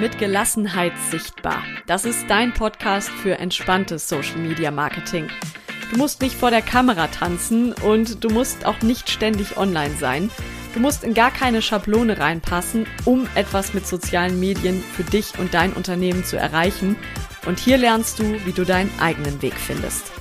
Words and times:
mit 0.00 0.18
Gelassenheit 0.18 0.94
sichtbar. 1.10 1.62
Das 1.86 2.06
ist 2.06 2.24
dein 2.28 2.54
Podcast 2.54 3.10
für 3.10 3.38
entspanntes 3.38 4.08
Social 4.08 4.38
Media 4.38 4.70
Marketing. 4.70 5.28
Du 5.92 5.98
musst 5.98 6.22
nicht 6.22 6.36
vor 6.36 6.50
der 6.50 6.62
Kamera 6.62 7.08
tanzen 7.08 7.74
und 7.74 8.24
du 8.24 8.30
musst 8.30 8.64
auch 8.64 8.80
nicht 8.80 9.10
ständig 9.10 9.58
online 9.58 9.94
sein. 9.96 10.30
Du 10.72 10.80
musst 10.80 11.04
in 11.04 11.12
gar 11.12 11.30
keine 11.30 11.60
Schablone 11.60 12.18
reinpassen, 12.18 12.86
um 13.04 13.28
etwas 13.34 13.74
mit 13.74 13.86
sozialen 13.86 14.40
Medien 14.40 14.82
für 14.82 15.04
dich 15.04 15.38
und 15.38 15.52
dein 15.52 15.74
Unternehmen 15.74 16.24
zu 16.24 16.38
erreichen. 16.38 16.96
Und 17.44 17.58
hier 17.58 17.76
lernst 17.76 18.20
du, 18.20 18.24
wie 18.46 18.52
du 18.52 18.64
deinen 18.64 18.90
eigenen 19.00 19.42
Weg 19.42 19.54
findest. 19.54 20.19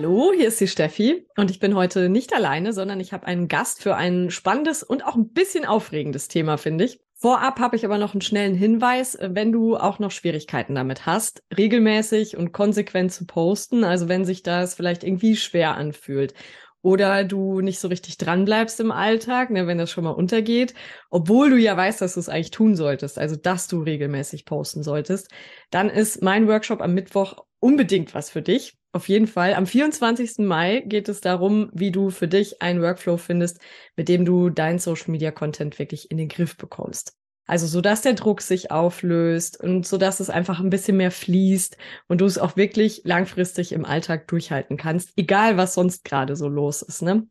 Hallo, 0.00 0.32
hier 0.34 0.48
ist 0.48 0.58
die 0.58 0.66
Steffi 0.66 1.26
und 1.36 1.50
ich 1.50 1.60
bin 1.60 1.74
heute 1.74 2.08
nicht 2.08 2.34
alleine, 2.34 2.72
sondern 2.72 3.00
ich 3.00 3.12
habe 3.12 3.26
einen 3.26 3.48
Gast 3.48 3.82
für 3.82 3.96
ein 3.96 4.30
spannendes 4.30 4.82
und 4.82 5.04
auch 5.04 5.14
ein 5.14 5.28
bisschen 5.28 5.66
aufregendes 5.66 6.26
Thema, 6.26 6.56
finde 6.56 6.84
ich. 6.86 7.00
Vorab 7.16 7.60
habe 7.60 7.76
ich 7.76 7.84
aber 7.84 7.98
noch 7.98 8.14
einen 8.14 8.22
schnellen 8.22 8.54
Hinweis, 8.54 9.18
wenn 9.20 9.52
du 9.52 9.76
auch 9.76 9.98
noch 9.98 10.10
Schwierigkeiten 10.10 10.74
damit 10.74 11.04
hast, 11.04 11.42
regelmäßig 11.54 12.38
und 12.38 12.52
konsequent 12.52 13.12
zu 13.12 13.26
posten, 13.26 13.84
also 13.84 14.08
wenn 14.08 14.24
sich 14.24 14.42
das 14.42 14.74
vielleicht 14.74 15.04
irgendwie 15.04 15.36
schwer 15.36 15.76
anfühlt 15.76 16.32
oder 16.80 17.22
du 17.22 17.60
nicht 17.60 17.78
so 17.78 17.88
richtig 17.88 18.16
dran 18.16 18.46
bleibst 18.46 18.80
im 18.80 18.92
Alltag, 18.92 19.50
ne, 19.50 19.66
wenn 19.66 19.76
das 19.76 19.90
schon 19.90 20.04
mal 20.04 20.12
untergeht, 20.12 20.72
obwohl 21.10 21.50
du 21.50 21.58
ja 21.58 21.76
weißt, 21.76 22.00
dass 22.00 22.14
du 22.14 22.20
es 22.20 22.30
eigentlich 22.30 22.52
tun 22.52 22.74
solltest, 22.74 23.18
also 23.18 23.36
dass 23.36 23.68
du 23.68 23.82
regelmäßig 23.82 24.46
posten 24.46 24.82
solltest, 24.82 25.28
dann 25.70 25.90
ist 25.90 26.22
mein 26.22 26.48
Workshop 26.48 26.80
am 26.80 26.94
Mittwoch 26.94 27.44
unbedingt 27.58 28.14
was 28.14 28.30
für 28.30 28.40
dich. 28.40 28.79
Auf 28.92 29.08
jeden 29.08 29.28
Fall. 29.28 29.54
Am 29.54 29.66
24. 29.66 30.38
Mai 30.38 30.80
geht 30.84 31.08
es 31.08 31.20
darum, 31.20 31.70
wie 31.72 31.92
du 31.92 32.10
für 32.10 32.26
dich 32.26 32.60
einen 32.60 32.82
Workflow 32.82 33.18
findest, 33.18 33.60
mit 33.96 34.08
dem 34.08 34.24
du 34.24 34.50
deinen 34.50 34.80
Social 34.80 35.12
Media 35.12 35.30
Content 35.30 35.78
wirklich 35.78 36.10
in 36.10 36.16
den 36.16 36.28
Griff 36.28 36.56
bekommst. 36.56 37.16
Also 37.46 37.66
so 37.66 37.80
dass 37.80 38.02
der 38.02 38.14
Druck 38.14 38.42
sich 38.42 38.70
auflöst 38.70 39.60
und 39.60 39.84
so 39.84 39.96
dass 39.96 40.20
es 40.20 40.30
einfach 40.30 40.60
ein 40.60 40.70
bisschen 40.70 40.96
mehr 40.96 41.10
fließt 41.10 41.76
und 42.06 42.20
du 42.20 42.24
es 42.24 42.38
auch 42.38 42.56
wirklich 42.56 43.02
langfristig 43.04 43.72
im 43.72 43.84
Alltag 43.84 44.28
durchhalten 44.28 44.76
kannst, 44.76 45.10
egal 45.16 45.56
was 45.56 45.74
sonst 45.74 46.04
gerade 46.04 46.36
so 46.36 46.48
los 46.48 46.80
ist. 46.82 47.02
Ne? 47.02 47.26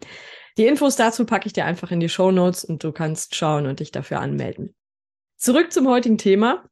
Die 0.58 0.66
Infos 0.66 0.98
dazu 0.98 1.26
packe 1.26 1.48
ich 1.48 1.54
dir 1.54 1.64
einfach 1.64 1.92
in 1.92 2.02
die 2.02 2.10
Show 2.10 2.32
Notes 2.32 2.66
und 2.66 2.84
du 2.84 2.92
kannst 2.92 3.36
schauen 3.36 3.66
und 3.66 3.80
dich 3.80 3.92
dafür 3.92 4.20
anmelden. 4.20 4.76
Zurück 5.38 5.72
zum 5.72 5.88
heutigen 5.88 6.18
Thema. 6.18 6.66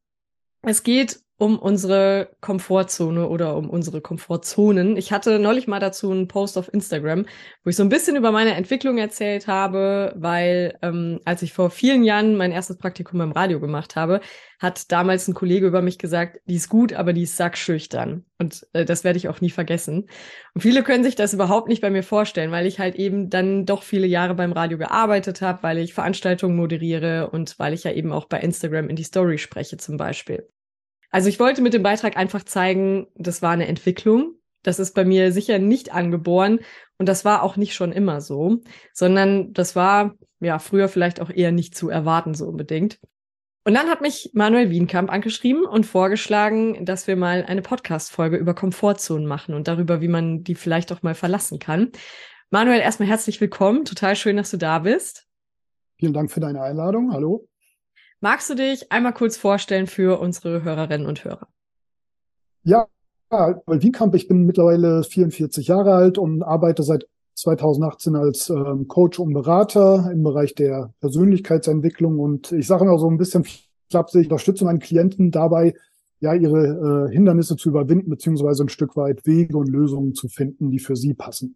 Es 0.61 0.83
geht 0.83 1.21
um 1.37 1.59
unsere 1.59 2.29
Komfortzone 2.41 3.27
oder 3.29 3.55
um 3.55 3.69
unsere 3.69 4.01
Komfortzonen. 4.01 4.97
Ich 4.97 5.11
hatte 5.11 5.37
neulich 5.37 5.67
mal 5.67 5.79
dazu 5.79 6.11
einen 6.11 6.27
Post 6.27 6.57
auf 6.57 6.73
Instagram, 6.73 7.25
wo 7.63 7.69
ich 7.69 7.75
so 7.75 7.83
ein 7.83 7.89
bisschen 7.89 8.15
über 8.15 8.31
meine 8.31 8.55
Entwicklung 8.55 8.97
erzählt 8.97 9.47
habe, 9.47 10.13
weil 10.15 10.77
ähm, 10.81 11.19
als 11.25 11.43
ich 11.43 11.53
vor 11.53 11.69
vielen 11.69 12.03
Jahren 12.03 12.35
mein 12.35 12.51
erstes 12.51 12.77
Praktikum 12.77 13.21
im 13.21 13.31
Radio 13.31 13.59
gemacht 13.59 13.95
habe, 13.95 14.21
hat 14.59 14.91
damals 14.91 15.27
ein 15.27 15.35
Kollege 15.35 15.67
über 15.67 15.83
mich 15.83 15.99
gesagt, 15.99 16.39
die 16.47 16.55
ist 16.55 16.69
gut, 16.69 16.93
aber 16.93 17.13
die 17.13 17.23
ist 17.23 17.37
sackschüchtern. 17.37 18.25
Und 18.39 18.65
äh, 18.73 18.83
das 18.83 19.03
werde 19.03 19.17
ich 19.17 19.27
auch 19.27 19.39
nie 19.39 19.51
vergessen. 19.51 20.09
Und 20.55 20.61
viele 20.61 20.81
können 20.81 21.03
sich 21.03 21.15
das 21.15 21.35
überhaupt 21.35 21.67
nicht 21.67 21.81
bei 21.81 21.91
mir 21.91 22.03
vorstellen, 22.03 22.51
weil 22.51 22.65
ich 22.65 22.79
halt 22.79 22.95
eben 22.95 23.29
dann 23.29 23.67
doch 23.67 23.83
viele 23.83 24.07
Jahre 24.07 24.33
beim 24.33 24.53
Radio 24.53 24.79
gearbeitet 24.79 25.41
habe, 25.41 25.61
weil 25.61 25.77
ich 25.77 25.93
Veranstaltungen 25.93 26.55
moderiere 26.55 27.29
und 27.29 27.59
weil 27.59 27.73
ich 27.73 27.83
ja 27.83 27.91
eben 27.91 28.11
auch 28.11 28.25
bei 28.25 28.39
Instagram 28.39 28.89
in 28.89 28.95
die 28.95 29.03
Story 29.03 29.37
spreche 29.37 29.77
zum 29.77 29.97
Beispiel. 29.97 30.49
Also 31.09 31.29
ich 31.29 31.39
wollte 31.39 31.61
mit 31.61 31.73
dem 31.73 31.83
Beitrag 31.83 32.17
einfach 32.17 32.43
zeigen, 32.43 33.07
das 33.15 33.41
war 33.41 33.51
eine 33.51 33.67
Entwicklung. 33.67 34.33
Das 34.63 34.79
ist 34.79 34.93
bei 34.93 35.05
mir 35.05 35.31
sicher 35.31 35.59
nicht 35.59 35.93
angeboren 35.93 36.59
und 36.97 37.07
das 37.07 37.23
war 37.23 37.43
auch 37.43 37.55
nicht 37.55 37.73
schon 37.73 37.91
immer 37.91 38.21
so, 38.21 38.59
sondern 38.93 39.53
das 39.53 39.75
war 39.75 40.15
ja 40.39 40.59
früher 40.59 40.89
vielleicht 40.89 41.21
auch 41.21 41.29
eher 41.29 41.51
nicht 41.51 41.75
zu 41.75 41.89
erwarten 41.89 42.33
so 42.33 42.45
unbedingt. 42.47 42.99
Und 43.63 43.73
dann 43.73 43.87
hat 43.87 44.01
mich 44.01 44.31
Manuel 44.33 44.69
Wienkamp 44.69 45.11
angeschrieben 45.11 45.65
und 45.65 45.85
vorgeschlagen, 45.85 46.85
dass 46.85 47.05
wir 47.05 47.17
mal 47.17 47.43
eine 47.45 47.61
Podcast-Folge 47.61 48.37
über 48.37 48.53
Komfortzonen 48.53 49.27
machen 49.27 49.53
und 49.53 49.67
darüber, 49.67 50.01
wie 50.01 50.07
man 50.07 50.43
die 50.43 50.55
vielleicht 50.55 50.91
auch 50.91 51.03
mal 51.03 51.15
verlassen 51.15 51.59
kann. 51.59 51.91
Manuel, 52.49 52.79
erstmal 52.79 53.09
herzlich 53.09 53.41
willkommen. 53.41 53.83
Total 53.83 54.15
schön, 54.15 54.37
dass 54.37 54.51
du 54.51 54.57
da 54.57 54.79
bist. 54.79 55.27
Vielen 55.99 56.13
Dank 56.13 56.31
für 56.31 56.39
deine 56.39 56.61
Einladung. 56.61 57.11
Hallo. 57.11 57.47
Magst 58.19 58.49
du 58.49 58.55
dich 58.55 58.91
einmal 58.91 59.13
kurz 59.13 59.37
vorstellen 59.37 59.85
für 59.85 60.19
unsere 60.19 60.63
Hörerinnen 60.63 61.05
und 61.05 61.23
Hörer? 61.23 61.47
Ja, 62.63 62.87
Wienkamp, 63.29 64.15
ich 64.15 64.27
bin 64.27 64.45
mittlerweile 64.45 65.03
44 65.03 65.67
Jahre 65.67 65.93
alt 65.93 66.17
und 66.17 66.41
arbeite 66.41 66.81
seit 66.81 67.07
2018 67.35 68.15
als 68.15 68.49
ähm, 68.49 68.87
Coach 68.87 69.19
und 69.19 69.33
Berater 69.33 70.09
im 70.11 70.23
Bereich 70.23 70.55
der 70.55 70.93
Persönlichkeitsentwicklung. 70.99 72.17
Und 72.17 72.51
ich 72.51 72.65
sage 72.65 72.85
immer 72.85 72.97
so 72.97 73.09
ein 73.09 73.17
bisschen 73.17 73.45
flapsig, 73.91 74.21
ich 74.21 74.27
unterstütze 74.27 74.65
meinen 74.65 74.79
Klienten 74.79 75.29
dabei, 75.29 75.75
ja, 76.19 76.33
ihre 76.33 77.07
äh, 77.09 77.13
Hindernisse 77.13 77.55
zu 77.55 77.69
überwinden, 77.69 78.09
beziehungsweise 78.09 78.63
ein 78.63 78.69
Stück 78.69 78.95
weit 78.95 79.27
Wege 79.27 79.55
und 79.55 79.69
Lösungen 79.69 80.15
zu 80.15 80.27
finden, 80.27 80.71
die 80.71 80.79
für 80.79 80.95
sie 80.95 81.13
passen. 81.13 81.55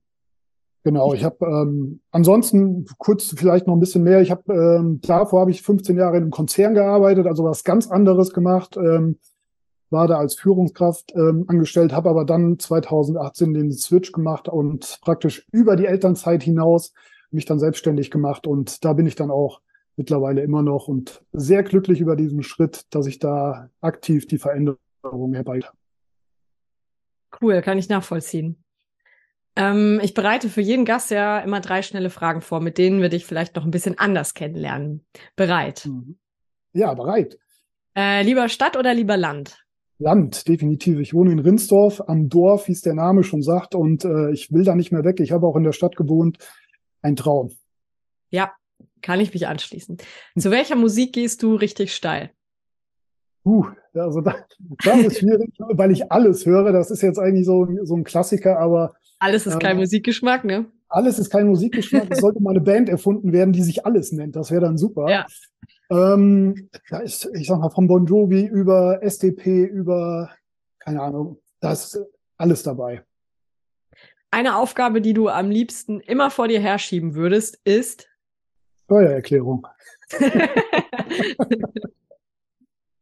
Genau, 0.83 1.13
ich 1.13 1.23
habe 1.23 1.45
ähm, 1.45 1.99
ansonsten 2.09 2.85
kurz 2.97 3.35
vielleicht 3.37 3.67
noch 3.67 3.75
ein 3.75 3.79
bisschen 3.79 4.03
mehr. 4.03 4.21
Ich 4.21 4.31
habe 4.31 4.51
ähm, 4.51 4.99
davor 5.01 5.41
habe 5.41 5.51
ich 5.51 5.61
15 5.61 5.95
Jahre 5.95 6.17
in 6.17 6.23
einem 6.23 6.31
Konzern 6.31 6.73
gearbeitet, 6.73 7.27
also 7.27 7.43
was 7.43 7.63
ganz 7.63 7.89
anderes 7.89 8.33
gemacht. 8.33 8.77
Ähm, 8.77 9.17
war 9.91 10.07
da 10.07 10.17
als 10.17 10.35
Führungskraft 10.35 11.13
ähm, 11.15 11.45
angestellt, 11.47 11.93
habe 11.93 12.09
aber 12.09 12.25
dann 12.25 12.57
2018 12.57 13.53
den 13.53 13.71
Switch 13.73 14.11
gemacht 14.11 14.47
und 14.47 14.99
praktisch 15.01 15.45
über 15.51 15.75
die 15.75 15.85
Elternzeit 15.85 16.41
hinaus 16.41 16.93
mich 17.29 17.45
dann 17.45 17.59
selbstständig 17.59 18.09
gemacht 18.09 18.47
und 18.47 18.83
da 18.83 18.93
bin 18.93 19.05
ich 19.05 19.15
dann 19.15 19.29
auch 19.31 19.61
mittlerweile 19.97 20.41
immer 20.41 20.63
noch 20.63 20.87
und 20.87 21.23
sehr 21.33 21.63
glücklich 21.63 21.99
über 21.99 22.15
diesen 22.15 22.41
Schritt, 22.41 22.85
dass 22.95 23.05
ich 23.05 23.19
da 23.19 23.69
aktiv 23.81 24.25
die 24.27 24.37
Veränderung 24.37 25.33
herbei. 25.33 25.59
Cool, 27.41 27.61
kann 27.61 27.77
ich 27.77 27.89
nachvollziehen. 27.89 28.63
Ähm, 29.55 29.99
ich 30.01 30.13
bereite 30.13 30.49
für 30.49 30.61
jeden 30.61 30.85
Gast 30.85 31.11
ja 31.11 31.39
immer 31.39 31.59
drei 31.59 31.81
schnelle 31.81 32.09
Fragen 32.09 32.41
vor, 32.41 32.61
mit 32.61 32.77
denen 32.77 33.01
wir 33.01 33.09
dich 33.09 33.25
vielleicht 33.25 33.55
noch 33.55 33.65
ein 33.65 33.71
bisschen 33.71 33.99
anders 33.99 34.33
kennenlernen. 34.33 35.05
Bereit? 35.35 35.85
Mhm. 35.85 36.17
Ja, 36.73 36.93
bereit. 36.93 37.37
Äh, 37.95 38.23
lieber 38.23 38.47
Stadt 38.47 38.77
oder 38.77 38.93
lieber 38.93 39.17
Land? 39.17 39.57
Land, 39.99 40.47
definitiv. 40.47 40.99
Ich 40.99 41.13
wohne 41.13 41.31
in 41.31 41.39
Rinsdorf, 41.39 42.01
am 42.07 42.29
Dorf, 42.29 42.67
wie 42.67 42.71
es 42.71 42.81
der 42.81 42.95
Name 42.95 43.23
schon 43.23 43.43
sagt, 43.43 43.75
und 43.75 44.03
äh, 44.03 44.31
ich 44.31 44.51
will 44.51 44.63
da 44.63 44.75
nicht 44.75 44.91
mehr 44.91 45.03
weg. 45.03 45.19
Ich 45.19 45.31
habe 45.31 45.45
auch 45.45 45.55
in 45.55 45.63
der 45.63 45.73
Stadt 45.73 45.95
gewohnt. 45.95 46.37
Ein 47.01 47.15
Traum. 47.15 47.51
Ja, 48.29 48.51
kann 49.01 49.19
ich 49.19 49.33
mich 49.33 49.47
anschließen. 49.47 49.97
Zu 50.37 50.51
welcher 50.51 50.75
Musik 50.75 51.13
gehst 51.13 51.43
du 51.43 51.55
richtig 51.55 51.93
steil? 51.93 52.31
Uh, 53.43 53.65
also 53.93 54.21
das, 54.21 54.35
das 54.83 54.99
ist 54.99 55.19
schwierig, 55.19 55.51
weil 55.57 55.91
ich 55.91 56.11
alles 56.11 56.45
höre. 56.45 56.71
Das 56.71 56.91
ist 56.91 57.01
jetzt 57.01 57.17
eigentlich 57.17 57.45
so, 57.45 57.67
so 57.83 57.95
ein 57.95 58.03
Klassiker, 58.03 58.59
aber 58.59 58.93
alles 59.21 59.45
ist 59.45 59.59
kein 59.59 59.73
ähm, 59.73 59.77
Musikgeschmack, 59.77 60.43
ne? 60.43 60.65
Alles 60.89 61.19
ist 61.19 61.29
kein 61.29 61.47
Musikgeschmack. 61.47 62.07
es 62.09 62.19
sollte 62.19 62.41
mal 62.41 62.51
eine 62.51 62.61
Band 62.61 62.89
erfunden 62.89 63.31
werden, 63.31 63.53
die 63.53 63.61
sich 63.61 63.85
alles 63.85 64.11
nennt. 64.11 64.35
Das 64.35 64.49
wäre 64.51 64.61
dann 64.61 64.77
super. 64.77 65.09
Ja. 65.09 65.25
Ähm, 65.91 66.69
da 66.89 66.99
ist, 66.99 67.29
ich 67.35 67.47
sag 67.47 67.59
mal, 67.59 67.69
von 67.69 67.87
Bon 67.87 68.05
Jovi 68.05 68.45
über 68.45 68.99
SDP, 69.03 69.65
über, 69.65 70.31
keine 70.79 71.01
Ahnung, 71.01 71.39
da 71.59 71.73
ist 71.73 71.99
alles 72.37 72.63
dabei. 72.63 73.03
Eine 74.31 74.55
Aufgabe, 74.55 75.01
die 75.01 75.13
du 75.13 75.27
am 75.27 75.51
liebsten 75.51 75.99
immer 75.99 76.31
vor 76.31 76.47
dir 76.47 76.59
herschieben 76.59 77.13
würdest, 77.13 77.59
ist 77.63 78.07
Steuererklärung. 78.85 79.67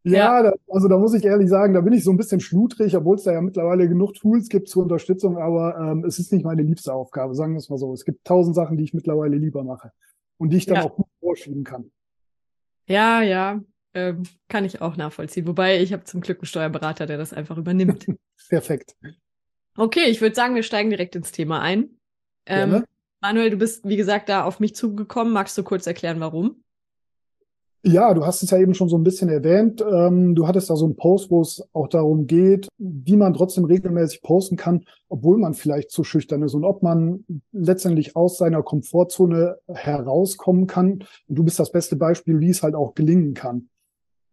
Ja, 0.04 0.42
da, 0.42 0.54
also 0.70 0.88
da 0.88 0.98
muss 0.98 1.14
ich 1.14 1.26
ehrlich 1.26 1.50
sagen, 1.50 1.74
da 1.74 1.82
bin 1.82 1.94
ich 1.94 2.04
so 2.04 2.12
ein 2.12 2.18
bisschen 2.18 2.40
schludrig, 2.40 2.96
obwohl 2.96 3.18
es 3.18 3.24
da 3.24 3.34
ja 3.34 3.42
mittlerweile 3.42 3.88
genug 3.88 4.14
Tools 4.14 4.48
gibt 4.48 4.70
zur 4.70 4.84
Unterstützung, 4.84 5.38
aber 5.38 5.78
ähm, 5.78 6.06
es 6.06 6.20
ist 6.20 6.32
nicht 6.32 6.46
meine 6.46 6.62
liebste 6.62 6.94
Aufgabe, 6.94 7.36
sagen 7.36 7.54
wir 7.54 7.58
es 7.58 7.70
mal 7.70 7.78
so. 7.78 7.92
Es 7.94 8.06
gibt 8.06 8.26
tausend 8.26 8.56
Sachen, 8.56 8.78
die 8.78 8.84
ich 8.84 8.94
mittlerweile 8.94 9.36
lieber 9.36 9.64
mache 9.64 9.92
und 10.38 10.52
die 10.52 10.58
ich 10.58 10.66
dann 10.66 10.78
ja. 10.78 10.84
auch 10.84 10.96
gut 10.96 11.08
vorschieben 11.20 11.64
kann. 11.64 11.92
Ja, 12.88 13.22
ja, 13.22 13.62
ähm, 13.94 14.24
kann 14.48 14.66
ich 14.66 14.82
auch 14.82 14.96
nachvollziehen. 14.96 15.48
Wobei 15.48 15.82
ich 15.82 15.92
habe 15.94 16.06
zum 16.06 16.22
Glück 16.22 16.40
einen 16.40 16.46
Steuerberater, 16.46 17.06
der 17.06 17.18
das 17.18 17.34
einfach 17.34 17.58
übernimmt. 17.58 18.06
Perfekt. 18.50 18.96
Okay, 19.76 20.06
ich 20.08 20.22
würde 20.22 20.36
sagen, 20.36 20.56
wir 20.56 20.64
steigen 20.64 20.90
direkt 20.90 21.16
ins 21.16 21.32
Thema 21.32 21.62
ein. 21.62 21.90
Ähm, 22.46 22.84
Manuel, 23.22 23.50
du 23.50 23.58
bist, 23.58 23.88
wie 23.88 23.98
gesagt, 23.98 24.30
da 24.30 24.44
auf 24.44 24.60
mich 24.60 24.76
zugekommen. 24.76 25.34
Magst 25.34 25.58
du 25.58 25.64
kurz 25.64 25.86
erklären, 25.88 26.20
warum? 26.20 26.64
Ja, 27.82 28.14
du 28.14 28.26
hast 28.26 28.44
es 28.44 28.52
ja 28.52 28.58
eben 28.58 28.74
schon 28.74 28.90
so 28.90 28.98
ein 28.98 29.04
bisschen 29.04 29.30
erwähnt. 29.30 29.82
Ähm, 29.82 30.36
du 30.36 30.48
hattest 30.48 30.70
da 30.70 30.76
so 30.76 30.84
einen 30.84 30.98
Post, 30.98 31.32
wo 31.32 31.42
es 31.42 31.64
auch 31.72 31.88
darum 31.88 32.28
geht, 32.28 32.68
wie 32.78 33.16
man 33.16 33.34
trotzdem 33.34 33.64
regelmäßig 33.64 34.22
posten 34.22 34.58
kann, 34.58 34.84
obwohl 35.08 35.38
man 35.38 35.54
vielleicht 35.54 35.90
zu 35.90 36.04
schüchtern 36.04 36.44
ist 36.44 36.54
und 36.54 36.66
ob 36.66 36.84
man 36.84 37.24
letztendlich 37.54 38.18
aus 38.18 38.38
seiner 38.38 38.64
Komfortzone 38.64 39.60
herauskommen 39.68 40.68
kann. 40.68 41.06
Du 41.30 41.44
bist 41.44 41.58
das 41.58 41.72
beste 41.72 41.96
Beispiel, 41.96 42.42
wie 42.42 42.50
es 42.50 42.64
halt 42.64 42.76
auch 42.76 42.96
gelingen 42.96 43.34
kann. 43.34 43.70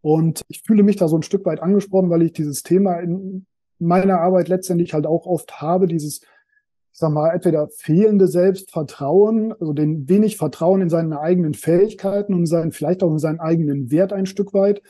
Und 0.00 0.42
ich 0.48 0.62
fühle 0.62 0.82
mich 0.82 0.96
da 0.96 1.06
so 1.06 1.16
ein 1.16 1.22
Stück 1.22 1.44
weit 1.46 1.62
angesprochen, 1.62 2.10
weil 2.10 2.22
ich 2.22 2.32
dieses 2.32 2.64
Thema 2.64 2.98
in 2.98 3.46
meiner 3.78 4.20
Arbeit 4.20 4.48
letztendlich 4.48 4.92
halt 4.92 5.06
auch 5.06 5.24
oft 5.24 5.60
habe, 5.60 5.86
dieses 5.86 6.20
ich 6.96 7.00
sag 7.00 7.12
mal, 7.12 7.28
entweder 7.28 7.68
fehlende 7.68 8.26
Selbstvertrauen, 8.26 9.52
also 9.52 9.74
den 9.74 10.08
wenig 10.08 10.38
Vertrauen 10.38 10.80
in 10.80 10.88
seine 10.88 11.20
eigenen 11.20 11.52
Fähigkeiten 11.52 12.32
und 12.32 12.46
seinen, 12.46 12.72
vielleicht 12.72 13.02
auch 13.02 13.10
in 13.10 13.18
seinen 13.18 13.38
eigenen 13.38 13.90
Wert 13.90 14.14
ein 14.14 14.24
Stück 14.24 14.54
weit. 14.54 14.80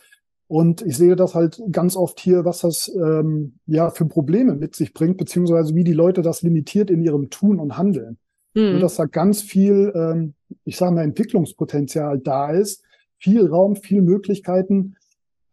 Und 0.46 0.82
ich 0.82 0.96
sehe 0.96 1.16
das 1.16 1.34
halt 1.34 1.60
ganz 1.72 1.96
oft 1.96 2.20
hier, 2.20 2.44
was 2.44 2.60
das 2.60 2.94
ähm, 2.94 3.58
ja 3.66 3.90
für 3.90 4.04
Probleme 4.04 4.54
mit 4.54 4.76
sich 4.76 4.94
bringt, 4.94 5.16
beziehungsweise 5.16 5.74
wie 5.74 5.82
die 5.82 5.94
Leute 5.94 6.22
das 6.22 6.42
limitiert 6.42 6.92
in 6.92 7.02
ihrem 7.02 7.28
Tun 7.28 7.58
und 7.58 7.76
Handeln. 7.76 8.18
Mhm. 8.54 8.76
Und 8.76 8.80
dass 8.82 8.94
da 8.94 9.06
ganz 9.06 9.42
viel, 9.42 9.92
ähm, 9.96 10.34
ich 10.62 10.76
sage 10.76 10.94
mal, 10.94 11.02
Entwicklungspotenzial 11.02 12.20
da 12.20 12.52
ist, 12.52 12.84
viel 13.18 13.44
Raum, 13.48 13.74
viel 13.74 14.02
Möglichkeiten, 14.02 14.94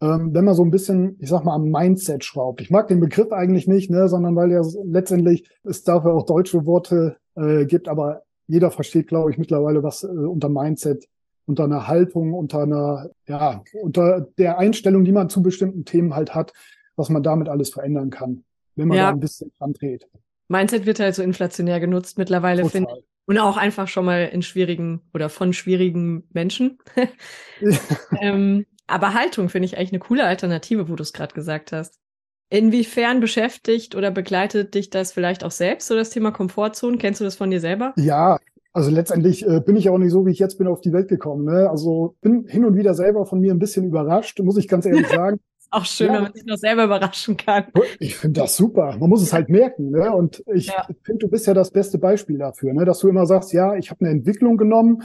ähm, 0.04 0.34
wenn 0.34 0.44
man 0.44 0.54
so 0.54 0.66
ein 0.66 0.72
bisschen, 0.72 1.16
ich 1.20 1.30
sag 1.30 1.46
mal, 1.46 1.56
am 1.56 1.70
Mindset 1.70 2.26
schraubt. 2.26 2.60
Ich 2.60 2.70
mag 2.70 2.90
den 2.90 3.00
Begriff 3.00 3.32
eigentlich 3.32 3.68
nicht, 3.68 3.90
ne, 3.90 4.10
sondern 4.10 4.36
weil 4.36 4.52
ja 4.52 4.62
letztendlich 4.84 5.48
es 5.64 5.84
dafür 5.84 6.14
auch 6.14 6.26
deutsche 6.26 6.66
Worte 6.66 7.16
äh, 7.36 7.66
gibt, 7.66 7.88
aber 7.88 8.24
jeder 8.48 8.70
versteht, 8.70 9.08
glaube 9.08 9.32
ich, 9.32 9.38
mittlerweile, 9.38 9.82
was 9.82 10.04
äh, 10.04 10.08
unter 10.08 10.50
Mindset, 10.50 11.08
unter 11.46 11.64
einer 11.64 11.88
Haltung, 11.88 12.34
unter 12.34 12.64
einer, 12.64 13.12
ja, 13.28 13.64
unter 13.82 14.28
der 14.38 14.58
Einstellung, 14.58 15.06
die 15.06 15.14
man 15.14 15.30
zu 15.30 15.42
bestimmten 15.42 15.86
Themen 15.86 16.14
halt 16.14 16.36
hat, 16.36 16.52
was 16.98 17.08
man 17.08 17.24
damit 17.24 17.48
alles 17.48 17.70
verändern 17.70 18.10
kann, 18.10 18.44
wenn 18.76 18.90
man 18.90 18.98
ja. 18.98 19.04
da 19.06 19.10
ein 19.12 19.22
bisschen 19.22 19.54
dran 19.58 19.72
dreht. 19.72 20.10
Mindset 20.50 20.86
wird 20.86 21.00
halt 21.00 21.16
so 21.16 21.24
inflationär 21.24 21.80
genutzt 21.80 22.18
mittlerweile, 22.18 22.68
finde 22.68 22.92
ich. 22.98 23.06
Und 23.26 23.38
auch 23.38 23.56
einfach 23.56 23.88
schon 23.88 24.04
mal 24.04 24.26
in 24.26 24.42
schwierigen 24.42 25.00
oder 25.14 25.30
von 25.30 25.54
schwierigen 25.54 26.28
Menschen. 26.34 26.80
ähm, 28.20 28.66
aber 28.94 29.16
Haltung 29.16 29.50
finde 29.50 29.66
ich 29.66 29.76
eigentlich 29.76 29.92
eine 29.92 30.00
coole 30.00 30.24
Alternative, 30.24 30.88
wo 30.88 30.96
du 30.96 31.02
es 31.02 31.14
gerade 31.14 31.34
gesagt 31.34 31.72
hast. 31.72 32.00
Inwiefern 32.52 33.22
beschäftigt 33.22 33.96
oder 33.96 34.12
begleitet 34.12 34.76
dich 34.76 34.92
das 34.92 35.12
vielleicht 35.12 35.44
auch 35.44 35.52
selbst, 35.52 35.88
so 35.88 35.96
das 35.96 36.12
Thema 36.12 36.30
Komfortzone? 36.32 36.98
Kennst 36.98 37.20
du 37.20 37.26
das 37.26 37.36
von 37.36 37.50
dir 37.50 37.60
selber? 37.60 37.94
Ja, 37.98 38.38
also 38.72 38.92
letztendlich 38.92 39.48
äh, 39.48 39.62
bin 39.62 39.76
ich 39.76 39.90
auch 39.90 39.98
nicht 39.98 40.12
so, 40.12 40.28
wie 40.28 40.32
ich 40.32 40.38
jetzt 40.38 40.60
bin, 40.60 40.68
auf 40.68 40.80
die 40.80 40.94
Welt 40.94 41.08
gekommen. 41.08 41.46
Ne? 41.46 41.68
Also 41.72 42.16
bin 42.22 42.46
hin 42.48 42.66
und 42.66 42.76
wieder 42.76 42.94
selber 42.94 43.26
von 43.26 43.40
mir 43.40 43.52
ein 43.52 43.58
bisschen 43.58 43.84
überrascht, 43.84 44.40
muss 44.42 44.58
ich 44.58 44.68
ganz 44.68 44.86
ehrlich 44.86 45.08
sagen. 45.10 45.40
auch 45.72 45.86
schön, 45.86 46.08
ja. 46.08 46.14
wenn 46.14 46.24
man 46.24 46.34
sich 46.34 46.46
noch 46.46 46.58
selber 46.58 46.84
überraschen 46.84 47.36
kann. 47.36 47.66
Ich 48.00 48.16
finde 48.16 48.42
das 48.42 48.56
super. 48.56 48.96
Man 49.00 49.10
muss 49.10 49.24
es 49.24 49.34
halt 49.34 49.50
merken. 49.50 49.90
Ne? 49.90 50.12
Und 50.12 50.44
ich 50.54 50.68
ja. 50.68 50.88
finde, 51.02 51.26
du 51.26 51.30
bist 51.30 51.48
ja 51.48 51.56
das 51.56 51.72
beste 51.72 51.98
Beispiel 51.98 52.38
dafür, 52.38 52.74
ne? 52.74 52.86
dass 52.86 53.00
du 53.00 53.08
immer 53.08 53.26
sagst, 53.26 53.54
ja, 53.54 53.74
ich 53.76 53.90
habe 53.90 54.06
eine 54.06 54.12
Entwicklung 54.12 54.58
genommen 54.58 55.02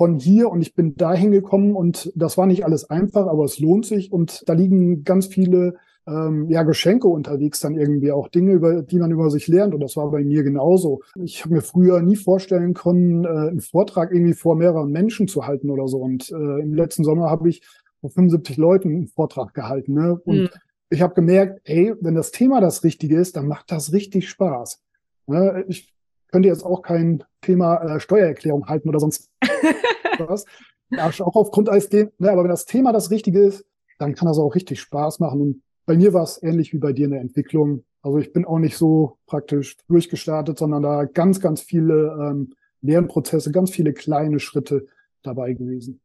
von 0.00 0.18
hier 0.18 0.48
und 0.48 0.62
ich 0.62 0.72
bin 0.72 0.94
dahin 0.94 1.30
gekommen 1.30 1.76
und 1.76 2.10
das 2.14 2.38
war 2.38 2.46
nicht 2.46 2.64
alles 2.64 2.88
einfach, 2.88 3.26
aber 3.26 3.44
es 3.44 3.58
lohnt 3.58 3.84
sich 3.84 4.10
und 4.10 4.42
da 4.48 4.54
liegen 4.54 5.04
ganz 5.04 5.26
viele 5.26 5.74
ähm, 6.06 6.48
ja, 6.48 6.62
Geschenke 6.62 7.06
unterwegs, 7.06 7.60
dann 7.60 7.76
irgendwie 7.76 8.10
auch 8.10 8.28
Dinge, 8.28 8.52
über 8.52 8.80
die 8.80 8.96
man 8.96 9.10
über 9.10 9.28
sich 9.28 9.46
lernt. 9.46 9.74
Und 9.74 9.80
das 9.80 9.98
war 9.98 10.10
bei 10.10 10.24
mir 10.24 10.42
genauso. 10.42 11.02
Ich 11.22 11.44
habe 11.44 11.56
mir 11.56 11.60
früher 11.60 12.00
nie 12.00 12.16
vorstellen 12.16 12.72
können, 12.72 13.26
äh, 13.26 13.28
einen 13.28 13.60
Vortrag 13.60 14.10
irgendwie 14.10 14.32
vor 14.32 14.56
mehreren 14.56 14.90
Menschen 14.90 15.28
zu 15.28 15.46
halten 15.46 15.68
oder 15.68 15.86
so. 15.86 15.98
Und 15.98 16.30
äh, 16.30 16.62
im 16.62 16.72
letzten 16.72 17.04
Sommer 17.04 17.28
habe 17.28 17.50
ich 17.50 17.60
vor 18.00 18.08
75 18.08 18.56
Leuten 18.56 18.88
einen 18.88 19.06
Vortrag 19.06 19.52
gehalten. 19.52 19.92
Ne? 19.92 20.18
Und 20.24 20.44
mhm. 20.44 20.48
ich 20.88 21.02
habe 21.02 21.12
gemerkt, 21.12 21.60
ey, 21.64 21.92
wenn 22.00 22.14
das 22.14 22.30
Thema 22.30 22.62
das 22.62 22.84
Richtige 22.84 23.18
ist, 23.18 23.36
dann 23.36 23.48
macht 23.48 23.70
das 23.70 23.92
richtig 23.92 24.30
Spaß. 24.30 24.82
Ne? 25.26 25.66
Ich 25.68 25.92
könnte 26.30 26.48
jetzt 26.48 26.64
auch 26.64 26.82
kein 26.82 27.24
Thema 27.40 27.76
äh, 27.82 28.00
Steuererklärung 28.00 28.66
halten 28.66 28.88
oder 28.88 29.00
sonst 29.00 29.30
was. 30.18 30.44
Ja, 30.90 31.06
auch 31.08 31.36
aufgrund 31.36 31.68
ASD. 31.68 32.08
Ne, 32.18 32.30
aber 32.30 32.42
wenn 32.42 32.50
das 32.50 32.66
Thema 32.66 32.92
das 32.92 33.10
Richtige 33.10 33.40
ist, 33.40 33.64
dann 33.98 34.14
kann 34.14 34.26
das 34.26 34.38
auch 34.38 34.54
richtig 34.54 34.80
Spaß 34.80 35.20
machen. 35.20 35.40
Und 35.40 35.62
bei 35.86 35.96
mir 35.96 36.12
war 36.12 36.22
es 36.22 36.42
ähnlich 36.42 36.72
wie 36.72 36.78
bei 36.78 36.92
dir 36.92 37.04
in 37.06 37.12
der 37.12 37.20
Entwicklung. 37.20 37.84
Also 38.02 38.18
ich 38.18 38.32
bin 38.32 38.44
auch 38.44 38.58
nicht 38.58 38.76
so 38.76 39.18
praktisch 39.26 39.76
durchgestartet, 39.88 40.58
sondern 40.58 40.82
da 40.82 41.04
ganz, 41.04 41.40
ganz 41.40 41.60
viele 41.60 42.16
ähm, 42.20 42.54
Lernprozesse, 42.80 43.52
ganz 43.52 43.70
viele 43.70 43.92
kleine 43.92 44.40
Schritte 44.40 44.86
dabei 45.22 45.52
gewesen. 45.52 46.00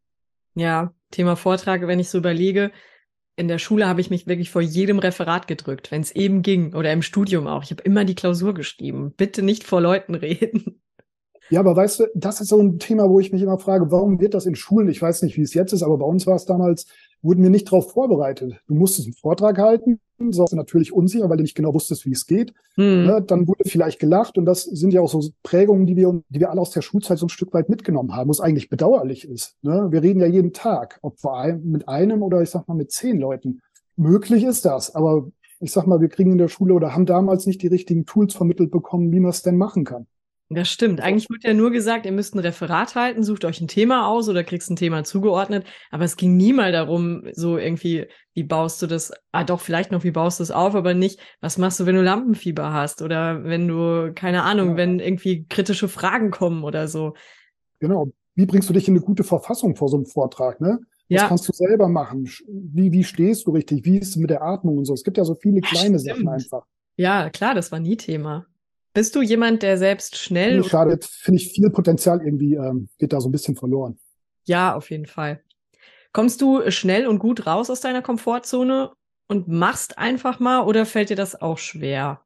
Ja, 0.56 0.94
Thema 1.12 1.36
Vortrag, 1.36 1.88
wenn 1.88 2.00
ich 2.00 2.10
so 2.10 2.18
überlege, 2.18 2.72
in 3.36 3.48
der 3.48 3.60
Schule 3.60 3.88
habe 3.88 4.02
ich 4.02 4.10
mich 4.10 4.28
wirklich 4.28 4.50
vor 4.50 4.62
jedem 4.62 5.00
Referat 5.00 5.48
gedrückt, 5.48 5.92
wenn 5.92 6.02
es 6.02 6.12
eben 6.12 6.42
ging 6.42 6.74
oder 6.74 6.92
im 6.94 7.02
Studium 7.02 7.48
auch. 7.48 7.64
Ich 7.64 7.72
habe 7.72 7.84
immer 7.84 8.06
die 8.06 8.16
Klausur 8.16 8.54
geschrieben. 8.54 9.14
Bitte 9.16 9.42
nicht 9.42 9.64
vor 9.64 9.82
Leuten 9.82 10.16
reden. 10.16 10.82
Ja, 11.50 11.60
aber 11.60 11.76
weißt 11.76 12.00
du, 12.00 12.06
das 12.16 12.42
ist 12.42 12.48
so 12.48 12.60
ein 12.60 12.80
Thema, 12.80 13.10
wo 13.10 13.20
ich 13.20 13.32
mich 13.32 13.42
immer 13.42 13.60
frage, 13.60 13.92
warum 13.92 14.20
wird 14.20 14.34
das 14.34 14.48
in 14.48 14.56
Schulen, 14.56 14.90
ich 14.90 15.02
weiß 15.02 15.22
nicht, 15.22 15.38
wie 15.38 15.44
es 15.44 15.54
jetzt 15.54 15.74
ist, 15.74 15.84
aber 15.84 15.98
bei 15.98 16.06
uns 16.06 16.26
war 16.26 16.36
es 16.36 16.46
damals, 16.46 16.88
wurden 17.26 17.44
wir 17.44 17.50
nicht 17.50 17.68
darauf 17.68 17.92
vorbereitet. 17.92 18.62
Du 18.68 18.76
musstest 18.76 19.08
einen 19.08 19.16
Vortrag 19.16 19.58
halten, 19.58 20.00
so 20.30 20.40
warst 20.40 20.54
du 20.54 20.58
natürlich 20.58 20.94
unsicher, 20.94 21.30
weil 21.30 21.38
du 21.38 21.44
nicht 21.44 21.56
genau 21.56 21.74
wusstest, 21.74 22.06
wie 22.06 22.12
es 22.12 22.26
geht. 22.26 22.54
Hm. 22.76 23.06
Ne, 23.06 23.24
dann 23.26 23.48
wurde 23.48 23.68
vielleicht 23.68 24.00
gelacht 24.00 24.38
und 24.38 24.46
das 24.46 24.64
sind 24.64 24.94
ja 24.94 25.02
auch 25.02 25.10
so 25.10 25.22
Prägungen, 25.44 25.88
die 25.88 25.96
wir, 25.96 26.22
die 26.30 26.40
wir 26.40 26.52
alle 26.52 26.62
aus 26.62 26.72
der 26.72 26.82
Schulzeit 26.82 27.18
so 27.18 27.26
ein 27.26 27.30
Stück 27.30 27.54
weit 27.54 27.68
mitgenommen 27.68 28.16
haben, 28.16 28.30
was 28.30 28.40
eigentlich 28.40 28.70
bedauerlich 28.70 29.28
ist. 29.28 29.58
Ne? 29.64 29.88
Wir 29.90 30.04
reden 30.04 30.22
ja 30.22 30.28
jeden 30.28 30.54
Tag, 30.54 31.00
ob 31.02 31.18
mit 31.64 31.90
einem 31.90 32.22
oder 32.22 32.42
ich 32.42 32.52
sag 32.52 32.68
mal 32.68 32.76
mit 32.76 32.92
zehn 32.92 33.20
Leuten. 33.20 33.62
Möglich 33.98 34.44
ist 34.44 34.66
das, 34.66 34.94
aber 34.94 35.28
ich 35.60 35.72
sag 35.72 35.88
mal, 35.88 36.02
wir 36.02 36.10
kriegen 36.10 36.32
in 36.32 36.38
der 36.38 36.50
Schule 36.50 36.74
oder 36.74 36.94
haben 36.94 37.06
damals 37.06 37.46
nicht 37.48 37.62
die 37.62 37.68
richtigen 37.68 38.06
Tools 38.06 38.36
vermittelt 38.36 38.72
bekommen, 38.72 39.12
wie 39.12 39.20
man 39.20 39.32
es 39.32 39.42
denn 39.42 39.58
machen 39.58 39.84
kann. 39.84 40.06
Das 40.50 40.70
stimmt. 40.70 41.02
Eigentlich 41.02 41.28
wurde 41.30 41.48
ja 41.48 41.54
nur 41.56 41.72
gesagt, 41.72 42.06
ihr 42.06 42.12
müsst 42.12 42.36
ein 42.36 42.40
Referat 42.40 42.94
halten, 42.94 43.24
sucht 43.24 43.46
euch 43.46 43.60
ein 43.62 43.68
Thema 43.68 44.08
aus 44.08 44.30
oder 44.30 44.44
kriegst 44.44 44.70
ein 44.70 44.76
Thema 44.76 45.04
zugeordnet. 45.04 45.66
Aber 45.90 46.04
es 46.04 46.18
ging 46.18 46.38
nie 46.38 46.54
mal 46.54 46.72
darum, 46.72 47.24
so 47.34 47.58
irgendwie, 47.58 48.06
wie 48.34 48.44
baust 48.44 48.80
du 48.82 48.86
das, 48.88 49.12
ah 49.32 49.44
doch, 49.44 49.60
vielleicht 49.60 49.92
noch, 49.92 50.04
wie 50.04 50.12
baust 50.12 50.40
du 50.40 50.44
es 50.44 50.52
auf, 50.52 50.76
aber 50.76 50.94
nicht, 50.94 51.20
was 51.42 51.58
machst 51.58 51.80
du, 51.80 51.88
wenn 51.88 51.96
du 51.96 52.04
Lampenfieber 52.04 52.72
hast 52.72 53.02
oder 53.02 53.44
wenn 53.44 53.68
du, 53.68 54.14
keine 54.14 54.44
Ahnung, 54.44 54.72
ja. 54.72 54.78
wenn 54.78 55.00
irgendwie 55.00 55.46
kritische 55.48 55.88
Fragen 55.88 56.30
kommen 56.30 56.64
oder 56.64 56.88
so. 56.88 57.16
Genau. 57.80 58.12
Wie 58.36 58.46
bringst 58.46 58.70
du 58.70 58.74
dich 58.74 58.88
in 58.88 58.94
eine 58.94 59.04
gute 59.04 59.24
Verfassung 59.24 59.76
vor 59.76 59.90
so 59.90 59.98
einem 59.98 60.06
Vortrag, 60.06 60.62
ne? 60.62 60.80
Was 61.10 61.22
ja. 61.22 61.28
kannst 61.28 61.48
du 61.48 61.54
selber 61.54 61.88
machen? 61.88 62.30
Wie, 62.48 62.92
wie 62.92 63.04
stehst 63.04 63.48
du 63.48 63.52
richtig? 63.52 63.86
Wie 63.86 63.98
ist 63.98 64.10
es 64.10 64.16
mit 64.16 64.30
der 64.30 64.42
Atmung 64.42 64.80
und 64.80 64.86
so? 64.86 64.94
Es 64.94 65.04
gibt 65.04 65.18
ja 65.18 65.24
so 65.24 65.36
viele 65.36 65.62
kleine 65.62 66.00
Sachen 66.00 66.28
einfach. 66.28 66.66
Ja, 66.98 67.30
klar, 67.30 67.54
das 67.54 67.72
war 67.72 67.80
nie 67.80 67.96
Thema. 67.96 68.48
Bist 68.96 69.14
du 69.14 69.22
jemand, 69.22 69.62
der 69.62 69.78
selbst 69.78 70.16
schnell. 70.16 70.64
Schade, 70.64 70.98
finde 71.02 71.42
ich 71.42 71.52
viel 71.52 71.70
Potenzial 71.70 72.22
irgendwie, 72.24 72.56
ähm, 72.56 72.88
geht 72.98 73.12
da 73.12 73.20
so 73.20 73.28
ein 73.28 73.32
bisschen 73.34 73.58
verloren. 73.58 74.00
Ja, 74.46 74.74
auf 74.74 74.90
jeden 74.90 75.06
Fall. 75.06 75.42
Kommst 76.14 76.42
du 76.42 76.62
schnell 76.72 77.06
und 77.06 77.20
gut 77.20 77.46
raus 77.46 77.70
aus 77.70 77.82
deiner 77.82 78.02
Komfortzone 78.02 78.94
und 79.28 79.50
machst 79.50 79.98
einfach 79.98 80.40
mal 80.40 80.62
oder 80.62 80.86
fällt 80.86 81.10
dir 81.10 81.18
das 81.18 81.42
auch 81.42 81.58
schwer? 81.58 82.22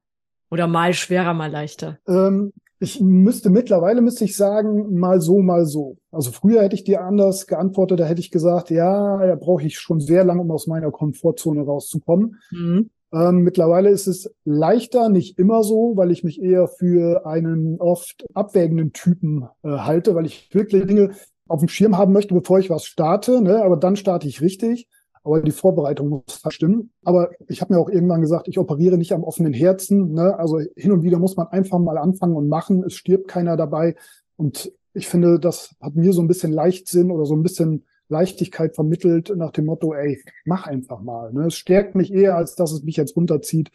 Oder 0.51 0.67
mal 0.67 0.93
schwerer, 0.93 1.33
mal 1.33 1.49
leichter? 1.49 1.97
Ähm, 2.07 2.53
ich 2.79 3.01
müsste 3.01 3.49
mittlerweile, 3.49 4.01
müsste 4.01 4.25
ich 4.25 4.35
sagen, 4.35 4.93
mal 4.93 5.21
so, 5.21 5.39
mal 5.39 5.65
so. 5.65 5.97
Also 6.11 6.31
früher 6.31 6.61
hätte 6.61 6.75
ich 6.75 6.83
dir 6.83 7.01
anders 7.01 7.47
geantwortet, 7.47 7.99
da 7.99 8.05
hätte 8.05 8.21
ich 8.21 8.29
gesagt, 8.29 8.69
ja, 8.69 9.25
da 9.25 9.35
brauche 9.35 9.65
ich 9.65 9.79
schon 9.79 9.99
sehr 9.99 10.23
lange, 10.23 10.41
um 10.41 10.51
aus 10.51 10.67
meiner 10.67 10.91
Komfortzone 10.91 11.63
rauszukommen. 11.63 12.39
Mhm. 12.51 12.91
Ähm, 13.11 13.41
mittlerweile 13.41 13.89
ist 13.89 14.07
es 14.07 14.31
leichter, 14.45 15.09
nicht 15.09 15.39
immer 15.39 15.63
so, 15.63 15.93
weil 15.95 16.11
ich 16.11 16.23
mich 16.23 16.41
eher 16.41 16.67
für 16.67 17.25
einen 17.25 17.79
oft 17.79 18.25
abwägenden 18.33 18.93
Typen 18.93 19.47
äh, 19.63 19.69
halte, 19.69 20.13
weil 20.13 20.25
ich 20.25 20.49
wirklich 20.53 20.85
Dinge 20.85 21.11
auf 21.47 21.59
dem 21.59 21.69
Schirm 21.69 21.97
haben 21.97 22.13
möchte, 22.13 22.35
bevor 22.35 22.59
ich 22.59 22.69
was 22.69 22.85
starte. 22.85 23.41
Ne? 23.41 23.63
Aber 23.63 23.77
dann 23.77 23.95
starte 23.95 24.27
ich 24.27 24.41
richtig. 24.41 24.87
Aber 25.23 25.41
die 25.41 25.51
Vorbereitung 25.51 26.09
muss 26.09 26.41
stimmen. 26.49 26.91
Aber 27.03 27.31
ich 27.47 27.61
habe 27.61 27.73
mir 27.73 27.79
auch 27.79 27.89
irgendwann 27.89 28.21
gesagt, 28.21 28.47
ich 28.47 28.57
operiere 28.57 28.97
nicht 28.97 29.11
am 29.11 29.23
offenen 29.23 29.53
Herzen. 29.53 30.13
Ne? 30.13 30.37
Also 30.37 30.59
hin 30.75 30.91
und 30.91 31.03
wieder 31.03 31.19
muss 31.19 31.35
man 31.35 31.47
einfach 31.47 31.79
mal 31.79 31.97
anfangen 31.97 32.35
und 32.35 32.47
machen. 32.47 32.83
Es 32.83 32.93
stirbt 32.93 33.27
keiner 33.27 33.57
dabei. 33.57 33.95
Und 34.37 34.71
ich 34.93 35.07
finde, 35.07 35.39
das 35.39 35.75
hat 35.81 35.95
mir 35.95 36.13
so 36.13 36.21
ein 36.21 36.27
bisschen 36.27 36.53
Leichtsinn 36.53 37.11
oder 37.11 37.25
so 37.25 37.35
ein 37.35 37.43
bisschen 37.43 37.85
Leichtigkeit 38.09 38.75
vermittelt 38.75 39.31
nach 39.35 39.51
dem 39.51 39.65
Motto, 39.65 39.93
ey, 39.93 40.21
mach 40.45 40.67
einfach 40.67 41.01
mal. 41.01 41.31
Ne? 41.31 41.47
Es 41.47 41.55
stärkt 41.55 41.95
mich 41.95 42.11
eher, 42.11 42.35
als 42.35 42.55
dass 42.55 42.71
es 42.71 42.83
mich 42.83 42.97
jetzt 42.97 43.15
runterzieht, 43.15 43.71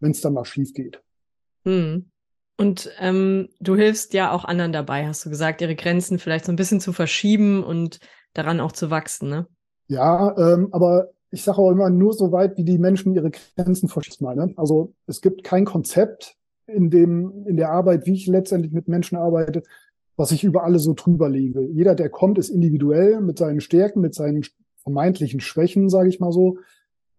wenn 0.00 0.10
es 0.10 0.20
dann 0.20 0.34
mal 0.34 0.44
schief 0.44 0.74
geht. 0.74 1.02
Hm. 1.64 2.10
Und 2.58 2.90
ähm, 2.98 3.48
du 3.60 3.76
hilfst 3.76 4.14
ja 4.14 4.32
auch 4.32 4.44
anderen 4.44 4.72
dabei, 4.72 5.06
hast 5.06 5.24
du 5.24 5.30
gesagt, 5.30 5.60
ihre 5.60 5.76
Grenzen 5.76 6.18
vielleicht 6.18 6.46
so 6.46 6.52
ein 6.52 6.56
bisschen 6.56 6.80
zu 6.80 6.92
verschieben 6.92 7.62
und 7.62 8.00
daran 8.32 8.60
auch 8.60 8.72
zu 8.72 8.90
wachsen, 8.90 9.28
ne? 9.28 9.46
Ja, 9.88 10.36
ähm, 10.36 10.68
aber 10.72 11.10
ich 11.30 11.42
sage 11.42 11.58
auch 11.58 11.70
immer 11.70 11.90
nur 11.90 12.12
so 12.12 12.32
weit, 12.32 12.56
wie 12.56 12.64
die 12.64 12.78
Menschen 12.78 13.14
ihre 13.14 13.30
Grenzen 13.30 13.88
verschießen. 13.88 14.26
Ne? 14.34 14.54
Also 14.56 14.94
es 15.06 15.20
gibt 15.20 15.44
kein 15.44 15.64
Konzept 15.64 16.36
in 16.66 16.90
dem 16.90 17.46
in 17.46 17.56
der 17.56 17.70
Arbeit, 17.70 18.06
wie 18.06 18.14
ich 18.14 18.26
letztendlich 18.26 18.72
mit 18.72 18.88
Menschen 18.88 19.16
arbeite, 19.16 19.62
was 20.16 20.32
ich 20.32 20.44
über 20.44 20.64
alle 20.64 20.78
so 20.78 20.94
drüber 20.94 21.28
lege. 21.28 21.62
Jeder, 21.62 21.94
der 21.94 22.08
kommt, 22.08 22.38
ist 22.38 22.48
individuell 22.48 23.20
mit 23.20 23.38
seinen 23.38 23.60
Stärken, 23.60 24.00
mit 24.00 24.14
seinen 24.14 24.44
vermeintlichen 24.82 25.40
Schwächen, 25.40 25.88
sage 25.88 26.08
ich 26.08 26.20
mal 26.20 26.32
so, 26.32 26.58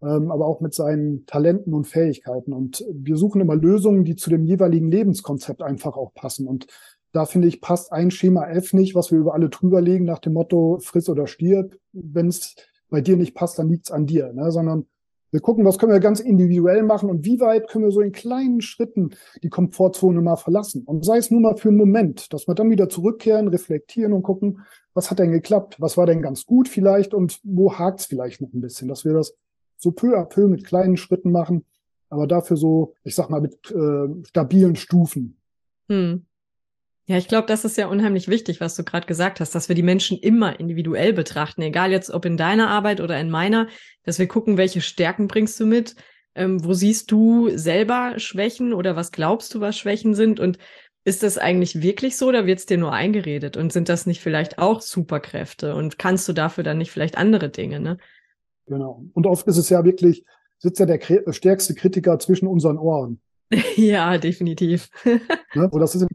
ähm, 0.02 0.32
aber 0.32 0.46
auch 0.46 0.62
mit 0.62 0.74
seinen 0.74 1.26
Talenten 1.26 1.74
und 1.74 1.86
Fähigkeiten. 1.86 2.54
Und 2.54 2.84
wir 2.92 3.18
suchen 3.18 3.42
immer 3.42 3.56
Lösungen, 3.56 4.04
die 4.04 4.16
zu 4.16 4.30
dem 4.30 4.46
jeweiligen 4.46 4.90
Lebenskonzept 4.90 5.62
einfach 5.62 5.98
auch 5.98 6.14
passen. 6.14 6.48
Und 6.48 6.68
da 7.12 7.26
finde 7.26 7.48
ich, 7.48 7.62
passt 7.62 7.92
ein 7.92 8.12
Schema 8.12 8.48
F 8.48 8.74
nicht, 8.74 8.96
was 8.96 9.12
wir 9.12 9.20
über 9.20 9.34
alle 9.34 9.50
drüber 9.50 9.82
legen, 9.82 10.06
nach 10.06 10.20
dem 10.20 10.34
Motto, 10.34 10.80
friss 10.82 11.10
oder 11.10 11.28
stirb. 11.28 11.78
Wenn 11.94 12.28
es 12.28 12.56
bei 12.90 13.02
dir 13.02 13.18
nicht 13.18 13.36
passt, 13.36 13.60
dann 13.60 13.70
liegt's 13.70 13.92
an 13.92 14.06
dir, 14.06 14.34
ne? 14.34 14.52
sondern 14.52 14.86
Wir 15.38 15.42
gucken, 15.44 15.66
was 15.66 15.78
können 15.78 15.92
wir 15.92 16.00
ganz 16.00 16.20
individuell 16.20 16.82
machen 16.82 17.12
und 17.12 17.24
wie 17.24 17.40
weit 17.40 17.70
können 17.70 17.86
wir 17.86 17.92
so 17.92 18.02
in 18.02 18.12
kleinen 18.12 18.60
Schritten 18.60 19.12
die 19.44 19.50
Komfortzone 19.50 20.20
mal 20.20 20.36
verlassen. 20.36 20.82
Und 20.84 21.06
sei 21.06 21.18
es 21.18 21.30
nur 21.30 21.40
mal 21.40 21.56
für 21.56 21.68
einen 21.68 21.78
Moment, 21.78 22.34
dass 22.34 22.48
wir 22.48 22.56
dann 22.56 22.72
wieder 22.72 22.90
zurückkehren, 22.90 23.48
reflektieren 23.48 24.14
und 24.14 24.24
gucken, 24.24 24.62
was 24.96 25.12
hat 25.12 25.20
denn 25.20 25.32
geklappt? 25.32 25.76
Was 25.80 25.96
war 25.96 26.08
denn 26.08 26.24
ganz 26.24 26.48
gut 26.48 26.68
vielleicht 26.68 27.14
und 27.14 27.40
wo 27.44 27.72
hakt 27.72 28.00
es 28.00 28.08
vielleicht 28.08 28.42
noch 28.42 28.52
ein 28.52 28.62
bisschen? 28.62 28.88
Dass 28.88 29.06
wir 29.06 29.14
das 29.14 29.36
so 29.78 29.92
peu 29.92 30.18
à 30.18 30.26
peu 30.26 30.48
mit 30.48 30.64
kleinen 30.64 30.98
Schritten 30.98 31.32
machen, 31.32 31.66
aber 32.10 32.26
dafür 32.26 32.58
so, 32.58 32.96
ich 33.04 33.14
sag 33.14 33.30
mal, 33.30 33.40
mit 33.40 33.70
äh, 33.70 34.08
stabilen 34.26 34.76
Stufen. 34.76 35.38
Hm. 35.88 36.26
Ja, 37.10 37.18
ich 37.18 37.30
glaube, 37.30 37.48
das 37.48 37.64
ist 37.64 37.78
ja 37.78 37.88
unheimlich 37.88 38.28
wichtig, 38.28 38.60
was 38.60 38.76
du 38.76 38.84
gerade 38.84 39.08
gesagt 39.08 39.40
hast, 39.40 39.56
dass 39.56 39.70
wir 39.70 39.76
die 39.76 39.84
Menschen 39.84 40.18
immer 40.18 40.60
individuell 40.60 41.14
betrachten, 41.14 41.62
egal 41.62 41.92
jetzt 41.92 42.10
ob 42.12 42.26
in 42.26 42.36
deiner 42.36 42.70
Arbeit 42.70 43.00
oder 43.00 43.18
in 43.18 43.30
meiner, 43.30 43.68
dass 44.04 44.20
wir 44.20 44.28
gucken, 44.28 44.58
welche 44.58 44.82
Stärken 44.82 45.30
bringst 45.30 45.58
du 45.60 45.66
mit, 45.66 45.96
ähm, 46.36 46.64
wo 46.66 46.74
siehst 46.74 47.10
du 47.10 47.50
selber 47.56 48.20
Schwächen 48.20 48.74
oder 48.74 48.98
was 48.98 49.14
glaubst 49.14 49.56
du, 49.56 49.62
was 49.62 49.78
Schwächen 49.78 50.16
sind 50.16 50.42
und 50.42 50.58
ist 51.06 51.24
das 51.24 51.38
eigentlich 51.38 51.82
wirklich 51.82 52.18
so 52.18 52.28
oder 52.28 52.46
wird 52.46 52.60
es 52.60 52.66
dir 52.66 52.78
nur 52.78 52.92
eingeredet 52.92 53.56
und 53.56 53.72
sind 53.72 53.88
das 53.88 54.06
nicht 54.06 54.20
vielleicht 54.20 54.60
auch 54.60 54.82
Superkräfte 54.82 55.76
und 55.76 55.98
kannst 55.98 56.28
du 56.28 56.34
dafür 56.34 56.66
dann 56.66 56.78
nicht 56.78 56.92
vielleicht 56.92 57.18
andere 57.18 57.48
Dinge, 57.48 57.80
ne? 57.80 57.98
Genau. 58.66 59.06
Und 59.14 59.26
oft 59.26 59.48
ist 59.48 59.56
es 59.56 59.70
ja 59.70 59.86
wirklich, 59.86 60.26
sitzt 60.58 60.82
ja 60.82 60.86
der 60.86 61.00
stärkste 61.32 61.74
Kritiker 61.74 62.20
zwischen 62.20 62.48
unseren 62.48 62.78
Ohren. 62.78 63.22
ja, 63.78 64.18
definitiv. 64.18 64.90
ne? 65.06 65.70
Und 65.70 65.80
das 65.80 65.96
ist 65.96 66.06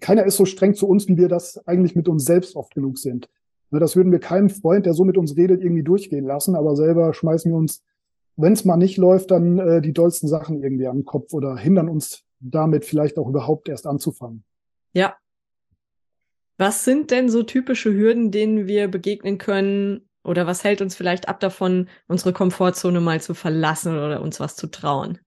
keiner 0.00 0.24
ist 0.24 0.36
so 0.36 0.44
streng 0.44 0.74
zu 0.74 0.86
uns, 0.86 1.08
wie 1.08 1.16
wir 1.16 1.28
das 1.28 1.58
eigentlich 1.66 1.94
mit 1.96 2.08
uns 2.08 2.24
selbst 2.24 2.56
oft 2.56 2.74
genug 2.74 2.98
sind. 2.98 3.28
Ne, 3.70 3.80
das 3.80 3.96
würden 3.96 4.12
wir 4.12 4.20
keinem 4.20 4.50
Freund, 4.50 4.86
der 4.86 4.94
so 4.94 5.04
mit 5.04 5.16
uns 5.16 5.36
redet, 5.36 5.62
irgendwie 5.62 5.82
durchgehen 5.82 6.26
lassen, 6.26 6.54
aber 6.54 6.76
selber 6.76 7.14
schmeißen 7.14 7.50
wir 7.50 7.56
uns, 7.56 7.82
wenn 8.36 8.52
es 8.52 8.64
mal 8.64 8.76
nicht 8.76 8.96
läuft, 8.96 9.30
dann 9.30 9.58
äh, 9.58 9.80
die 9.80 9.92
dollsten 9.92 10.28
Sachen 10.28 10.62
irgendwie 10.62 10.86
am 10.86 11.04
Kopf 11.04 11.32
oder 11.32 11.56
hindern 11.56 11.88
uns 11.88 12.24
damit 12.40 12.84
vielleicht 12.84 13.18
auch 13.18 13.28
überhaupt 13.28 13.68
erst 13.68 13.86
anzufangen. 13.86 14.44
Ja. 14.92 15.16
Was 16.58 16.84
sind 16.84 17.10
denn 17.10 17.28
so 17.28 17.42
typische 17.42 17.92
Hürden, 17.92 18.30
denen 18.30 18.66
wir 18.66 18.88
begegnen 18.88 19.38
können? 19.38 20.08
Oder 20.24 20.46
was 20.46 20.64
hält 20.64 20.80
uns 20.80 20.94
vielleicht 20.94 21.28
ab 21.28 21.40
davon, 21.40 21.88
unsere 22.06 22.32
Komfortzone 22.32 23.00
mal 23.00 23.20
zu 23.20 23.34
verlassen 23.34 23.96
oder 23.96 24.22
uns 24.22 24.38
was 24.38 24.54
zu 24.54 24.68
trauen? 24.68 25.18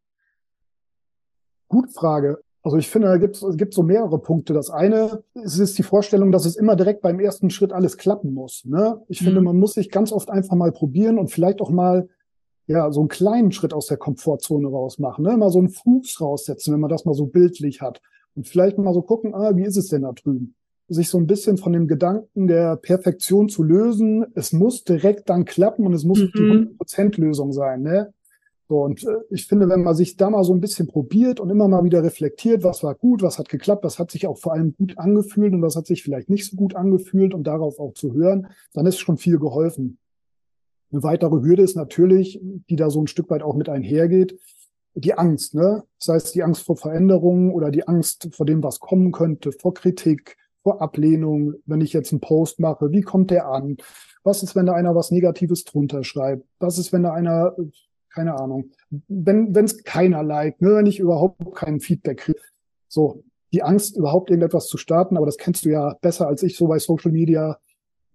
Gute 1.68 1.92
Frage. 1.92 2.40
Also 2.66 2.78
ich 2.78 2.90
finde, 2.90 3.10
da 3.10 3.18
gibt 3.18 3.36
es 3.36 3.58
gibt 3.58 3.76
so 3.76 3.84
mehrere 3.84 4.18
Punkte. 4.18 4.56
Das 4.56 4.72
eine 4.72 5.22
ist, 5.36 5.60
ist 5.60 5.78
die 5.78 5.84
Vorstellung, 5.84 6.32
dass 6.32 6.48
es 6.48 6.56
immer 6.56 6.76
direkt 6.76 7.04
beim 7.04 7.20
ersten 7.20 7.52
Schritt 7.52 7.72
alles 7.72 7.96
klappen 7.96 8.34
muss. 8.34 8.66
Ne? 8.66 9.04
Ich 9.08 9.22
mhm. 9.22 9.26
finde, 9.26 9.42
man 9.42 9.60
muss 9.60 9.74
sich 9.74 9.92
ganz 9.92 10.12
oft 10.12 10.32
einfach 10.32 10.56
mal 10.56 10.72
probieren 10.72 11.20
und 11.20 11.30
vielleicht 11.30 11.62
auch 11.62 11.70
mal 11.70 12.10
ja 12.66 12.92
so 12.92 13.02
einen 13.02 13.08
kleinen 13.08 13.52
Schritt 13.52 13.72
aus 13.72 13.86
der 13.86 13.98
Komfortzone 13.98 14.68
rausmachen. 14.68 15.24
Ne? 15.24 15.38
Mal 15.38 15.52
so 15.52 15.60
einen 15.60 15.70
Fuß 15.70 16.20
raussetzen, 16.20 16.74
wenn 16.74 16.80
man 16.80 16.90
das 16.90 17.06
mal 17.06 17.14
so 17.14 17.28
bildlich 17.28 17.82
hat. 17.82 18.02
Und 18.34 18.48
vielleicht 18.48 18.80
mal 18.80 18.96
so 18.96 19.04
gucken, 19.04 19.36
ah, 19.36 19.56
wie 19.56 19.64
ist 19.64 19.78
es 19.78 19.90
denn 19.90 20.02
da 20.02 20.14
drüben? 20.14 20.56
Sich 20.88 21.10
so 21.10 21.20
ein 21.20 21.28
bisschen 21.28 21.58
von 21.58 21.72
dem 21.72 21.88
Gedanken 21.88 22.48
der 22.48 22.78
Perfektion 22.78 23.48
zu 23.48 23.62
lösen. 23.62 24.26
Es 24.34 24.54
muss 24.54 24.84
direkt 24.84 25.30
dann 25.30 25.46
klappen 25.46 25.86
und 25.86 25.94
es 25.94 26.04
muss 26.04 26.18
mhm. 26.20 26.32
die 26.36 26.84
100% 26.84 27.22
Lösung 27.22 27.52
sein. 27.54 27.84
Ne? 27.84 28.12
So, 28.68 28.84
und 28.84 29.04
äh, 29.04 29.18
ich 29.30 29.48
finde, 29.48 29.70
wenn 29.70 29.84
man 29.84 29.96
sich 29.96 30.18
da 30.18 30.30
mal 30.30 30.44
so 30.44 30.54
ein 30.54 30.62
bisschen 30.62 30.88
probiert 30.88 31.40
und 31.40 31.50
immer 31.50 31.68
mal 31.68 31.84
wieder 31.84 32.04
reflektiert, 32.04 32.64
was 32.64 32.84
war 32.84 32.96
gut, 32.96 33.22
was 33.22 33.38
hat 33.38 33.50
geklappt, 33.50 33.84
was 33.84 34.00
hat 34.00 34.10
sich 34.10 34.26
auch 34.26 34.38
vor 34.38 34.54
allem 34.54 34.76
gut 34.76 34.98
angefühlt 34.98 35.54
und 35.54 35.62
was 35.62 35.76
hat 35.76 35.86
sich 35.86 36.02
vielleicht 36.02 36.30
nicht 36.30 36.50
so 36.50 36.56
gut 36.56 36.76
angefühlt 36.76 37.34
und 37.34 37.46
darauf 37.46 37.80
auch 37.80 37.94
zu 37.94 38.14
hören, 38.14 38.48
dann 38.74 38.88
ist 38.88 38.98
schon 38.98 39.18
viel 39.18 39.38
geholfen. 39.38 40.00
Eine 40.92 41.04
weitere 41.04 41.42
Hürde 41.42 41.62
ist 41.62 41.76
natürlich, 41.76 42.40
die 42.70 42.76
da 42.76 42.90
so 42.90 43.02
ein 43.02 43.08
Stück 43.08 43.30
weit 43.30 43.44
auch 43.44 43.56
mit 43.56 43.70
einhergeht, 43.70 44.40
die 44.96 45.14
Angst, 45.14 45.54
ne? 45.54 45.84
Das 46.00 46.08
heißt, 46.08 46.36
die 46.36 46.44
Angst 46.44 46.64
vor 46.64 46.78
Veränderungen 46.78 47.52
oder 47.52 47.70
die 47.70 47.88
Angst 47.88 48.30
vor 48.32 48.46
dem, 48.46 48.64
was 48.64 48.80
kommen 48.80 49.12
könnte, 49.12 49.52
vor 49.52 49.74
Kritik, 49.74 50.38
vor 50.64 50.82
Ablehnung, 50.82 51.56
wenn 51.66 51.82
ich 51.82 51.94
jetzt 51.94 52.12
einen 52.12 52.22
Post 52.22 52.60
mache, 52.60 52.92
wie 52.92 53.02
kommt 53.02 53.30
der 53.30 53.48
an? 53.48 53.78
Was 54.24 54.42
ist, 54.42 54.56
wenn 54.56 54.66
da 54.66 54.74
einer 54.74 54.96
was 54.96 55.12
Negatives 55.12 55.66
drunter 55.66 56.04
schreibt? 56.04 56.48
Was 56.60 56.78
ist, 56.78 56.94
wenn 56.94 57.04
da 57.04 57.12
einer 57.12 57.56
keine 58.16 58.40
Ahnung, 58.40 58.72
wenn 59.08 59.54
es 59.56 59.84
keiner 59.84 60.24
liked, 60.24 60.62
ne, 60.62 60.76
wenn 60.76 60.86
ich 60.86 61.00
überhaupt 61.00 61.54
kein 61.54 61.80
Feedback 61.82 62.20
kriege. 62.20 62.40
So, 62.88 63.24
die 63.52 63.62
Angst, 63.62 63.98
überhaupt 63.98 64.30
irgendetwas 64.30 64.68
zu 64.68 64.78
starten, 64.78 65.18
aber 65.18 65.26
das 65.26 65.38
kennst 65.38 65.66
du 65.66 65.70
ja 65.70 65.96
besser 66.02 66.28
als 66.28 66.42
ich 66.42 66.56
so 66.56 66.68
bei 66.68 66.80
Social 66.80 67.12
Media, 67.12 67.60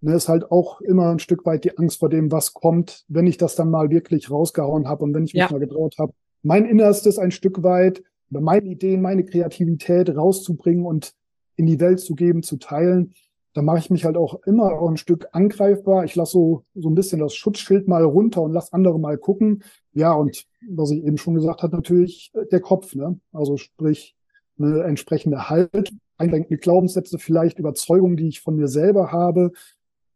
ne, 0.01 0.15
ist 0.15 0.27
halt 0.27 0.51
auch 0.51 0.81
immer 0.81 1.11
ein 1.11 1.19
Stück 1.19 1.45
weit 1.45 1.63
die 1.63 1.77
Angst 1.77 1.99
vor 1.99 2.09
dem, 2.09 2.31
was 2.31 2.53
kommt, 2.53 3.05
wenn 3.07 3.27
ich 3.27 3.37
das 3.37 3.55
dann 3.55 3.69
mal 3.69 3.91
wirklich 3.91 4.31
rausgehauen 4.31 4.87
habe 4.87 5.03
und 5.03 5.13
wenn 5.13 5.25
ich 5.25 5.33
mich 5.33 5.41
ja. 5.41 5.51
mal 5.51 5.59
getraut 5.59 5.95
habe, 5.99 6.13
mein 6.41 6.65
Innerstes 6.65 7.19
ein 7.19 7.31
Stück 7.31 7.61
weit, 7.61 8.03
meine 8.29 8.67
Ideen, 8.67 9.01
meine 9.01 9.23
Kreativität 9.23 10.15
rauszubringen 10.15 10.85
und 10.85 11.13
in 11.57 11.67
die 11.67 11.79
Welt 11.79 11.99
zu 11.99 12.15
geben, 12.15 12.41
zu 12.41 12.57
teilen 12.57 13.13
da 13.53 13.61
mache 13.61 13.79
ich 13.79 13.89
mich 13.89 14.05
halt 14.05 14.17
auch 14.17 14.41
immer 14.45 14.71
auch 14.71 14.89
ein 14.89 14.97
Stück 14.97 15.27
angreifbar. 15.33 16.05
Ich 16.05 16.15
lasse 16.15 16.31
so, 16.31 16.65
so 16.73 16.89
ein 16.89 16.95
bisschen 16.95 17.19
das 17.19 17.35
Schutzschild 17.35 17.87
mal 17.87 18.03
runter 18.03 18.41
und 18.41 18.53
lasse 18.53 18.73
andere 18.73 18.99
mal 18.99 19.17
gucken. 19.17 19.63
Ja, 19.93 20.13
und 20.13 20.45
was 20.69 20.91
ich 20.91 21.03
eben 21.03 21.17
schon 21.17 21.35
gesagt 21.35 21.63
habe, 21.63 21.75
natürlich 21.75 22.31
äh, 22.33 22.45
der 22.45 22.61
Kopf, 22.61 22.95
ne? 22.95 23.19
Also 23.31 23.57
sprich, 23.57 24.15
eine 24.57 24.83
entsprechende 24.83 25.49
Halt, 25.49 25.93
einlenkende 26.17 26.57
Glaubenssätze, 26.57 27.17
vielleicht 27.17 27.59
Überzeugungen, 27.59 28.17
die 28.17 28.27
ich 28.27 28.41
von 28.41 28.55
mir 28.55 28.67
selber 28.67 29.11
habe, 29.11 29.51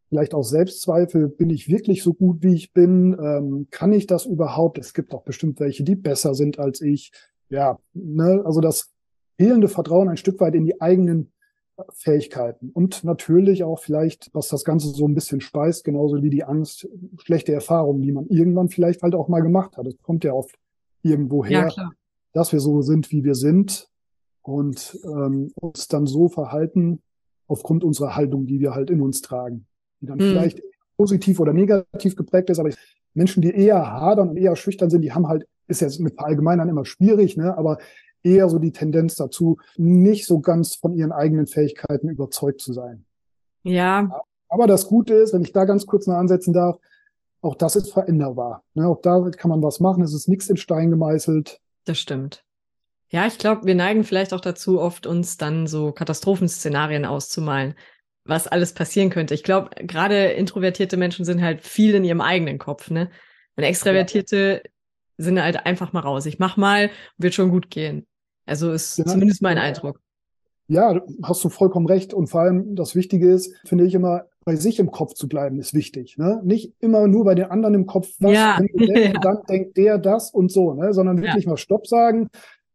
vielleicht 0.09 0.33
auch 0.33 0.43
Selbstzweifel, 0.43 1.27
bin 1.29 1.49
ich 1.49 1.67
wirklich 1.67 2.03
so 2.03 2.13
gut, 2.13 2.43
wie 2.43 2.53
ich 2.53 2.73
bin? 2.73 3.17
Ähm, 3.19 3.67
kann 3.71 3.91
ich 3.91 4.07
das 4.07 4.25
überhaupt? 4.25 4.77
Es 4.77 4.93
gibt 4.93 5.13
auch 5.13 5.23
bestimmt 5.23 5.59
welche, 5.59 5.83
die 5.83 5.95
besser 5.95 6.35
sind 6.35 6.59
als 6.59 6.81
ich. 6.81 7.11
Ja, 7.49 7.79
ne? 7.93 8.43
also 8.45 8.61
das 8.61 8.93
fehlende 9.37 9.67
Vertrauen 9.67 10.09
ein 10.09 10.17
Stück 10.17 10.39
weit 10.39 10.55
in 10.55 10.65
die 10.65 10.79
eigenen 10.79 11.31
Fähigkeiten 11.93 12.69
und 12.71 13.03
natürlich 13.03 13.63
auch 13.63 13.79
vielleicht, 13.79 14.29
was 14.33 14.47
das 14.47 14.63
Ganze 14.63 14.89
so 14.89 15.07
ein 15.07 15.13
bisschen 15.13 15.41
speist, 15.41 15.83
genauso 15.83 16.21
wie 16.23 16.29
die 16.29 16.43
Angst, 16.43 16.87
schlechte 17.23 17.53
Erfahrungen, 17.53 18.01
die 18.01 18.11
man 18.11 18.27
irgendwann 18.27 18.69
vielleicht 18.69 19.03
halt 19.03 19.15
auch 19.15 19.27
mal 19.27 19.41
gemacht 19.41 19.77
hat. 19.77 19.87
Es 19.87 19.97
kommt 20.01 20.23
ja 20.23 20.33
oft 20.33 20.55
irgendwo 21.03 21.43
her, 21.45 21.69
ja, 21.75 21.91
dass 22.33 22.51
wir 22.53 22.59
so 22.59 22.81
sind, 22.81 23.11
wie 23.11 23.23
wir 23.23 23.35
sind 23.35 23.89
und 24.41 24.97
ähm, 25.03 25.51
uns 25.55 25.87
dann 25.87 26.05
so 26.05 26.29
verhalten 26.29 27.01
aufgrund 27.47 27.83
unserer 27.83 28.15
Haltung, 28.15 28.47
die 28.47 28.59
wir 28.59 28.73
halt 28.73 28.89
in 28.89 29.01
uns 29.01 29.21
tragen, 29.21 29.65
die 30.01 30.07
dann 30.07 30.19
hm. 30.19 30.29
vielleicht 30.29 30.61
positiv 30.97 31.39
oder 31.39 31.53
negativ 31.53 32.15
geprägt 32.15 32.49
ist, 32.49 32.59
aber 32.59 32.69
Menschen, 33.13 33.41
die 33.41 33.51
eher 33.51 33.91
hadern 33.91 34.29
und 34.29 34.37
eher 34.37 34.55
schüchtern 34.55 34.89
sind, 34.89 35.01
die 35.01 35.13
haben 35.13 35.27
halt, 35.27 35.45
ist 35.67 35.81
jetzt 35.81 35.99
mit 35.99 36.15
Verallgemeinern 36.15 36.69
immer 36.69 36.85
schwierig, 36.85 37.37
ne, 37.37 37.57
aber 37.57 37.77
eher 38.25 38.49
so 38.49 38.59
die 38.59 38.71
Tendenz 38.71 39.15
dazu, 39.15 39.59
nicht 39.77 40.25
so 40.25 40.39
ganz 40.39 40.75
von 40.75 40.93
ihren 40.93 41.11
eigenen 41.11 41.47
Fähigkeiten 41.47 42.09
überzeugt 42.09 42.59
zu 42.59 42.73
sein. 42.73 43.05
Ja. 43.63 44.21
Aber 44.49 44.67
das 44.67 44.87
Gute 44.87 45.13
ist, 45.13 45.33
wenn 45.33 45.41
ich 45.41 45.53
da 45.53 45.65
ganz 45.65 45.85
kurz 45.85 46.07
noch 46.07 46.15
ansetzen 46.15 46.53
darf, 46.53 46.77
auch 47.41 47.55
das 47.55 47.75
ist 47.75 47.93
veränderbar. 47.93 48.63
Ne, 48.73 48.87
auch 48.87 49.01
da 49.01 49.29
kann 49.29 49.49
man 49.49 49.61
was 49.61 49.79
machen. 49.79 50.03
Es 50.03 50.13
ist 50.13 50.27
nichts 50.27 50.49
in 50.49 50.57
Stein 50.57 50.89
gemeißelt. 50.89 51.59
Das 51.85 51.99
stimmt. 51.99 52.43
Ja, 53.09 53.27
ich 53.27 53.37
glaube, 53.37 53.65
wir 53.67 53.75
neigen 53.75 54.03
vielleicht 54.03 54.33
auch 54.33 54.41
dazu, 54.41 54.81
oft 54.81 55.05
uns 55.05 55.37
dann 55.37 55.67
so 55.67 55.91
Katastrophenszenarien 55.91 57.05
auszumalen, 57.05 57.75
was 58.23 58.47
alles 58.47 58.73
passieren 58.73 59.11
könnte. 59.11 59.35
Ich 59.35 59.43
glaube, 59.43 59.69
gerade 59.85 60.31
introvertierte 60.31 60.97
Menschen 60.97 61.23
sind 61.23 61.41
halt 61.43 61.61
viel 61.61 61.93
in 61.93 62.03
ihrem 62.03 62.21
eigenen 62.21 62.57
Kopf, 62.57 62.89
ne? 62.89 63.11
Und 63.55 63.63
Extravertierte 63.63 64.61
ja. 64.63 64.69
sind 65.17 65.41
halt 65.41 65.65
einfach 65.67 65.93
mal 65.93 65.99
raus. 65.99 66.25
Ich 66.25 66.39
mach 66.39 66.57
mal, 66.57 66.89
wird 67.17 67.35
schon 67.35 67.49
gut 67.49 67.69
gehen. 67.69 68.07
Also 68.45 68.71
ist 68.71 68.97
genau. 68.97 69.11
zumindest 69.11 69.41
mein 69.41 69.57
Eindruck. 69.57 69.99
Ja, 70.67 70.99
hast 71.23 71.43
du 71.43 71.49
vollkommen 71.49 71.85
recht. 71.85 72.13
Und 72.13 72.27
vor 72.27 72.41
allem 72.41 72.75
das 72.75 72.95
Wichtige 72.95 73.31
ist, 73.31 73.53
finde 73.65 73.85
ich 73.85 73.93
immer, 73.93 74.25
bei 74.45 74.55
sich 74.55 74.79
im 74.79 74.91
Kopf 74.91 75.13
zu 75.13 75.27
bleiben, 75.27 75.59
ist 75.59 75.73
wichtig. 75.73 76.17
Ne? 76.17 76.39
Nicht 76.43 76.73
immer 76.79 77.07
nur 77.07 77.25
bei 77.25 77.35
den 77.35 77.45
anderen 77.45 77.73
im 77.73 77.85
Kopf, 77.87 78.09
was 78.19 78.31
ja. 78.31 78.59
der, 78.73 79.05
ja. 79.13 79.19
dann 79.19 79.39
denkt 79.49 79.77
der 79.77 79.97
das 79.97 80.31
und 80.31 80.51
so, 80.51 80.73
ne? 80.73 80.93
sondern 80.93 81.21
wirklich 81.21 81.45
ja. 81.45 81.51
mal 81.51 81.57
Stopp 81.57 81.87
sagen. 81.87 82.29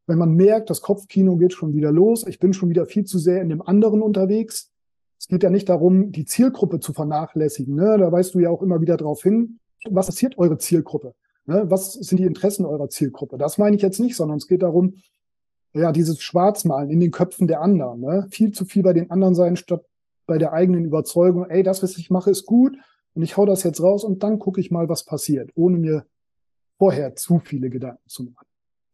Wenn 0.06 0.18
man 0.18 0.34
merkt, 0.34 0.70
das 0.70 0.82
Kopfkino 0.82 1.36
geht 1.36 1.52
schon 1.52 1.72
wieder 1.72 1.92
los, 1.92 2.26
ich 2.26 2.40
bin 2.40 2.52
schon 2.52 2.70
wieder 2.70 2.86
viel 2.86 3.04
zu 3.04 3.18
sehr 3.18 3.40
in 3.42 3.48
dem 3.48 3.62
anderen 3.62 4.02
unterwegs. 4.02 4.72
Es 5.18 5.28
geht 5.28 5.44
ja 5.44 5.50
nicht 5.50 5.68
darum, 5.68 6.10
die 6.10 6.24
Zielgruppe 6.24 6.80
zu 6.80 6.92
vernachlässigen. 6.92 7.76
Ne? 7.76 7.96
Da 7.98 8.10
weißt 8.10 8.34
du 8.34 8.40
ja 8.40 8.50
auch 8.50 8.62
immer 8.62 8.80
wieder 8.80 8.96
drauf 8.96 9.22
hin, 9.22 9.60
was 9.88 10.06
passiert 10.06 10.38
eure 10.38 10.58
Zielgruppe? 10.58 11.14
Ne? 11.46 11.64
Was 11.68 11.92
sind 11.92 12.18
die 12.18 12.24
Interessen 12.24 12.64
eurer 12.64 12.88
Zielgruppe? 12.88 13.38
Das 13.38 13.58
meine 13.58 13.76
ich 13.76 13.82
jetzt 13.82 14.00
nicht, 14.00 14.16
sondern 14.16 14.38
es 14.38 14.48
geht 14.48 14.62
darum, 14.62 14.94
ja, 15.72 15.92
dieses 15.92 16.20
Schwarzmalen 16.22 16.90
in 16.90 17.00
den 17.00 17.10
Köpfen 17.10 17.46
der 17.46 17.60
anderen, 17.60 18.00
ne? 18.00 18.26
viel 18.30 18.52
zu 18.52 18.64
viel 18.64 18.82
bei 18.82 18.92
den 18.92 19.10
anderen 19.10 19.34
sein, 19.34 19.56
statt 19.56 19.84
bei 20.26 20.38
der 20.38 20.52
eigenen 20.52 20.84
Überzeugung, 20.84 21.48
ey, 21.48 21.62
das, 21.62 21.82
was 21.82 21.96
ich 21.98 22.10
mache, 22.10 22.30
ist 22.30 22.46
gut 22.46 22.76
und 23.14 23.22
ich 23.22 23.36
hau 23.36 23.46
das 23.46 23.62
jetzt 23.62 23.82
raus 23.82 24.04
und 24.04 24.22
dann 24.22 24.38
gucke 24.38 24.60
ich 24.60 24.70
mal, 24.70 24.88
was 24.88 25.04
passiert, 25.04 25.50
ohne 25.54 25.76
mir 25.76 26.06
vorher 26.78 27.14
zu 27.16 27.40
viele 27.40 27.68
Gedanken 27.70 28.08
zu 28.08 28.24
machen. 28.24 28.46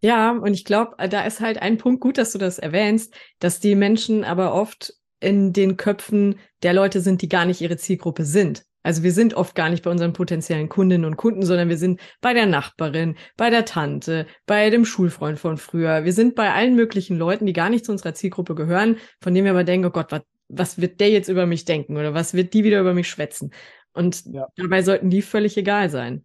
Ja, 0.03 0.33
und 0.33 0.53
ich 0.53 0.65
glaube, 0.65 0.97
da 1.09 1.25
ist 1.25 1.41
halt 1.41 1.61
ein 1.61 1.79
Punkt 1.79 2.01
gut, 2.01 2.19
dass 2.19 2.33
du 2.33 2.39
das 2.39 2.59
erwähnst, 2.59 3.15
dass 3.39 3.61
die 3.61 3.75
Menschen 3.75 4.25
aber 4.25 4.55
oft 4.55 4.95
in 5.21 5.53
den 5.53 5.77
Köpfen 5.77 6.37
der 6.63 6.75
Leute 6.75 7.01
sind, 7.01 7.23
die 7.23 7.29
gar 7.29 7.47
nicht 7.47 7.61
ihre 7.61 7.77
Zielgruppe 7.77 8.25
sind. 8.25 8.65
Also 8.87 9.03
wir 9.03 9.11
sind 9.11 9.35
oft 9.35 9.57
gar 9.57 9.69
nicht 9.69 9.83
bei 9.83 9.91
unseren 9.91 10.13
potenziellen 10.13 10.69
Kundinnen 10.69 11.07
und 11.07 11.17
Kunden, 11.17 11.45
sondern 11.45 11.69
wir 11.69 11.77
sind 11.77 11.99
bei 12.21 12.35
der 12.35 12.47
Nachbarin, 12.47 13.17
bei 13.37 13.51
der 13.51 13.65
Tante, 13.65 14.29
bei 14.47 14.71
dem 14.71 14.85
Schulfreund 14.85 15.41
von 15.41 15.57
früher. 15.57 16.05
Wir 16.05 16.13
sind 16.13 16.37
bei 16.37 16.53
allen 16.53 16.77
möglichen 16.77 17.19
Leuten, 17.19 17.47
die 17.47 17.53
gar 17.53 17.69
nicht 17.69 17.85
zu 17.85 17.91
unserer 17.91 18.15
Zielgruppe 18.15 18.55
gehören, 18.55 18.99
von 19.21 19.35
denen 19.35 19.45
wir 19.45 19.51
aber 19.51 19.65
denken, 19.65 19.87
oh 19.87 19.91
Gott, 19.91 20.13
was, 20.13 20.23
was 20.49 20.81
wird 20.81 21.01
der 21.01 21.11
jetzt 21.11 21.29
über 21.29 21.47
mich 21.47 21.65
denken 21.65 21.97
oder 21.97 22.15
was 22.15 22.33
wird 22.33 22.55
die 22.55 22.63
wieder 22.63 22.79
über 22.79 22.95
mich 22.95 23.09
schwätzen? 23.09 23.51
Und 23.93 24.25
ja. 24.27 24.47
dabei 24.55 24.83
sollten 24.83 25.11
die 25.11 25.23
völlig 25.23 25.57
egal 25.57 25.91
sein. 25.91 26.25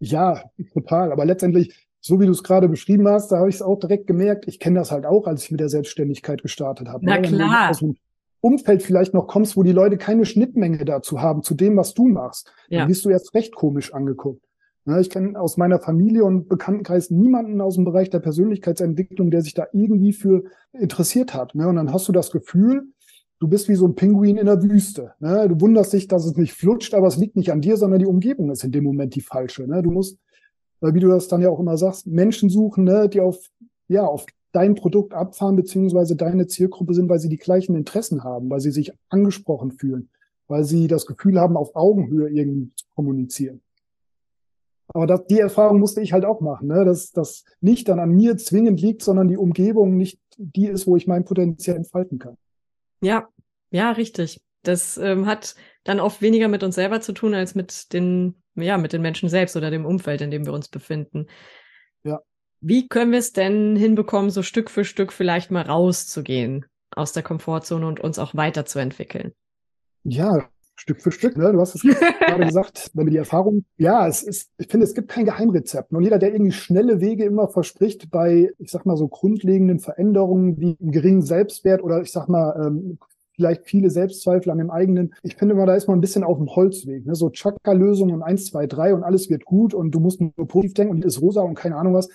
Ja, 0.00 0.42
total. 0.72 1.12
Aber 1.12 1.24
letztendlich, 1.24 1.86
so 2.00 2.18
wie 2.18 2.26
du 2.26 2.32
es 2.32 2.42
gerade 2.42 2.68
beschrieben 2.68 3.06
hast, 3.06 3.30
da 3.30 3.38
habe 3.38 3.50
ich 3.50 3.54
es 3.54 3.62
auch 3.62 3.78
direkt 3.78 4.08
gemerkt. 4.08 4.48
Ich 4.48 4.58
kenne 4.58 4.80
das 4.80 4.90
halt 4.90 5.06
auch, 5.06 5.28
als 5.28 5.44
ich 5.44 5.52
mit 5.52 5.60
der 5.60 5.68
Selbstständigkeit 5.68 6.42
gestartet 6.42 6.88
habe. 6.88 7.06
Na 7.06 7.18
ne? 7.18 7.22
klar. 7.22 7.70
Aus 7.70 7.84
Umfeld 8.44 8.82
vielleicht 8.82 9.14
noch 9.14 9.26
kommst, 9.26 9.56
wo 9.56 9.62
die 9.62 9.72
Leute 9.72 9.96
keine 9.96 10.26
Schnittmenge 10.26 10.84
dazu 10.84 11.22
haben, 11.22 11.42
zu 11.42 11.54
dem, 11.54 11.78
was 11.78 11.94
du 11.94 12.06
machst, 12.06 12.52
ja. 12.68 12.80
dann 12.80 12.88
bist 12.88 13.04
du 13.04 13.08
erst 13.08 13.34
recht 13.34 13.54
komisch 13.54 13.94
angeguckt. 13.94 14.44
Ja, 14.84 15.00
ich 15.00 15.08
kenne 15.08 15.40
aus 15.40 15.56
meiner 15.56 15.80
Familie 15.80 16.24
und 16.24 16.46
Bekanntenkreis 16.46 17.10
niemanden 17.10 17.62
aus 17.62 17.76
dem 17.76 17.86
Bereich 17.86 18.10
der 18.10 18.18
Persönlichkeitsentwicklung, 18.18 19.30
der 19.30 19.40
sich 19.40 19.54
da 19.54 19.66
irgendwie 19.72 20.12
für 20.12 20.44
interessiert 20.74 21.32
hat. 21.32 21.54
Ne? 21.54 21.66
Und 21.66 21.76
dann 21.76 21.90
hast 21.90 22.06
du 22.06 22.12
das 22.12 22.30
Gefühl, 22.30 22.88
du 23.40 23.48
bist 23.48 23.70
wie 23.70 23.76
so 23.76 23.86
ein 23.88 23.94
Pinguin 23.94 24.36
in 24.36 24.44
der 24.44 24.62
Wüste. 24.62 25.14
Ne? 25.20 25.48
Du 25.48 25.58
wunderst 25.62 25.94
dich, 25.94 26.06
dass 26.06 26.26
es 26.26 26.36
nicht 26.36 26.52
flutscht, 26.52 26.92
aber 26.92 27.06
es 27.06 27.16
liegt 27.16 27.36
nicht 27.36 27.50
an 27.50 27.62
dir, 27.62 27.78
sondern 27.78 28.00
die 28.00 28.06
Umgebung 28.06 28.50
ist 28.50 28.62
in 28.62 28.72
dem 28.72 28.84
Moment 28.84 29.14
die 29.14 29.22
falsche. 29.22 29.66
Ne? 29.66 29.82
Du 29.82 29.90
musst, 29.90 30.18
wie 30.82 31.00
du 31.00 31.08
das 31.08 31.28
dann 31.28 31.40
ja 31.40 31.48
auch 31.48 31.60
immer 31.60 31.78
sagst, 31.78 32.06
Menschen 32.06 32.50
suchen, 32.50 32.84
ne, 32.84 33.08
die 33.08 33.22
auf, 33.22 33.38
ja, 33.88 34.04
auf 34.04 34.26
dein 34.54 34.74
Produkt 34.74 35.12
abfahren, 35.14 35.56
beziehungsweise 35.56 36.16
deine 36.16 36.46
Zielgruppe 36.46 36.94
sind, 36.94 37.08
weil 37.08 37.18
sie 37.18 37.28
die 37.28 37.38
gleichen 37.38 37.74
Interessen 37.74 38.22
haben, 38.22 38.48
weil 38.50 38.60
sie 38.60 38.70
sich 38.70 38.92
angesprochen 39.08 39.72
fühlen, 39.72 40.08
weil 40.46 40.64
sie 40.64 40.86
das 40.86 41.06
Gefühl 41.06 41.40
haben, 41.40 41.56
auf 41.56 41.74
Augenhöhe 41.74 42.30
irgendwie 42.30 42.70
zu 42.76 42.86
kommunizieren. 42.94 43.60
Aber 44.88 45.06
das, 45.06 45.26
die 45.26 45.40
Erfahrung 45.40 45.80
musste 45.80 46.02
ich 46.02 46.12
halt 46.12 46.24
auch 46.24 46.40
machen, 46.40 46.68
ne? 46.68 46.84
dass 46.84 47.10
das 47.10 47.44
nicht 47.60 47.88
dann 47.88 47.98
an 47.98 48.10
mir 48.10 48.36
zwingend 48.36 48.80
liegt, 48.80 49.02
sondern 49.02 49.28
die 49.28 49.36
Umgebung 49.36 49.96
nicht 49.96 50.20
die 50.36 50.66
ist, 50.66 50.86
wo 50.86 50.96
ich 50.96 51.06
mein 51.06 51.24
Potenzial 51.24 51.76
entfalten 51.76 52.18
kann. 52.18 52.36
Ja, 53.00 53.28
ja, 53.70 53.90
richtig. 53.92 54.40
Das 54.62 54.96
ähm, 54.98 55.26
hat 55.26 55.56
dann 55.82 56.00
oft 56.00 56.22
weniger 56.22 56.48
mit 56.48 56.62
uns 56.62 56.76
selber 56.76 57.00
zu 57.00 57.12
tun 57.12 57.34
als 57.34 57.54
mit 57.54 57.92
den, 57.92 58.36
ja, 58.54 58.78
mit 58.78 58.92
den 58.92 59.02
Menschen 59.02 59.28
selbst 59.28 59.56
oder 59.56 59.70
dem 59.70 59.84
Umfeld, 59.84 60.20
in 60.20 60.30
dem 60.30 60.46
wir 60.46 60.52
uns 60.52 60.68
befinden. 60.68 61.26
Ja. 62.04 62.20
Wie 62.66 62.88
können 62.88 63.12
wir 63.12 63.18
es 63.18 63.34
denn 63.34 63.76
hinbekommen, 63.76 64.30
so 64.30 64.42
Stück 64.42 64.70
für 64.70 64.86
Stück 64.86 65.12
vielleicht 65.12 65.50
mal 65.50 65.66
rauszugehen 65.66 66.64
aus 66.96 67.12
der 67.12 67.22
Komfortzone 67.22 67.86
und 67.86 68.00
uns 68.00 68.18
auch 68.18 68.34
weiterzuentwickeln? 68.34 69.32
Ja, 70.02 70.48
Stück 70.74 71.02
für 71.02 71.12
Stück. 71.12 71.36
Ne? 71.36 71.52
Du 71.52 71.60
hast 71.60 71.74
es 71.74 71.82
gerade 71.82 72.46
gesagt, 72.46 72.90
wenn 72.94 73.04
wir 73.04 73.10
die 73.10 73.18
Erfahrung, 73.18 73.66
ja, 73.76 74.08
es 74.08 74.22
ist, 74.22 74.50
ich 74.56 74.68
finde, 74.68 74.84
es 74.84 74.94
gibt 74.94 75.10
kein 75.10 75.26
Geheimrezept. 75.26 75.92
Und 75.92 76.04
jeder, 76.04 76.18
der 76.18 76.32
irgendwie 76.32 76.52
schnelle 76.52 77.02
Wege 77.02 77.26
immer 77.26 77.48
verspricht 77.48 78.10
bei, 78.10 78.50
ich 78.58 78.70
sag 78.70 78.86
mal, 78.86 78.96
so 78.96 79.08
grundlegenden 79.08 79.78
Veränderungen 79.78 80.58
wie 80.58 80.78
einen 80.80 80.90
geringen 80.90 81.22
Selbstwert 81.22 81.82
oder 81.82 82.00
ich 82.00 82.12
sag 82.12 82.30
mal, 82.30 82.66
ähm, 82.66 82.98
vielleicht 83.34 83.66
viele 83.66 83.90
Selbstzweifel 83.90 84.50
an 84.50 84.58
dem 84.58 84.70
eigenen. 84.70 85.14
Ich 85.22 85.36
finde 85.36 85.54
immer, 85.54 85.66
da 85.66 85.74
ist 85.74 85.86
man 85.86 85.98
ein 85.98 86.00
bisschen 86.00 86.24
auf 86.24 86.38
dem 86.38 86.48
Holzweg. 86.48 87.04
Ne? 87.04 87.14
So 87.14 87.28
Chakra-Lösungen 87.28 88.14
und 88.14 88.22
eins, 88.22 88.46
zwei, 88.46 88.66
drei 88.66 88.94
und 88.94 89.02
alles 89.02 89.28
wird 89.28 89.44
gut 89.44 89.74
und 89.74 89.90
du 89.90 90.00
musst 90.00 90.22
nur 90.22 90.32
positiv 90.48 90.72
denken 90.72 90.94
und 90.94 91.04
ist 91.04 91.20
rosa 91.20 91.42
und 91.42 91.56
keine 91.56 91.76
Ahnung 91.76 91.92
was. 91.92 92.08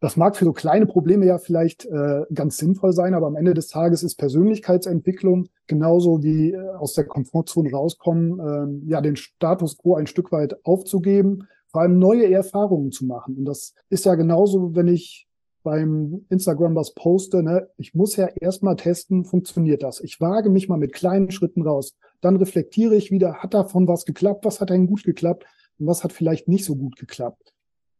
Das 0.00 0.16
mag 0.16 0.36
für 0.36 0.44
so 0.44 0.52
kleine 0.52 0.86
Probleme 0.86 1.24
ja 1.24 1.38
vielleicht 1.38 1.86
äh, 1.86 2.22
ganz 2.32 2.58
sinnvoll 2.58 2.92
sein, 2.92 3.14
aber 3.14 3.26
am 3.26 3.36
Ende 3.36 3.54
des 3.54 3.68
Tages 3.68 4.02
ist 4.02 4.16
Persönlichkeitsentwicklung 4.16 5.48
genauso 5.66 6.22
wie 6.22 6.52
äh, 6.52 6.68
aus 6.78 6.92
der 6.92 7.04
Komfortzone 7.04 7.70
rauskommen, 7.70 8.84
äh, 8.86 8.90
ja, 8.90 9.00
den 9.00 9.16
Status 9.16 9.78
quo 9.78 9.94
ein 9.94 10.06
Stück 10.06 10.32
weit 10.32 10.64
aufzugeben, 10.66 11.48
vor 11.68 11.80
allem 11.80 11.98
neue 11.98 12.30
Erfahrungen 12.30 12.92
zu 12.92 13.06
machen. 13.06 13.36
Und 13.38 13.46
das 13.46 13.74
ist 13.88 14.04
ja 14.04 14.14
genauso, 14.14 14.74
wenn 14.74 14.88
ich 14.88 15.26
beim 15.62 16.24
Instagram 16.28 16.76
was 16.76 16.94
poste, 16.94 17.42
ne? 17.42 17.68
ich 17.76 17.92
muss 17.92 18.14
ja 18.14 18.28
erstmal 18.40 18.76
testen, 18.76 19.24
funktioniert 19.24 19.82
das? 19.82 20.00
Ich 20.00 20.20
wage 20.20 20.48
mich 20.48 20.68
mal 20.68 20.78
mit 20.78 20.92
kleinen 20.92 21.32
Schritten 21.32 21.62
raus. 21.62 21.96
Dann 22.20 22.36
reflektiere 22.36 22.94
ich 22.94 23.10
wieder, 23.10 23.38
hat 23.38 23.52
davon 23.52 23.88
was 23.88 24.04
geklappt, 24.04 24.44
was 24.44 24.60
hat 24.60 24.70
denn 24.70 24.86
gut 24.86 25.02
geklappt 25.02 25.44
und 25.78 25.88
was 25.88 26.04
hat 26.04 26.12
vielleicht 26.12 26.46
nicht 26.46 26.64
so 26.64 26.76
gut 26.76 26.96
geklappt. 26.96 27.55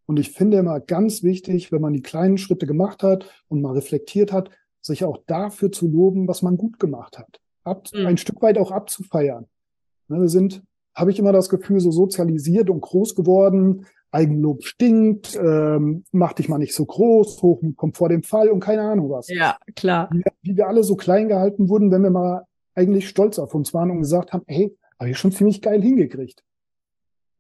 Und 0.06 0.18
ich 0.18 0.30
finde 0.30 0.58
immer 0.58 0.80
ganz 0.80 1.22
wichtig, 1.22 1.72
wenn 1.72 1.80
man 1.80 1.92
die 1.92 2.02
kleinen 2.02 2.38
Schritte 2.38 2.66
gemacht 2.66 3.02
hat 3.02 3.28
und 3.48 3.60
mal 3.60 3.72
reflektiert 3.72 4.32
hat, 4.32 4.50
sich 4.80 5.04
auch 5.04 5.18
dafür 5.26 5.72
zu 5.72 5.88
loben, 5.88 6.28
was 6.28 6.42
man 6.42 6.56
gut 6.56 6.78
gemacht 6.78 7.18
hat. 7.18 7.40
Ab, 7.64 7.88
mhm. 7.92 8.06
Ein 8.06 8.16
Stück 8.16 8.40
weit 8.40 8.58
auch 8.58 8.70
abzufeiern. 8.70 9.46
Ne, 10.08 10.20
wir 10.20 10.28
sind, 10.28 10.62
habe 10.94 11.10
ich 11.10 11.18
immer 11.18 11.32
das 11.32 11.48
Gefühl, 11.48 11.80
so 11.80 11.90
sozialisiert 11.90 12.70
und 12.70 12.80
groß 12.80 13.16
geworden. 13.16 13.86
Eigenlob 14.12 14.64
stinkt, 14.64 15.36
ähm, 15.36 16.04
mach 16.12 16.32
dich 16.32 16.48
mal 16.48 16.58
nicht 16.58 16.74
so 16.74 16.86
groß, 16.86 17.42
hoch, 17.42 17.60
kommt 17.74 17.96
vor 17.96 18.08
dem 18.08 18.22
Fall 18.22 18.48
und 18.48 18.60
keine 18.60 18.82
Ahnung 18.82 19.10
was. 19.10 19.28
Ja, 19.28 19.58
klar. 19.74 20.08
Wie, 20.12 20.22
wie 20.42 20.56
wir 20.56 20.68
alle 20.68 20.84
so 20.84 20.94
klein 20.94 21.28
gehalten 21.28 21.68
wurden, 21.68 21.90
wenn 21.90 22.02
wir 22.02 22.10
mal 22.10 22.44
eigentlich 22.74 23.08
stolz 23.08 23.38
auf 23.38 23.54
uns 23.54 23.74
waren 23.74 23.90
und 23.90 23.98
gesagt 23.98 24.32
haben, 24.32 24.44
hey, 24.46 24.74
habe 24.98 25.10
ich 25.10 25.18
schon 25.18 25.32
ziemlich 25.32 25.60
geil 25.60 25.82
hingekriegt. 25.82 26.44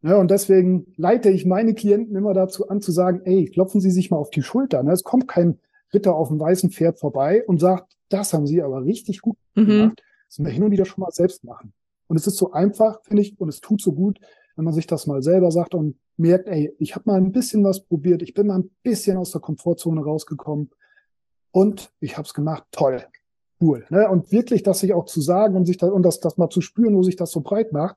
Ja, 0.06 0.18
und 0.18 0.30
deswegen 0.30 0.92
leite 0.96 1.30
ich 1.30 1.46
meine 1.46 1.74
Klienten 1.74 2.14
immer 2.14 2.32
dazu 2.32 2.68
an 2.68 2.80
zu 2.80 2.92
sagen, 2.92 3.22
ey, 3.24 3.46
klopfen 3.46 3.80
Sie 3.80 3.90
sich 3.90 4.12
mal 4.12 4.18
auf 4.18 4.30
die 4.30 4.42
Schulter. 4.42 4.84
Ne? 4.84 4.92
Es 4.92 5.02
kommt 5.02 5.26
kein 5.26 5.58
Ritter 5.92 6.14
auf 6.14 6.28
dem 6.28 6.38
weißen 6.38 6.70
Pferd 6.70 7.00
vorbei 7.00 7.44
und 7.44 7.58
sagt, 7.58 7.96
das 8.08 8.32
haben 8.32 8.46
Sie 8.46 8.62
aber 8.62 8.84
richtig 8.84 9.20
gut 9.20 9.36
mhm. 9.56 9.66
gemacht. 9.66 10.02
Das 10.28 10.38
müssen 10.38 10.46
wir 10.46 10.52
hin 10.52 10.62
und 10.62 10.70
wieder 10.70 10.84
schon 10.84 11.02
mal 11.02 11.10
selbst 11.10 11.42
machen. 11.42 11.72
Und 12.06 12.16
es 12.16 12.28
ist 12.28 12.36
so 12.36 12.52
einfach, 12.52 13.02
finde 13.02 13.22
ich, 13.22 13.40
und 13.40 13.48
es 13.48 13.60
tut 13.60 13.80
so 13.80 13.94
gut, 13.94 14.20
wenn 14.54 14.64
man 14.64 14.74
sich 14.74 14.86
das 14.86 15.08
mal 15.08 15.22
selber 15.22 15.50
sagt 15.50 15.74
und 15.74 15.98
merkt, 16.16 16.46
ey, 16.46 16.72
ich 16.78 16.94
habe 16.94 17.10
mal 17.10 17.16
ein 17.16 17.32
bisschen 17.32 17.64
was 17.64 17.80
probiert, 17.84 18.22
ich 18.22 18.32
bin 18.32 18.46
mal 18.46 18.60
ein 18.60 18.70
bisschen 18.84 19.16
aus 19.16 19.32
der 19.32 19.40
Komfortzone 19.40 20.02
rausgekommen 20.02 20.70
und 21.50 21.90
ich 21.98 22.16
habe 22.16 22.26
es 22.26 22.32
gemacht, 22.32 22.62
toll, 22.70 23.02
cool. 23.60 23.84
Ne? 23.90 24.08
Und 24.08 24.30
wirklich 24.30 24.62
das 24.62 24.78
sich 24.78 24.94
auch 24.94 25.06
zu 25.06 25.20
sagen 25.20 25.56
und 25.56 25.66
sich 25.66 25.78
da, 25.78 25.88
und 25.88 26.04
das, 26.04 26.20
das 26.20 26.36
mal 26.36 26.48
zu 26.48 26.60
spüren, 26.60 26.94
wo 26.94 27.02
sich 27.02 27.16
das 27.16 27.32
so 27.32 27.40
breit 27.40 27.72
macht, 27.72 27.96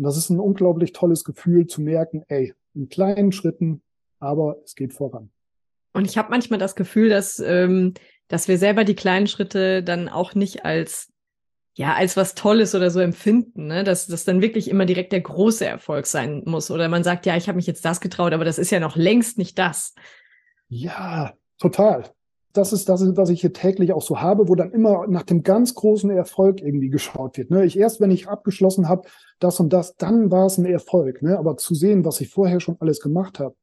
und 0.00 0.04
das 0.04 0.16
ist 0.16 0.30
ein 0.30 0.40
unglaublich 0.40 0.94
tolles 0.94 1.24
Gefühl 1.24 1.66
zu 1.66 1.82
merken, 1.82 2.24
ey, 2.28 2.54
in 2.72 2.88
kleinen 2.88 3.32
Schritten, 3.32 3.82
aber 4.18 4.56
es 4.64 4.74
geht 4.74 4.94
voran. 4.94 5.30
Und 5.92 6.06
ich 6.06 6.16
habe 6.16 6.30
manchmal 6.30 6.58
das 6.58 6.74
Gefühl, 6.74 7.10
dass, 7.10 7.38
ähm, 7.38 7.92
dass 8.26 8.48
wir 8.48 8.56
selber 8.56 8.84
die 8.84 8.94
kleinen 8.94 9.26
Schritte 9.26 9.82
dann 9.82 10.08
auch 10.08 10.34
nicht 10.34 10.64
als 10.64 11.12
ja, 11.74 11.94
als 11.94 12.16
was 12.16 12.34
Tolles 12.34 12.74
oder 12.74 12.90
so 12.90 13.00
empfinden, 13.00 13.66
ne? 13.66 13.84
dass 13.84 14.06
das 14.06 14.24
dann 14.24 14.40
wirklich 14.40 14.70
immer 14.70 14.86
direkt 14.86 15.12
der 15.12 15.20
große 15.20 15.66
Erfolg 15.66 16.06
sein 16.06 16.44
muss. 16.46 16.70
Oder 16.70 16.88
man 16.88 17.04
sagt, 17.04 17.26
ja, 17.26 17.36
ich 17.36 17.46
habe 17.46 17.56
mich 17.56 17.66
jetzt 17.66 17.84
das 17.84 18.00
getraut, 18.00 18.32
aber 18.32 18.46
das 18.46 18.58
ist 18.58 18.70
ja 18.70 18.80
noch 18.80 18.96
längst 18.96 19.36
nicht 19.36 19.58
das. 19.58 19.94
Ja, 20.68 21.34
total 21.58 22.10
das 22.52 22.72
ist 22.72 22.88
das, 22.88 23.16
was 23.16 23.30
ich 23.30 23.40
hier 23.40 23.52
täglich 23.52 23.92
auch 23.92 24.02
so 24.02 24.20
habe, 24.20 24.48
wo 24.48 24.54
dann 24.54 24.72
immer 24.72 25.06
nach 25.06 25.22
dem 25.22 25.42
ganz 25.42 25.74
großen 25.74 26.10
Erfolg 26.10 26.60
irgendwie 26.60 26.88
geschaut 26.88 27.38
wird. 27.38 27.50
Ne? 27.50 27.64
Ich 27.64 27.78
erst, 27.78 28.00
wenn 28.00 28.10
ich 28.10 28.28
abgeschlossen 28.28 28.88
habe, 28.88 29.08
das 29.38 29.60
und 29.60 29.72
das, 29.72 29.96
dann 29.96 30.30
war 30.30 30.46
es 30.46 30.58
ein 30.58 30.64
Erfolg. 30.64 31.22
Ne? 31.22 31.38
Aber 31.38 31.56
zu 31.56 31.74
sehen, 31.74 32.04
was 32.04 32.20
ich 32.20 32.28
vorher 32.28 32.60
schon 32.60 32.76
alles 32.80 33.00
gemacht 33.00 33.38
habe. 33.38 33.54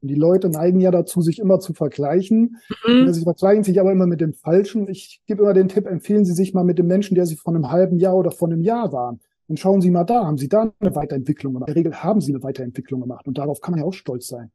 Und 0.00 0.08
die 0.08 0.16
Leute 0.16 0.48
neigen 0.48 0.80
ja 0.80 0.90
dazu, 0.90 1.20
sich 1.20 1.38
immer 1.38 1.60
zu 1.60 1.74
vergleichen. 1.74 2.56
Mhm. 2.86 3.12
Sie 3.12 3.22
vergleichen 3.22 3.62
sich 3.62 3.78
aber 3.78 3.92
immer 3.92 4.06
mit 4.06 4.20
dem 4.20 4.32
Falschen. 4.32 4.88
Ich 4.88 5.22
gebe 5.26 5.42
immer 5.42 5.54
den 5.54 5.68
Tipp, 5.68 5.86
empfehlen 5.86 6.24
Sie 6.24 6.32
sich 6.32 6.54
mal 6.54 6.64
mit 6.64 6.78
dem 6.78 6.88
Menschen, 6.88 7.14
der 7.14 7.26
Sie 7.26 7.36
vor 7.36 7.54
einem 7.54 7.70
halben 7.70 7.98
Jahr 7.98 8.16
oder 8.16 8.32
vor 8.32 8.48
einem 8.48 8.62
Jahr 8.62 8.92
waren. 8.92 9.20
Und 9.46 9.60
schauen 9.60 9.80
Sie 9.80 9.90
mal 9.90 10.04
da, 10.04 10.24
haben 10.26 10.38
Sie 10.38 10.48
da 10.48 10.72
eine 10.80 10.96
Weiterentwicklung 10.96 11.52
gemacht? 11.52 11.68
In 11.68 11.74
der 11.74 11.84
Regel 11.84 12.02
haben 12.02 12.20
Sie 12.20 12.32
eine 12.32 12.42
Weiterentwicklung 12.42 13.00
gemacht. 13.00 13.28
Und 13.28 13.38
darauf 13.38 13.60
kann 13.60 13.72
man 13.72 13.80
ja 13.80 13.86
auch 13.86 13.92
stolz 13.92 14.26
sein. 14.26 14.50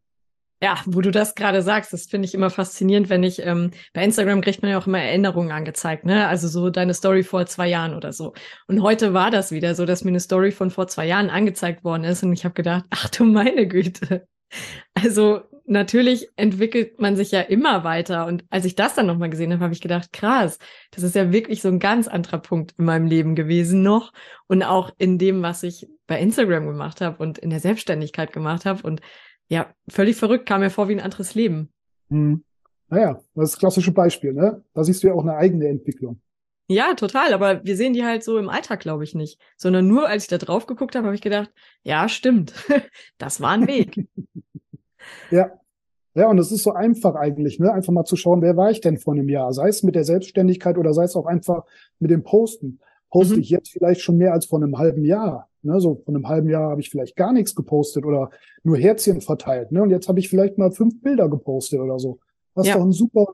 Ja, 0.62 0.82
wo 0.86 1.02
du 1.02 1.12
das 1.12 1.36
gerade 1.36 1.62
sagst, 1.62 1.94
das 1.94 2.08
finde 2.08 2.28
ich 2.28 2.34
immer 2.34 2.50
faszinierend, 2.50 3.10
wenn 3.10 3.24
ich 3.24 3.46
ähm, 3.46 3.72
bei 3.94 4.04
Instagram 4.04 4.42
kriegt 4.42 4.64
man 4.64 4.72
ja 4.72 4.80
auch 4.80 4.88
immer 4.88 5.00
Erinnerungen 5.00 5.52
angezeigt, 5.52 6.04
ne? 6.04 6.28
Also 6.28 6.48
so 6.48 6.72
deine 6.72 6.96
Story 6.96 7.24
vor 7.24 7.46
zwei 7.46 7.68
Jahren 7.68 7.94
oder 7.94 8.12
so. 8.12 8.34
Und 8.68 8.82
heute 8.82 9.14
war 9.14 9.30
das 9.30 9.52
wieder 9.52 9.76
so, 9.76 9.86
dass 9.86 10.04
mir 10.04 10.10
eine 10.10 10.20
Story 10.20 10.52
von 10.52 10.72
vor 10.72 10.88
zwei 10.88 11.06
Jahren 11.06 11.30
angezeigt 11.30 11.84
worden 11.84 12.06
ist 12.06 12.24
und 12.24 12.34
ich 12.34 12.44
habe 12.44 12.56
gedacht, 12.56 12.86
ach 12.90 13.10
du 13.10 13.26
meine 13.26 13.68
Güte. 13.68 14.28
Also 14.96 15.42
natürlich 15.68 16.30
entwickelt 16.38 17.00
man 17.00 17.16
sich 17.16 17.32
ja 17.32 17.42
immer 17.42 17.84
weiter. 17.84 18.26
Und 18.26 18.46
als 18.50 18.66
ich 18.66 18.76
das 18.76 18.96
dann 18.96 19.06
nochmal 19.06 19.30
gesehen 19.30 19.52
habe, 19.54 19.64
habe 19.64 19.74
ich 19.74 19.82
gedacht, 19.82 20.14
krass, 20.14 20.58
das 20.92 21.04
ist 21.04 21.16
ja 21.16 21.32
wirklich 21.32 21.62
so 21.62 21.68
ein 21.68 21.80
ganz 21.80 22.08
anderer 22.08 22.40
Punkt 22.40 22.74
in 22.78 22.86
meinem 22.86 23.06
Leben 23.06 23.36
gewesen 23.36 23.84
noch. 23.84 24.14
Und 24.48 24.64
auch 24.64 24.92
in 24.98 25.20
dem, 25.20 25.44
was 25.44 25.64
ich 25.64 25.88
bei 26.08 26.20
Instagram 26.20 26.66
gemacht 26.66 27.02
habe 27.02 27.22
und 27.22 27.38
in 27.38 27.50
der 27.50 27.60
Selbstständigkeit 27.60 28.32
gemacht 28.32 28.66
habe. 28.66 28.82
Und 28.84 29.02
ja, 29.50 29.74
völlig 29.88 30.16
verrückt, 30.16 30.46
kam 30.46 30.62
mir 30.62 30.70
vor 30.70 30.90
wie 30.90 30.94
ein 30.94 31.00
anderes 31.00 31.36
Leben. 31.36 31.70
Hm. 32.10 32.44
Naja, 32.90 33.14
das 33.36 33.46
ist 33.46 33.54
das 33.54 33.60
klassische 33.60 33.92
Beispiel, 33.92 34.34
ne? 34.34 34.64
Da 34.74 34.84
siehst 34.84 35.04
du 35.04 35.08
ja 35.08 35.14
auch 35.14 35.24
eine 35.24 35.36
eigene 35.36 35.68
Entwicklung. 35.68 36.22
Ja, 36.70 36.94
total. 36.96 37.34
Aber 37.34 37.64
wir 37.66 37.76
sehen 37.76 37.94
die 37.94 38.04
halt 38.04 38.24
so 38.24 38.38
im 38.38 38.50
Alltag, 38.50 38.82
glaube 38.82 39.04
ich, 39.04 39.16
nicht. 39.16 39.40
Sondern 39.58 39.88
nur, 39.88 40.08
als 40.08 40.24
ich 40.24 40.30
da 40.30 40.38
drauf 40.38 40.66
geguckt 40.66 40.96
habe, 40.96 41.06
habe 41.06 41.16
ich 41.16 41.22
gedacht, 41.22 41.52
ja, 41.84 42.10
stimmt. 42.10 42.54
das 43.18 43.42
war 43.42 43.52
ein 43.52 43.68
Weg. 43.68 44.08
ja. 45.32 45.52
Ja, 46.14 46.28
und 46.30 46.40
es 46.40 46.52
ist 46.52 46.64
so 46.64 46.74
einfach 46.74 47.14
eigentlich, 47.14 47.60
ne? 47.60 47.72
Einfach 47.72 47.94
mal 47.94 48.06
zu 48.06 48.16
schauen, 48.16 48.42
wer 48.42 48.58
war 48.58 48.72
ich 48.72 48.82
denn 48.82 48.98
vor 48.98 49.14
einem 49.14 49.30
Jahr? 49.30 49.54
Sei 49.54 49.68
es 49.68 49.84
mit 49.84 49.94
der 49.94 50.04
Selbstständigkeit 50.04 50.78
oder 50.78 50.94
sei 50.94 51.04
es 51.04 51.16
auch 51.16 51.28
einfach 51.28 51.64
mit 52.00 52.10
dem 52.10 52.24
Posten. 52.24 52.80
Poste 53.12 53.36
mhm. 53.36 53.42
ich 53.42 53.50
jetzt 53.52 53.70
vielleicht 53.70 54.02
schon 54.02 54.18
mehr 54.18 54.34
als 54.34 54.48
vor 54.48 54.60
einem 54.60 54.78
halben 54.78 55.06
Jahr? 55.06 55.48
Ne, 55.64 55.80
so 55.82 56.02
von 56.06 56.16
einem 56.16 56.28
halben 56.28 56.50
Jahr 56.50 56.70
habe 56.72 56.82
ich 56.82 56.90
vielleicht 56.90 57.16
gar 57.16 57.34
nichts 57.34 57.56
gepostet 57.56 58.06
oder 58.06 58.30
nur 58.64 58.78
Herzchen 58.78 59.22
verteilt. 59.22 59.72
Ne? 59.72 59.82
Und 59.82 59.90
jetzt 59.90 60.08
habe 60.08 60.20
ich 60.20 60.30
vielleicht 60.30 60.58
mal 60.58 60.72
fünf 60.72 61.02
Bilder 61.02 61.30
gepostet 61.30 61.80
oder 61.80 62.00
so. 62.00 62.20
Was 62.54 62.68
ja. 62.68 62.76
doch 62.76 62.84
ein 62.84 62.92
super 62.92 63.34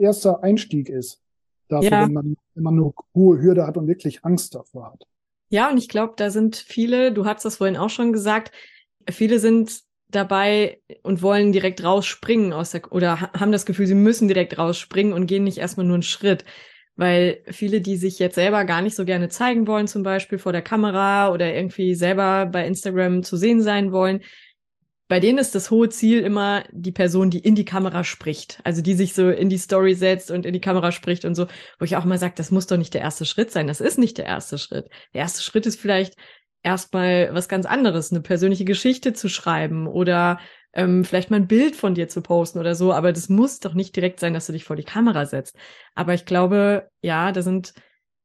erster 0.00 0.42
Einstieg 0.42 0.88
ist. 0.88 1.20
Dafür, 1.68 1.90
ja. 1.90 2.04
wenn, 2.06 2.12
man, 2.12 2.36
wenn 2.54 2.64
man 2.64 2.74
eine 2.74 2.92
hohe 3.14 3.40
Hürde 3.40 3.66
hat 3.66 3.76
und 3.76 3.86
wirklich 3.86 4.24
Angst 4.24 4.54
davor 4.54 4.92
hat. 4.92 5.04
Ja, 5.48 5.70
und 5.70 5.78
ich 5.78 5.88
glaube, 5.88 6.14
da 6.16 6.30
sind 6.30 6.56
viele, 6.56 7.12
du 7.12 7.26
hast 7.26 7.44
das 7.44 7.56
vorhin 7.56 7.76
auch 7.76 7.90
schon 7.90 8.12
gesagt, 8.12 8.52
viele 9.10 9.38
sind 9.38 9.82
dabei 10.08 10.80
und 11.02 11.22
wollen 11.22 11.52
direkt 11.52 11.84
rausspringen 11.84 12.52
aus 12.52 12.70
der 12.70 12.90
oder 12.92 13.20
haben 13.20 13.52
das 13.52 13.66
Gefühl, 13.66 13.86
sie 13.86 13.94
müssen 13.94 14.28
direkt 14.28 14.58
rausspringen 14.58 15.12
und 15.12 15.26
gehen 15.26 15.44
nicht 15.44 15.58
erstmal 15.58 15.86
nur 15.86 15.94
einen 15.94 16.02
Schritt. 16.02 16.44
Weil 17.02 17.42
viele, 17.50 17.80
die 17.80 17.96
sich 17.96 18.20
jetzt 18.20 18.36
selber 18.36 18.64
gar 18.64 18.80
nicht 18.80 18.94
so 18.94 19.04
gerne 19.04 19.28
zeigen 19.28 19.66
wollen, 19.66 19.88
zum 19.88 20.04
Beispiel 20.04 20.38
vor 20.38 20.52
der 20.52 20.62
Kamera 20.62 21.32
oder 21.32 21.52
irgendwie 21.52 21.96
selber 21.96 22.46
bei 22.46 22.64
Instagram 22.64 23.24
zu 23.24 23.36
sehen 23.36 23.60
sein 23.60 23.90
wollen, 23.90 24.20
bei 25.08 25.18
denen 25.18 25.38
ist 25.38 25.56
das 25.56 25.72
hohe 25.72 25.88
Ziel 25.88 26.20
immer 26.20 26.62
die 26.70 26.92
Person, 26.92 27.28
die 27.28 27.40
in 27.40 27.56
die 27.56 27.64
Kamera 27.64 28.04
spricht. 28.04 28.60
Also 28.62 28.82
die 28.82 28.94
sich 28.94 29.14
so 29.14 29.30
in 29.30 29.48
die 29.48 29.58
Story 29.58 29.94
setzt 29.94 30.30
und 30.30 30.46
in 30.46 30.52
die 30.52 30.60
Kamera 30.60 30.92
spricht 30.92 31.24
und 31.24 31.34
so, 31.34 31.48
wo 31.80 31.84
ich 31.84 31.96
auch 31.96 32.04
mal 32.04 32.18
sage, 32.18 32.34
das 32.36 32.52
muss 32.52 32.68
doch 32.68 32.76
nicht 32.76 32.94
der 32.94 33.00
erste 33.00 33.24
Schritt 33.24 33.50
sein. 33.50 33.66
Das 33.66 33.80
ist 33.80 33.98
nicht 33.98 34.16
der 34.18 34.26
erste 34.26 34.56
Schritt. 34.56 34.88
Der 35.12 35.22
erste 35.22 35.42
Schritt 35.42 35.66
ist 35.66 35.80
vielleicht 35.80 36.14
erstmal 36.62 37.34
was 37.34 37.48
ganz 37.48 37.66
anderes, 37.66 38.12
eine 38.12 38.20
persönliche 38.20 38.64
Geschichte 38.64 39.12
zu 39.12 39.28
schreiben 39.28 39.88
oder 39.88 40.38
ähm, 40.72 41.04
vielleicht 41.04 41.30
mal 41.30 41.36
ein 41.36 41.48
Bild 41.48 41.76
von 41.76 41.94
dir 41.94 42.08
zu 42.08 42.22
posten 42.22 42.58
oder 42.58 42.74
so, 42.74 42.92
aber 42.92 43.12
das 43.12 43.28
muss 43.28 43.60
doch 43.60 43.74
nicht 43.74 43.94
direkt 43.94 44.20
sein, 44.20 44.34
dass 44.34 44.46
du 44.46 44.52
dich 44.52 44.64
vor 44.64 44.76
die 44.76 44.84
Kamera 44.84 45.26
setzt. 45.26 45.56
Aber 45.94 46.14
ich 46.14 46.24
glaube, 46.24 46.88
ja, 47.02 47.32
da 47.32 47.42
sind 47.42 47.74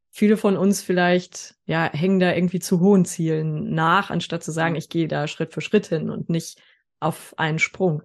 viele 0.09 0.37
von 0.37 0.57
uns 0.57 0.81
vielleicht, 0.81 1.55
ja, 1.65 1.91
hängen 1.91 2.19
da 2.19 2.33
irgendwie 2.33 2.59
zu 2.59 2.79
hohen 2.79 3.05
Zielen 3.05 3.73
nach, 3.73 4.09
anstatt 4.09 4.43
zu 4.43 4.51
sagen, 4.51 4.75
ich 4.75 4.89
gehe 4.89 5.07
da 5.07 5.27
Schritt 5.27 5.53
für 5.53 5.61
Schritt 5.61 5.87
hin 5.87 6.09
und 6.09 6.29
nicht 6.29 6.61
auf 6.99 7.33
einen 7.37 7.59
Sprung. 7.59 8.01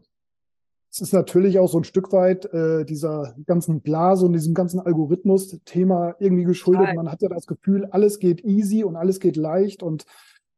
Es 0.90 1.00
ist 1.00 1.14
natürlich 1.14 1.58
auch 1.58 1.68
so 1.68 1.78
ein 1.78 1.84
Stück 1.84 2.12
weit 2.12 2.44
äh, 2.52 2.84
dieser 2.84 3.34
ganzen 3.46 3.80
Blase 3.80 4.26
und 4.26 4.34
diesem 4.34 4.52
ganzen 4.52 4.78
Algorithmus-Thema 4.78 6.16
irgendwie 6.18 6.44
geschuldet. 6.44 6.84
Nein. 6.84 6.96
Man 6.96 7.10
hat 7.10 7.22
ja 7.22 7.30
das 7.30 7.46
Gefühl, 7.46 7.86
alles 7.86 8.18
geht 8.18 8.44
easy 8.44 8.84
und 8.84 8.96
alles 8.96 9.18
geht 9.18 9.36
leicht 9.36 9.82
und 9.82 10.04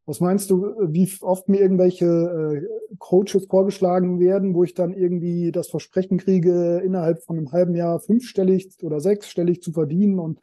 was 0.07 0.21
meinst 0.21 0.51
du, 0.51 0.75
wie 0.89 1.11
oft 1.23 1.49
mir 1.49 1.61
irgendwelche 1.61 2.05
äh, 2.07 2.97
Coaches 2.99 3.47
vorgeschlagen 3.49 4.21
werden, 4.21 4.55
wo 4.55 4.65
ich 4.65 4.75
dann 4.75 4.93
irgendwie 4.93 5.51
das 5.51 5.69
Versprechen 5.69 6.19
kriege, 6.19 6.83
innerhalb 6.85 7.23
von 7.23 7.39
einem 7.39 7.53
halben 7.53 7.75
Jahr 7.75 8.01
fünfstellig 8.01 8.77
oder 8.83 9.01
sechsstellig 9.01 9.63
zu 9.63 9.73
verdienen 9.73 10.19
und 10.19 10.41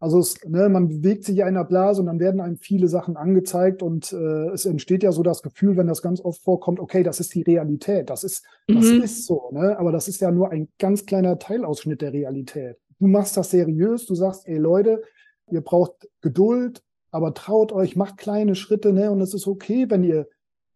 also 0.00 0.20
es, 0.20 0.44
ne, 0.46 0.68
man 0.68 0.88
bewegt 0.88 1.24
sich 1.24 1.38
in 1.38 1.42
einer 1.42 1.64
Blase 1.64 2.00
und 2.00 2.06
dann 2.06 2.20
werden 2.20 2.40
einem 2.40 2.58
viele 2.58 2.86
Sachen 2.86 3.16
angezeigt 3.16 3.82
und 3.82 4.12
äh, 4.12 4.50
es 4.50 4.64
entsteht 4.64 5.02
ja 5.02 5.10
so 5.10 5.24
das 5.24 5.42
Gefühl, 5.42 5.76
wenn 5.76 5.88
das 5.88 6.02
ganz 6.02 6.20
oft 6.20 6.40
vorkommt, 6.42 6.78
okay, 6.78 7.02
das 7.02 7.18
ist 7.18 7.34
die 7.34 7.42
Realität, 7.42 8.08
das 8.08 8.22
ist, 8.22 8.44
das 8.68 8.86
mhm. 8.86 9.02
ist 9.02 9.26
so, 9.26 9.50
ne? 9.50 9.76
Aber 9.76 9.90
das 9.90 10.06
ist 10.06 10.20
ja 10.20 10.30
nur 10.30 10.52
ein 10.52 10.68
ganz 10.78 11.04
kleiner 11.04 11.38
Teilausschnitt 11.38 12.00
der 12.00 12.12
Realität. 12.12 12.76
Du 13.00 13.08
machst 13.08 13.36
das 13.36 13.50
seriös, 13.50 14.06
du 14.06 14.14
sagst, 14.14 14.46
ey 14.46 14.58
Leute, 14.58 15.02
ihr 15.50 15.62
braucht 15.62 16.08
Geduld, 16.20 16.82
aber 17.10 17.34
traut 17.34 17.72
euch, 17.72 17.96
macht 17.96 18.18
kleine 18.18 18.54
Schritte, 18.54 18.92
ne? 18.92 19.10
Und 19.10 19.20
es 19.20 19.34
ist 19.34 19.46
okay, 19.46 19.88
wenn 19.88 20.04
ihr 20.04 20.28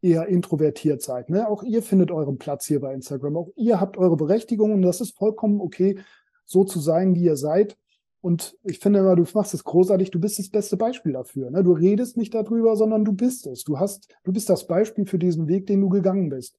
eher 0.03 0.27
introvertiert 0.27 1.01
seid. 1.01 1.31
Ne? 1.31 1.49
Auch 1.49 1.62
ihr 1.62 1.83
findet 1.83 2.11
euren 2.11 2.37
Platz 2.37 2.66
hier 2.66 2.81
bei 2.81 2.92
Instagram. 2.92 3.37
Auch 3.37 3.49
ihr 3.57 3.81
habt 3.81 3.97
eure 3.97 4.16
Berechtigung 4.16 4.73
und 4.73 4.83
das 4.83 5.01
ist 5.01 5.16
vollkommen 5.16 5.61
okay, 5.61 5.99
so 6.45 6.64
zu 6.64 6.81
sein, 6.81 7.14
wie 7.14 7.23
ihr 7.23 7.37
seid. 7.37 7.79
Und 8.21 8.57
ich 8.62 8.79
finde 8.79 9.01
immer, 9.01 9.16
du 9.16 9.25
machst 9.35 9.55
es 9.55 9.64
großartig, 9.64 10.11
du 10.11 10.21
bist 10.21 10.38
das 10.38 10.51
beste 10.51 10.77
Beispiel 10.77 11.12
dafür. 11.12 11.51
Ne? 11.51 11.64
Du 11.64 11.73
redest 11.73 12.16
nicht 12.16 12.35
darüber, 12.35 12.77
sondern 12.77 13.05
du 13.05 13.12
bist 13.12 13.47
es. 13.47 13.64
Du 13.64 13.79
hast, 13.79 14.14
du 14.25 14.33
bist 14.33 14.49
das 14.49 14.66
Beispiel 14.66 15.07
für 15.07 15.18
diesen 15.18 15.49
Weg, 15.49 15.66
den 15.66 15.81
du 15.81 15.88
gegangen 15.88 16.29
bist. 16.29 16.59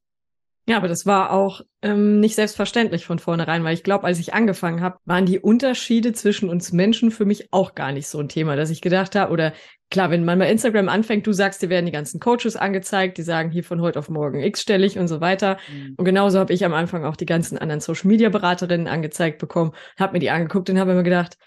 Ja, 0.65 0.77
aber 0.77 0.87
das 0.87 1.05
war 1.05 1.31
auch 1.33 1.61
ähm, 1.81 2.21
nicht 2.21 2.35
selbstverständlich 2.35 3.05
von 3.05 3.19
vornherein, 3.19 3.65
weil 3.65 3.73
ich 3.73 3.83
glaube, 3.83 4.05
als 4.05 4.19
ich 4.19 4.33
angefangen 4.33 4.79
habe, 4.79 4.97
waren 5.03 5.25
die 5.25 5.39
Unterschiede 5.39 6.13
zwischen 6.13 6.47
uns 6.47 6.71
Menschen 6.71 7.11
für 7.11 7.25
mich 7.25 7.51
auch 7.51 7.75
gar 7.75 7.91
nicht 7.91 8.07
so 8.07 8.19
ein 8.19 8.29
Thema, 8.29 8.55
dass 8.55 8.69
ich 8.69 8.79
gedacht 8.79 9.15
habe, 9.15 9.33
oder 9.33 9.51
klar, 9.91 10.09
wenn 10.09 10.23
man 10.23 10.39
bei 10.39 10.49
Instagram 10.49 10.87
anfängt, 10.87 11.27
du 11.27 11.33
sagst, 11.33 11.61
dir 11.61 11.69
werden 11.69 11.85
die 11.85 11.91
ganzen 11.91 12.21
Coaches 12.21 12.55
angezeigt, 12.55 13.17
die 13.17 13.23
sagen 13.23 13.51
hier 13.51 13.65
von 13.65 13.81
heute 13.81 13.99
auf 13.99 14.07
morgen 14.09 14.39
x-stellig 14.39 14.97
und 14.97 15.09
so 15.09 15.19
weiter. 15.19 15.57
Mhm. 15.69 15.95
Und 15.97 16.05
genauso 16.05 16.39
habe 16.39 16.53
ich 16.53 16.63
am 16.63 16.73
Anfang 16.73 17.03
auch 17.03 17.17
die 17.17 17.25
ganzen 17.25 17.57
anderen 17.57 17.81
Social-Media-Beraterinnen 17.81 18.87
angezeigt 18.87 19.39
bekommen, 19.39 19.73
habe 19.99 20.13
mir 20.13 20.19
die 20.19 20.29
angeguckt 20.29 20.69
und 20.69 20.79
habe 20.79 20.93
immer 20.93 21.03
gedacht, 21.03 21.37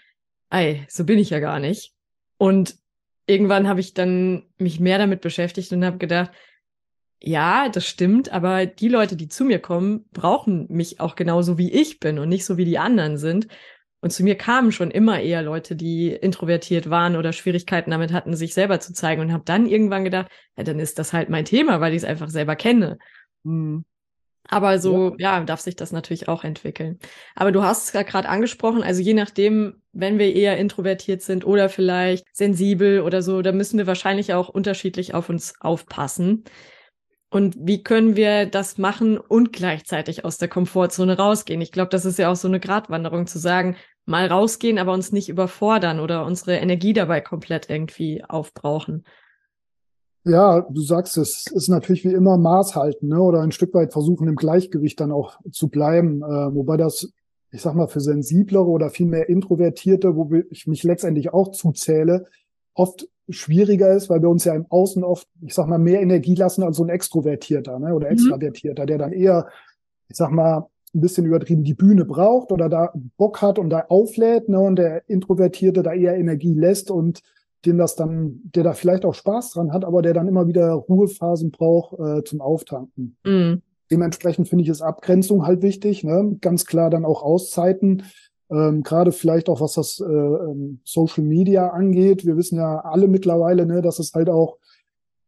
ey, 0.51 0.85
so 0.89 1.05
bin 1.05 1.17
ich 1.17 1.31
ja 1.31 1.39
gar 1.39 1.59
nicht. 1.59 1.91
Und 2.37 2.75
irgendwann 3.25 3.67
habe 3.67 3.79
ich 3.79 3.95
dann 3.95 4.43
mich 4.59 4.79
mehr 4.79 4.99
damit 4.99 5.21
beschäftigt 5.21 5.71
und 5.73 5.83
habe 5.83 5.97
gedacht, 5.97 6.29
ja, 7.19 7.69
das 7.69 7.85
stimmt, 7.87 8.31
aber 8.31 8.65
die 8.65 8.89
Leute, 8.89 9.15
die 9.15 9.27
zu 9.27 9.43
mir 9.43 9.59
kommen, 9.59 10.05
brauchen 10.11 10.67
mich 10.69 10.99
auch 10.99 11.15
genauso 11.15 11.57
wie 11.57 11.71
ich 11.71 11.99
bin 11.99 12.19
und 12.19 12.29
nicht 12.29 12.45
so 12.45 12.57
wie 12.57 12.65
die 12.65 12.77
anderen 12.77 13.17
sind. 13.17 13.47
Und 13.99 14.11
zu 14.11 14.23
mir 14.23 14.35
kamen 14.35 14.71
schon 14.71 14.91
immer 14.91 15.19
eher 15.19 15.41
Leute, 15.41 15.75
die 15.75 16.09
introvertiert 16.09 16.89
waren 16.89 17.15
oder 17.15 17.33
Schwierigkeiten 17.33 17.89
damit 17.89 18.13
hatten, 18.13 18.35
sich 18.35 18.53
selber 18.53 18.79
zu 18.79 18.93
zeigen 18.93 19.21
und 19.21 19.33
habe 19.33 19.43
dann 19.45 19.65
irgendwann 19.65 20.03
gedacht, 20.03 20.27
ja, 20.55 20.63
dann 20.63 20.79
ist 20.79 20.99
das 20.99 21.13
halt 21.13 21.29
mein 21.29 21.45
Thema, 21.45 21.81
weil 21.81 21.93
ich 21.93 22.03
es 22.03 22.03
einfach 22.03 22.29
selber 22.29 22.55
kenne. 22.55 22.99
Mhm. 23.43 23.83
Aber 24.49 24.79
so, 24.79 25.15
ja. 25.17 25.39
ja, 25.39 25.43
darf 25.43 25.59
sich 25.59 25.75
das 25.75 25.91
natürlich 25.91 26.27
auch 26.29 26.43
entwickeln. 26.43 26.99
Aber 27.35 27.51
du 27.51 27.63
hast 27.63 27.87
es 27.87 27.93
ja 27.93 28.03
gerade 28.03 28.29
angesprochen, 28.29 28.83
also 28.83 29.01
je 29.01 29.13
nachdem, 29.13 29.81
wenn 29.91 30.19
wir 30.19 30.33
eher 30.33 30.57
introvertiert 30.57 31.21
sind 31.21 31.45
oder 31.45 31.67
vielleicht 31.67 32.25
sensibel 32.31 33.01
oder 33.01 33.21
so, 33.21 33.41
da 33.41 33.51
müssen 33.51 33.77
wir 33.77 33.87
wahrscheinlich 33.87 34.33
auch 34.33 34.47
unterschiedlich 34.47 35.13
auf 35.13 35.27
uns 35.29 35.55
aufpassen. 35.59 36.45
Und 37.29 37.57
wie 37.59 37.83
können 37.83 38.15
wir 38.15 38.45
das 38.45 38.77
machen 38.77 39.17
und 39.17 39.51
gleichzeitig 39.51 40.23
aus 40.23 40.37
der 40.37 40.47
Komfortzone 40.47 41.17
rausgehen? 41.17 41.59
Ich 41.59 41.73
glaube, 41.73 41.89
das 41.89 42.05
ist 42.05 42.17
ja 42.19 42.31
auch 42.31 42.37
so 42.37 42.47
eine 42.47 42.61
Gratwanderung 42.61 43.27
zu 43.27 43.37
sagen, 43.37 43.75
mal 44.05 44.27
rausgehen, 44.27 44.79
aber 44.79 44.93
uns 44.93 45.11
nicht 45.11 45.27
überfordern 45.27 45.99
oder 45.99 46.25
unsere 46.25 46.55
Energie 46.55 46.93
dabei 46.93 47.19
komplett 47.19 47.69
irgendwie 47.69 48.23
aufbrauchen. 48.23 49.03
Ja, 50.23 50.61
du 50.61 50.81
sagst 50.81 51.17
es, 51.17 51.47
ist 51.47 51.67
natürlich 51.67 52.03
wie 52.03 52.13
immer 52.13 52.37
Maß 52.37 52.75
halten, 52.75 53.07
ne? 53.07 53.21
oder 53.21 53.41
ein 53.41 53.51
Stück 53.51 53.73
weit 53.73 53.93
versuchen, 53.93 54.27
im 54.27 54.35
Gleichgewicht 54.35 54.99
dann 54.99 55.11
auch 55.11 55.39
zu 55.51 55.69
bleiben. 55.69 56.21
Äh, 56.21 56.53
wobei 56.53 56.77
das, 56.77 57.11
ich 57.51 57.61
sag 57.61 57.75
mal, 57.75 57.87
für 57.87 58.01
sensiblere 58.01 58.65
oder 58.65 58.89
viel 58.89 59.05
mehr 59.05 59.29
Introvertierte, 59.29 60.15
wo 60.15 60.29
ich 60.49 60.67
mich 60.67 60.83
letztendlich 60.83 61.33
auch 61.33 61.51
zuzähle, 61.51 62.25
oft 62.73 63.07
schwieriger 63.29 63.93
ist, 63.93 64.09
weil 64.09 64.21
wir 64.21 64.29
uns 64.29 64.45
ja 64.45 64.53
im 64.53 64.65
Außen 64.69 65.03
oft, 65.03 65.27
ich 65.41 65.53
sag 65.53 65.67
mal, 65.67 65.77
mehr 65.77 66.01
Energie 66.01 66.35
lassen 66.35 66.63
als 66.63 66.77
so 66.77 66.83
ein 66.83 66.89
Extrovertierter 66.89 67.79
ne? 67.79 67.93
oder 67.93 68.07
mhm. 68.07 68.13
Extravertierter, 68.13 68.85
der 68.85 68.97
dann 68.97 69.13
eher, 69.13 69.47
ich 70.07 70.17
sag 70.17 70.31
mal, 70.31 70.67
ein 70.95 71.01
bisschen 71.01 71.25
übertrieben 71.25 71.63
die 71.63 71.73
Bühne 71.73 72.05
braucht 72.05 72.51
oder 72.51 72.69
da 72.69 72.93
Bock 73.17 73.41
hat 73.41 73.59
und 73.59 73.69
da 73.69 73.85
auflädt, 73.89 74.49
ne? 74.49 74.59
und 74.59 74.77
der 74.77 75.07
Introvertierte 75.09 75.83
da 75.83 75.93
eher 75.93 76.15
Energie 76.15 76.53
lässt 76.53 76.89
und 76.89 77.21
dem 77.65 77.77
das 77.77 77.95
dann, 77.95 78.39
der 78.55 78.63
da 78.63 78.73
vielleicht 78.73 79.03
auch 79.03 79.13
Spaß 79.13 79.51
dran 79.51 79.73
hat, 79.73 79.83
aber 79.83 80.01
der 80.01 80.13
dann 80.13 80.27
immer 80.27 80.47
wieder 80.47 80.71
Ruhephasen 80.71 81.51
braucht 81.51 81.99
äh, 81.99 82.23
zum 82.23 82.39
Auftanken. 82.39 83.17
Mhm. 83.25 83.61
Dementsprechend 83.91 84.47
finde 84.47 84.63
ich 84.63 84.69
es 84.69 84.81
Abgrenzung 84.81 85.45
halt 85.45 85.61
wichtig, 85.61 86.03
ne? 86.03 86.37
ganz 86.41 86.65
klar 86.65 86.89
dann 86.89 87.05
auch 87.05 87.23
Auszeiten 87.23 88.03
ähm, 88.49 88.83
Gerade 88.83 89.11
vielleicht 89.11 89.49
auch 89.49 89.59
was 89.59 89.73
das 89.73 89.99
äh, 89.99 90.05
ähm, 90.05 90.79
Social 90.83 91.23
Media 91.23 91.69
angeht. 91.69 92.25
Wir 92.25 92.37
wissen 92.37 92.57
ja 92.57 92.79
alle 92.79 93.07
mittlerweile, 93.07 93.65
ne, 93.65 93.81
dass 93.81 93.99
es 93.99 94.13
halt 94.13 94.29
auch, 94.29 94.57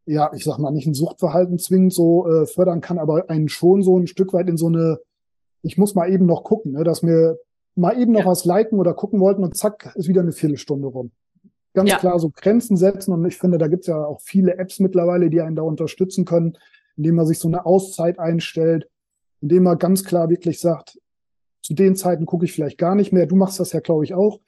ja, 0.06 0.30
ich 0.34 0.44
sag 0.44 0.58
mal, 0.58 0.70
nicht 0.70 0.86
ein 0.86 0.94
Suchtverhalten 0.94 1.58
zwingend 1.58 1.92
so 1.92 2.26
äh, 2.26 2.46
fördern 2.46 2.80
kann, 2.80 2.98
aber 2.98 3.28
einen 3.28 3.48
schon 3.48 3.82
so 3.82 3.98
ein 3.98 4.06
Stück 4.06 4.32
weit 4.32 4.48
in 4.48 4.56
so 4.56 4.68
eine, 4.68 5.00
ich 5.62 5.76
muss 5.76 5.94
mal 5.94 6.10
eben 6.10 6.24
noch 6.24 6.44
gucken, 6.44 6.72
ne, 6.72 6.84
dass 6.84 7.02
wir 7.02 7.38
mal 7.74 8.00
eben 8.00 8.12
noch 8.12 8.20
ja. 8.20 8.26
was 8.26 8.44
liken 8.46 8.78
oder 8.78 8.94
gucken 8.94 9.20
wollten 9.20 9.44
und 9.44 9.56
zack, 9.56 9.92
ist 9.96 10.08
wieder 10.08 10.22
eine 10.22 10.32
Viertelstunde 10.32 10.88
rum. 10.88 11.10
Ganz 11.74 11.90
ja. 11.90 11.98
klar 11.98 12.18
so 12.18 12.30
Grenzen 12.30 12.76
setzen 12.76 13.12
und 13.12 13.24
ich 13.26 13.36
finde, 13.36 13.58
da 13.58 13.68
gibt's 13.68 13.86
ja 13.86 14.04
auch 14.04 14.20
viele 14.22 14.56
Apps 14.56 14.80
mittlerweile, 14.80 15.30
die 15.30 15.40
einen 15.40 15.56
da 15.56 15.62
unterstützen 15.62 16.24
können, 16.24 16.56
indem 16.96 17.16
man 17.16 17.26
sich 17.26 17.38
so 17.38 17.48
eine 17.48 17.66
Auszeit 17.66 18.18
einstellt, 18.18 18.88
indem 19.40 19.64
man 19.64 19.78
ganz 19.78 20.04
klar 20.04 20.30
wirklich 20.30 20.58
sagt, 20.58 20.98
zu 21.70 21.74
den 21.74 21.94
Zeiten 21.94 22.26
gucke 22.26 22.44
ich 22.44 22.52
vielleicht 22.52 22.78
gar 22.78 22.96
nicht 22.96 23.12
mehr. 23.12 23.26
Du 23.26 23.36
machst 23.36 23.60
das 23.60 23.72
ja, 23.72 23.78
glaube 23.78 24.02
ich, 24.02 24.12
auch 24.12 24.40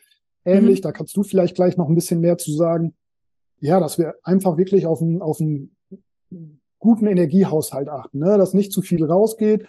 ähnlich. 0.44 0.80
Mhm. 0.80 0.82
Da 0.82 0.90
kannst 0.90 1.16
du 1.16 1.22
vielleicht 1.22 1.54
gleich 1.54 1.76
noch 1.76 1.88
ein 1.88 1.94
bisschen 1.94 2.18
mehr 2.18 2.36
zu 2.36 2.50
sagen. 2.50 2.94
Ja, 3.60 3.78
dass 3.78 3.96
wir 3.96 4.16
einfach 4.24 4.56
wirklich 4.56 4.86
auf 4.86 5.00
einen, 5.00 5.22
auf 5.22 5.40
einen 5.40 5.76
guten 6.80 7.06
Energiehaushalt 7.06 7.88
achten, 7.88 8.18
ne? 8.18 8.36
dass 8.38 8.54
nicht 8.54 8.72
zu 8.72 8.82
viel 8.82 9.04
rausgeht 9.04 9.66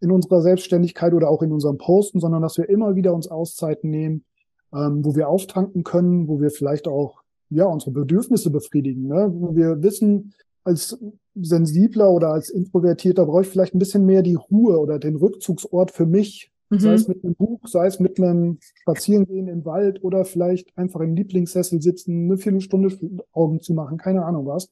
in 0.00 0.10
unserer 0.10 0.40
Selbstständigkeit 0.40 1.12
oder 1.12 1.28
auch 1.28 1.42
in 1.42 1.52
unserem 1.52 1.76
Posten, 1.76 2.18
sondern 2.18 2.40
dass 2.40 2.56
wir 2.56 2.66
immer 2.70 2.96
wieder 2.96 3.12
uns 3.12 3.28
Auszeiten 3.28 3.90
nehmen, 3.90 4.24
ähm, 4.72 5.04
wo 5.04 5.14
wir 5.14 5.28
auftanken 5.28 5.84
können, 5.84 6.28
wo 6.28 6.40
wir 6.40 6.48
vielleicht 6.48 6.88
auch 6.88 7.20
ja 7.50 7.66
unsere 7.66 7.90
Bedürfnisse 7.90 8.48
befriedigen, 8.48 9.06
ne? 9.06 9.30
wo 9.34 9.54
wir 9.54 9.82
wissen, 9.82 10.32
als 10.64 10.98
sensibler 11.34 12.10
oder 12.10 12.30
als 12.30 12.48
introvertierter 12.48 13.26
brauche 13.26 13.42
ich 13.42 13.48
vielleicht 13.48 13.74
ein 13.74 13.80
bisschen 13.80 14.06
mehr 14.06 14.22
die 14.22 14.36
Ruhe 14.36 14.78
oder 14.78 14.98
den 14.98 15.16
Rückzugsort 15.16 15.90
für 15.90 16.06
mich, 16.06 16.50
Mhm. 16.70 16.80
Sei 16.80 16.92
es 16.94 17.08
mit 17.08 17.24
einem 17.24 17.34
Buch, 17.34 17.60
sei 17.66 17.86
es 17.86 18.00
mit 18.00 18.18
einem 18.18 18.58
Spazierengehen 18.60 19.48
im 19.48 19.64
Wald 19.64 20.02
oder 20.02 20.24
vielleicht 20.24 20.76
einfach 20.76 21.00
im 21.00 21.14
Lieblingssessel 21.14 21.80
sitzen, 21.80 22.24
eine 22.24 22.38
Viertelstunde 22.38 22.96
Augen 23.32 23.60
zu 23.60 23.72
machen, 23.74 23.98
keine 23.98 24.24
Ahnung 24.24 24.46
was. 24.46 24.68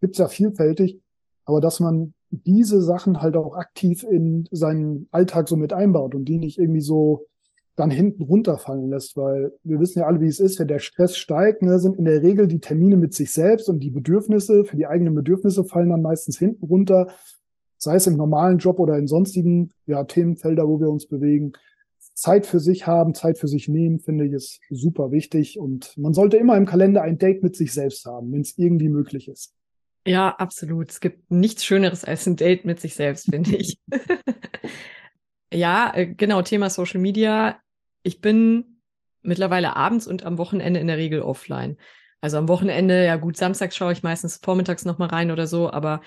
Gibt's 0.00 0.18
ja 0.18 0.28
vielfältig. 0.28 1.00
Aber 1.44 1.60
dass 1.60 1.80
man 1.80 2.14
diese 2.30 2.82
Sachen 2.82 3.22
halt 3.22 3.36
auch 3.36 3.54
aktiv 3.54 4.04
in 4.04 4.46
seinen 4.50 5.08
Alltag 5.10 5.48
so 5.48 5.56
mit 5.56 5.72
einbaut 5.72 6.14
und 6.14 6.26
die 6.26 6.38
nicht 6.38 6.58
irgendwie 6.58 6.82
so 6.82 7.26
dann 7.74 7.90
hinten 7.90 8.24
runterfallen 8.24 8.90
lässt, 8.90 9.16
weil 9.16 9.52
wir 9.62 9.78
wissen 9.78 10.00
ja 10.00 10.06
alle, 10.06 10.20
wie 10.20 10.26
es 10.26 10.40
ist, 10.40 10.58
wenn 10.58 10.66
der 10.66 10.80
Stress 10.80 11.16
steigt, 11.16 11.62
ne, 11.62 11.78
sind 11.78 11.96
in 11.96 12.04
der 12.04 12.22
Regel 12.22 12.48
die 12.48 12.58
Termine 12.58 12.96
mit 12.96 13.14
sich 13.14 13.32
selbst 13.32 13.68
und 13.68 13.80
die 13.80 13.90
Bedürfnisse, 13.90 14.64
für 14.64 14.76
die 14.76 14.86
eigenen 14.86 15.14
Bedürfnisse 15.14 15.64
fallen 15.64 15.90
dann 15.90 16.02
meistens 16.02 16.38
hinten 16.38 16.64
runter, 16.66 17.08
sei 17.78 17.96
es 17.96 18.06
im 18.06 18.16
normalen 18.16 18.58
Job 18.58 18.78
oder 18.78 18.98
in 18.98 19.06
sonstigen 19.06 19.70
ja, 19.86 20.04
Themenfelder, 20.04 20.68
wo 20.68 20.80
wir 20.80 20.90
uns 20.90 21.06
bewegen. 21.06 21.52
Zeit 22.14 22.46
für 22.46 22.60
sich 22.60 22.86
haben, 22.86 23.14
Zeit 23.14 23.38
für 23.38 23.48
sich 23.48 23.68
nehmen, 23.68 24.00
finde 24.00 24.26
ich, 24.26 24.32
ist 24.32 24.60
super 24.70 25.12
wichtig 25.12 25.58
und 25.58 25.96
man 25.96 26.14
sollte 26.14 26.36
immer 26.36 26.56
im 26.56 26.66
Kalender 26.66 27.02
ein 27.02 27.18
Date 27.18 27.42
mit 27.42 27.54
sich 27.56 27.72
selbst 27.72 28.04
haben, 28.06 28.32
wenn 28.32 28.40
es 28.40 28.58
irgendwie 28.58 28.88
möglich 28.88 29.28
ist. 29.28 29.54
Ja, 30.06 30.30
absolut. 30.30 30.90
Es 30.90 31.00
gibt 31.00 31.30
nichts 31.30 31.64
Schöneres 31.64 32.04
als 32.04 32.26
ein 32.26 32.36
Date 32.36 32.64
mit 32.64 32.80
sich 32.80 32.94
selbst, 32.94 33.26
finde 33.30 33.56
ich. 33.56 33.78
ja, 35.52 35.92
äh, 35.94 36.06
genau, 36.06 36.42
Thema 36.42 36.70
Social 36.70 37.00
Media 37.00 37.60
ich 38.02 38.20
bin 38.20 38.80
mittlerweile 39.22 39.76
abends 39.76 40.06
und 40.06 40.24
am 40.24 40.38
Wochenende 40.38 40.80
in 40.80 40.86
der 40.86 40.96
Regel 40.96 41.20
offline. 41.20 41.76
Also 42.20 42.38
am 42.38 42.48
Wochenende, 42.48 43.04
ja 43.04 43.16
gut, 43.16 43.36
samstags 43.36 43.76
schaue 43.76 43.92
ich 43.92 44.02
meistens 44.02 44.40
vormittags 44.42 44.84
nochmal 44.84 45.08
rein 45.08 45.30
oder 45.30 45.46
so, 45.46 45.70
aber 45.70 46.00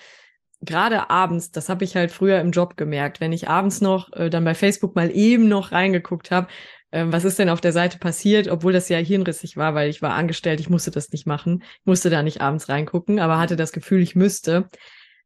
gerade 0.62 1.10
abends, 1.10 1.52
das 1.52 1.70
habe 1.70 1.84
ich 1.84 1.96
halt 1.96 2.12
früher 2.12 2.40
im 2.40 2.52
Job 2.52 2.78
gemerkt, 2.78 3.20
wenn 3.20 3.34
ich 3.34 3.50
abends 3.50 3.82
noch 3.82 4.12
äh, 4.14 4.30
dann 4.30 4.46
bei 4.46 4.56
Facebook 4.56 4.96
mal 4.96 5.12
eben 5.12 5.48
noch 5.48 5.72
reingeguckt 5.72 6.32
habe, 6.32 6.48
äh, 6.92 7.06
was 7.08 7.26
ist 7.26 7.40
denn 7.40 7.50
auf 7.50 7.62
der 7.62 7.74
Seite 7.74 7.98
passiert, 7.98 8.48
obwohl 8.48 8.74
das 8.74 8.90
ja 8.90 8.98
hirnrissig 8.98 9.58
war, 9.58 9.74
weil 9.74 9.90
ich 9.90 10.02
war 10.02 10.14
angestellt, 10.14 10.60
ich 10.60 10.70
musste 10.70 10.92
das 10.92 11.12
nicht 11.12 11.26
machen, 11.26 11.64
ich 11.64 11.86
musste 11.86 12.10
da 12.10 12.22
nicht 12.22 12.42
abends 12.42 12.70
reingucken, 12.70 13.20
aber 13.20 13.40
hatte 13.40 13.56
das 13.56 13.72
Gefühl, 13.72 14.02
ich 14.02 14.16
müsste. 14.16 14.70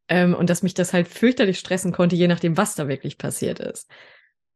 Ähm, 0.08 0.36
und 0.36 0.50
dass 0.50 0.64
mich 0.64 0.76
das 0.76 0.94
halt 0.94 1.08
fürchterlich 1.08 1.60
stressen 1.60 1.92
konnte, 1.92 2.16
je 2.16 2.28
nachdem, 2.28 2.58
was 2.58 2.76
da 2.76 2.88
wirklich 2.88 3.18
passiert 3.18 3.60
ist. 3.60 3.90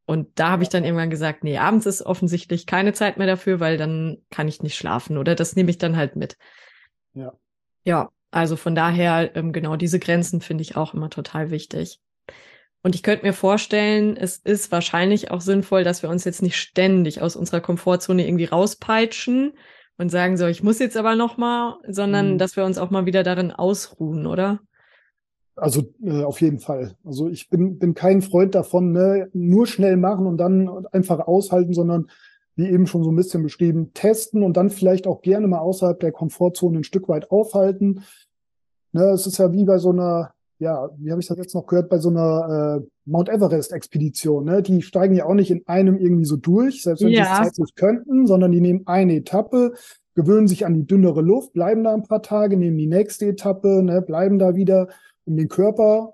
Und 0.06 0.38
da 0.38 0.50
habe 0.50 0.62
ich 0.62 0.68
dann 0.68 0.84
irgendwann 0.84 1.10
gesagt, 1.10 1.44
nee, 1.44 1.58
abends 1.58 1.86
ist 1.86 2.02
offensichtlich 2.02 2.66
keine 2.66 2.92
Zeit 2.92 3.16
mehr 3.16 3.26
dafür, 3.26 3.60
weil 3.60 3.76
dann 3.76 4.18
kann 4.30 4.48
ich 4.48 4.62
nicht 4.62 4.76
schlafen 4.76 5.18
oder 5.18 5.34
das 5.34 5.56
nehme 5.56 5.70
ich 5.70 5.78
dann 5.78 5.96
halt 5.96 6.16
mit. 6.16 6.36
Ja. 7.14 7.32
Ja, 7.84 8.10
also 8.30 8.56
von 8.56 8.74
daher, 8.74 9.34
ähm, 9.36 9.52
genau 9.52 9.76
diese 9.76 9.98
Grenzen 9.98 10.40
finde 10.40 10.62
ich 10.62 10.76
auch 10.76 10.94
immer 10.94 11.10
total 11.10 11.50
wichtig. 11.50 12.00
Und 12.82 12.94
ich 12.94 13.02
könnte 13.02 13.26
mir 13.26 13.32
vorstellen, 13.32 14.16
es 14.16 14.38
ist 14.38 14.72
wahrscheinlich 14.72 15.30
auch 15.30 15.42
sinnvoll, 15.42 15.84
dass 15.84 16.02
wir 16.02 16.08
uns 16.08 16.24
jetzt 16.24 16.40
nicht 16.40 16.56
ständig 16.56 17.20
aus 17.20 17.36
unserer 17.36 17.60
Komfortzone 17.60 18.26
irgendwie 18.26 18.46
rauspeitschen 18.46 19.52
und 19.98 20.10
sagen 20.10 20.38
so, 20.38 20.46
ich 20.46 20.62
muss 20.62 20.78
jetzt 20.78 20.96
aber 20.96 21.14
noch 21.14 21.36
mal, 21.36 21.78
sondern 21.86 22.34
mhm. 22.34 22.38
dass 22.38 22.56
wir 22.56 22.64
uns 22.64 22.78
auch 22.78 22.90
mal 22.90 23.04
wieder 23.04 23.22
darin 23.22 23.52
ausruhen, 23.52 24.26
oder? 24.26 24.60
Also 25.56 25.92
äh, 26.02 26.22
auf 26.22 26.40
jeden 26.40 26.58
Fall. 26.58 26.96
Also 27.04 27.28
ich 27.28 27.50
bin, 27.50 27.78
bin 27.78 27.92
kein 27.92 28.22
Freund 28.22 28.54
davon, 28.54 28.92
ne, 28.92 29.28
nur 29.34 29.66
schnell 29.66 29.98
machen 29.98 30.26
und 30.26 30.38
dann 30.38 30.86
einfach 30.86 31.18
aushalten, 31.18 31.74
sondern 31.74 32.06
wie 32.60 32.68
eben 32.68 32.86
schon 32.86 33.02
so 33.02 33.10
ein 33.10 33.16
bisschen 33.16 33.42
beschrieben, 33.42 33.92
testen 33.94 34.42
und 34.42 34.56
dann 34.56 34.70
vielleicht 34.70 35.06
auch 35.06 35.22
gerne 35.22 35.46
mal 35.48 35.60
außerhalb 35.60 35.98
der 35.98 36.12
Komfortzone 36.12 36.78
ein 36.78 36.84
Stück 36.84 37.08
weit 37.08 37.30
aufhalten. 37.30 38.04
Ne, 38.92 39.04
es 39.04 39.26
ist 39.26 39.38
ja 39.38 39.52
wie 39.52 39.64
bei 39.64 39.78
so 39.78 39.90
einer, 39.90 40.32
ja, 40.58 40.90
wie 40.98 41.10
habe 41.10 41.22
ich 41.22 41.26
das 41.26 41.38
jetzt 41.38 41.54
noch 41.54 41.66
gehört, 41.66 41.88
bei 41.88 41.98
so 41.98 42.10
einer 42.10 42.82
äh, 42.82 42.86
Mount 43.06 43.30
Everest-Expedition. 43.30 44.44
Ne? 44.44 44.62
Die 44.62 44.82
steigen 44.82 45.14
ja 45.14 45.24
auch 45.24 45.34
nicht 45.34 45.50
in 45.50 45.66
einem 45.66 45.96
irgendwie 45.96 46.26
so 46.26 46.36
durch, 46.36 46.82
selbst 46.82 47.02
wenn 47.02 47.12
ja. 47.12 47.24
sie 47.24 47.30
es 47.30 47.38
zeitlich 47.38 47.74
könnten, 47.76 48.26
sondern 48.26 48.52
die 48.52 48.60
nehmen 48.60 48.86
eine 48.86 49.16
Etappe, 49.16 49.72
gewöhnen 50.14 50.48
sich 50.48 50.66
an 50.66 50.74
die 50.74 50.86
dünnere 50.86 51.22
Luft, 51.22 51.54
bleiben 51.54 51.84
da 51.84 51.94
ein 51.94 52.02
paar 52.02 52.22
Tage, 52.22 52.58
nehmen 52.58 52.76
die 52.76 52.86
nächste 52.86 53.26
Etappe, 53.26 53.82
ne, 53.82 54.02
bleiben 54.02 54.38
da 54.38 54.54
wieder 54.54 54.88
um 55.24 55.36
den 55.36 55.48
Körper 55.48 56.12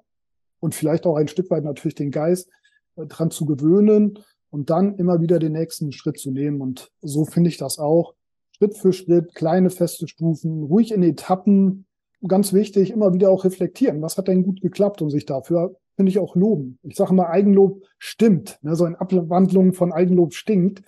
und 0.61 0.75
vielleicht 0.77 1.07
auch 1.07 1.17
ein 1.17 1.29
Stück 1.29 1.51
weit 1.51 1.65
natürlich 1.65 1.97
den 1.97 2.13
Geist 2.13 2.49
äh, 2.97 3.07
dran 3.07 3.33
zu 3.33 3.47
gewöhnen 3.47 4.19
und 4.51 4.71
dann 4.71 4.97
immer 4.97 5.21
wieder 5.21 5.39
den 5.39 5.53
nächsten 5.53 5.93
Schritt 5.93 6.19
zu 6.19 6.31
nehmen. 6.31 6.61
Und 6.61 6.91
so 7.01 7.25
finde 7.25 7.51
ich 7.51 7.57
das 7.57 7.79
auch. 7.79 8.15
Schritt 8.57 8.77
für 8.77 8.93
Schritt, 8.93 9.35
kleine 9.35 9.71
feste 9.71 10.09
Stufen, 10.09 10.63
ruhig 10.63 10.93
in 10.93 11.03
Etappen. 11.03 11.87
Ganz 12.27 12.53
wichtig, 12.53 12.91
immer 12.91 13.13
wieder 13.13 13.31
auch 13.31 13.45
reflektieren. 13.45 14.01
Was 14.03 14.17
hat 14.17 14.29
denn 14.29 14.43
gut 14.43 14.61
geklappt 14.61 15.03
und 15.03 15.11
sich 15.11 15.27
dafür, 15.27 15.77
finde 15.97 16.11
ich, 16.11 16.19
auch 16.19 16.37
loben. 16.37 16.79
Ich 16.83 16.97
sage 16.97 17.15
mal, 17.15 17.27
Eigenlob 17.27 17.83
stimmt. 17.99 18.59
Ne? 18.63 18.75
So 18.75 18.85
eine 18.85 19.01
Abwandlung 19.01 19.75
von 19.75 19.93
Eigenlob 19.93 20.35
stinkt, 20.35 20.83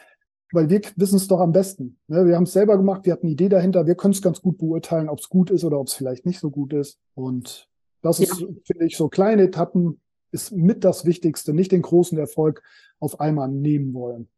weil 0.52 0.70
wir 0.70 0.80
wissen 0.96 1.16
es 1.16 1.28
doch 1.28 1.40
am 1.40 1.52
besten. 1.52 1.98
Ne? 2.08 2.26
Wir 2.26 2.36
haben 2.36 2.44
es 2.44 2.52
selber 2.52 2.76
gemacht, 2.76 3.04
wir 3.04 3.12
hatten 3.12 3.26
eine 3.26 3.32
Idee 3.32 3.48
dahinter, 3.50 3.86
wir 3.86 3.94
können 3.94 4.14
es 4.14 4.22
ganz 4.22 4.40
gut 4.40 4.58
beurteilen, 4.58 5.08
ob 5.08 5.18
es 5.18 5.28
gut 5.28 5.50
ist 5.50 5.64
oder 5.64 5.78
ob 5.78 5.88
es 5.88 5.94
vielleicht 5.94 6.24
nicht 6.24 6.40
so 6.40 6.50
gut 6.50 6.72
ist. 6.72 6.98
Und 7.14 7.68
das 8.02 8.20
ist, 8.20 8.40
ja. 8.40 8.46
finde 8.64 8.86
ich, 8.86 8.96
so 8.96 9.08
kleine 9.08 9.42
Etappen 9.42 10.00
ist 10.30 10.52
mit 10.52 10.84
das 10.84 11.04
Wichtigste, 11.04 11.52
nicht 11.52 11.72
den 11.72 11.82
großen 11.82 12.18
Erfolg 12.18 12.62
auf 13.00 13.20
einmal 13.20 13.48
nehmen 13.48 13.94
wollen. 13.94 14.28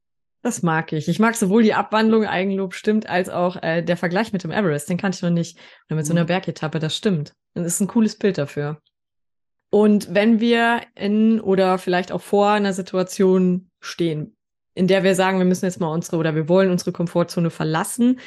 Das 0.43 0.63
mag 0.63 0.93
ich. 0.93 1.09
Ich 1.09 1.19
mag 1.19 1.37
sowohl 1.37 1.63
die 1.63 1.75
Abwandlung 1.75 2.25
Eigenlob 2.25 2.75
stimmt, 2.75 3.09
als 3.09 3.29
auch 3.29 3.63
äh, 3.63 3.83
der 3.83 3.99
Vergleich 3.99 4.33
mit 4.33 4.43
dem 4.43 4.51
Everest. 4.51 4.89
Den 4.89 4.97
kannte 4.97 5.17
ich 5.17 5.23
noch 5.23 5.31
nicht. 5.31 5.59
Oder 5.89 5.97
mit 5.97 6.07
so 6.07 6.15
einer 6.15 6.23
mhm. 6.23 6.29
Bergetappe, 6.29 6.79
das 6.79 6.97
stimmt. 6.97 7.35
Das 7.55 7.67
ist 7.67 7.81
ein 7.81 7.89
cooles 7.89 8.17
Bild 8.17 8.39
dafür. 8.39 8.81
Und 9.71 10.15
wenn 10.15 10.41
wir 10.41 10.81
in 10.95 11.41
oder 11.41 11.79
vielleicht 11.79 12.11
auch 12.11 12.23
vor 12.23 12.51
einer 12.51 12.73
Situation 12.73 13.71
stehen, 13.81 14.37
in 14.75 14.87
der 14.87 15.03
wir 15.03 15.15
sagen, 15.15 15.39
wir 15.39 15.45
müssen 15.45 15.67
jetzt 15.67 15.81
mal 15.81 15.93
unsere 15.93 16.17
oder 16.17 16.35
wir 16.35 16.49
wollen 16.49 16.71
unsere 16.71 16.93
Komfortzone 16.93 17.51
verlassen, 17.51 18.19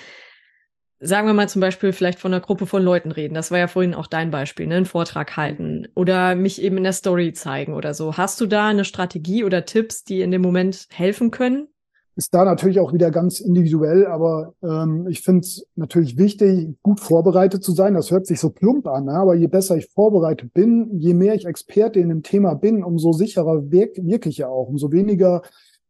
sagen 1.04 1.28
wir 1.28 1.34
mal 1.34 1.50
zum 1.50 1.60
Beispiel 1.60 1.92
vielleicht 1.92 2.20
von 2.20 2.34
einer 2.34 2.42
Gruppe 2.42 2.66
von 2.66 2.82
Leuten 2.82 3.12
reden. 3.12 3.34
Das 3.34 3.52
war 3.52 3.60
ja 3.60 3.68
vorhin 3.68 3.94
auch 3.94 4.08
dein 4.08 4.32
Beispiel, 4.32 4.68
ne? 4.68 4.76
einen 4.76 4.86
Vortrag 4.86 5.36
halten 5.38 5.88
oder 5.96 6.36
mich 6.36 6.62
eben 6.62 6.78
in 6.78 6.84
der 6.84 6.94
Story 6.94 7.34
zeigen 7.34 7.74
oder 7.74 7.94
so. 7.94 8.18
Hast 8.18 8.40
du 8.42 8.46
da 8.46 8.68
eine 8.68 8.86
Strategie 8.86 9.44
oder 9.44 9.66
Tipps, 9.66 10.04
die 10.04 10.22
in 10.22 10.32
dem 10.32 10.42
Moment 10.42 10.88
helfen 10.92 11.32
können? 11.32 11.68
Ist 12.16 12.34
da 12.34 12.46
natürlich 12.46 12.80
auch 12.80 12.94
wieder 12.94 13.10
ganz 13.10 13.40
individuell, 13.40 14.06
aber 14.06 14.54
ähm, 14.62 15.08
ich 15.10 15.22
finde 15.22 15.42
es 15.42 15.66
natürlich 15.76 16.16
wichtig, 16.16 16.78
gut 16.84 17.00
vorbereitet 17.00 17.64
zu 17.64 17.72
sein. 17.72 17.96
Das 17.96 18.12
hört 18.12 18.28
sich 18.28 18.40
so 18.40 18.52
plump 18.52 18.88
an, 18.88 19.06
ne? 19.06 19.14
aber 19.14 19.34
je 19.34 19.48
besser 19.48 19.78
ich 19.78 19.88
vorbereitet 19.88 20.54
bin, 20.54 21.00
je 21.00 21.16
mehr 21.16 21.34
ich 21.34 21.46
Experte 21.46 22.00
in 22.00 22.10
dem 22.10 22.22
Thema 22.22 22.54
bin, 22.54 22.84
umso 22.84 23.14
sicherer 23.14 23.72
wirk 23.72 24.28
ich 24.28 24.38
ja 24.38 24.48
auch, 24.48 24.68
umso 24.68 24.92
weniger 24.92 25.42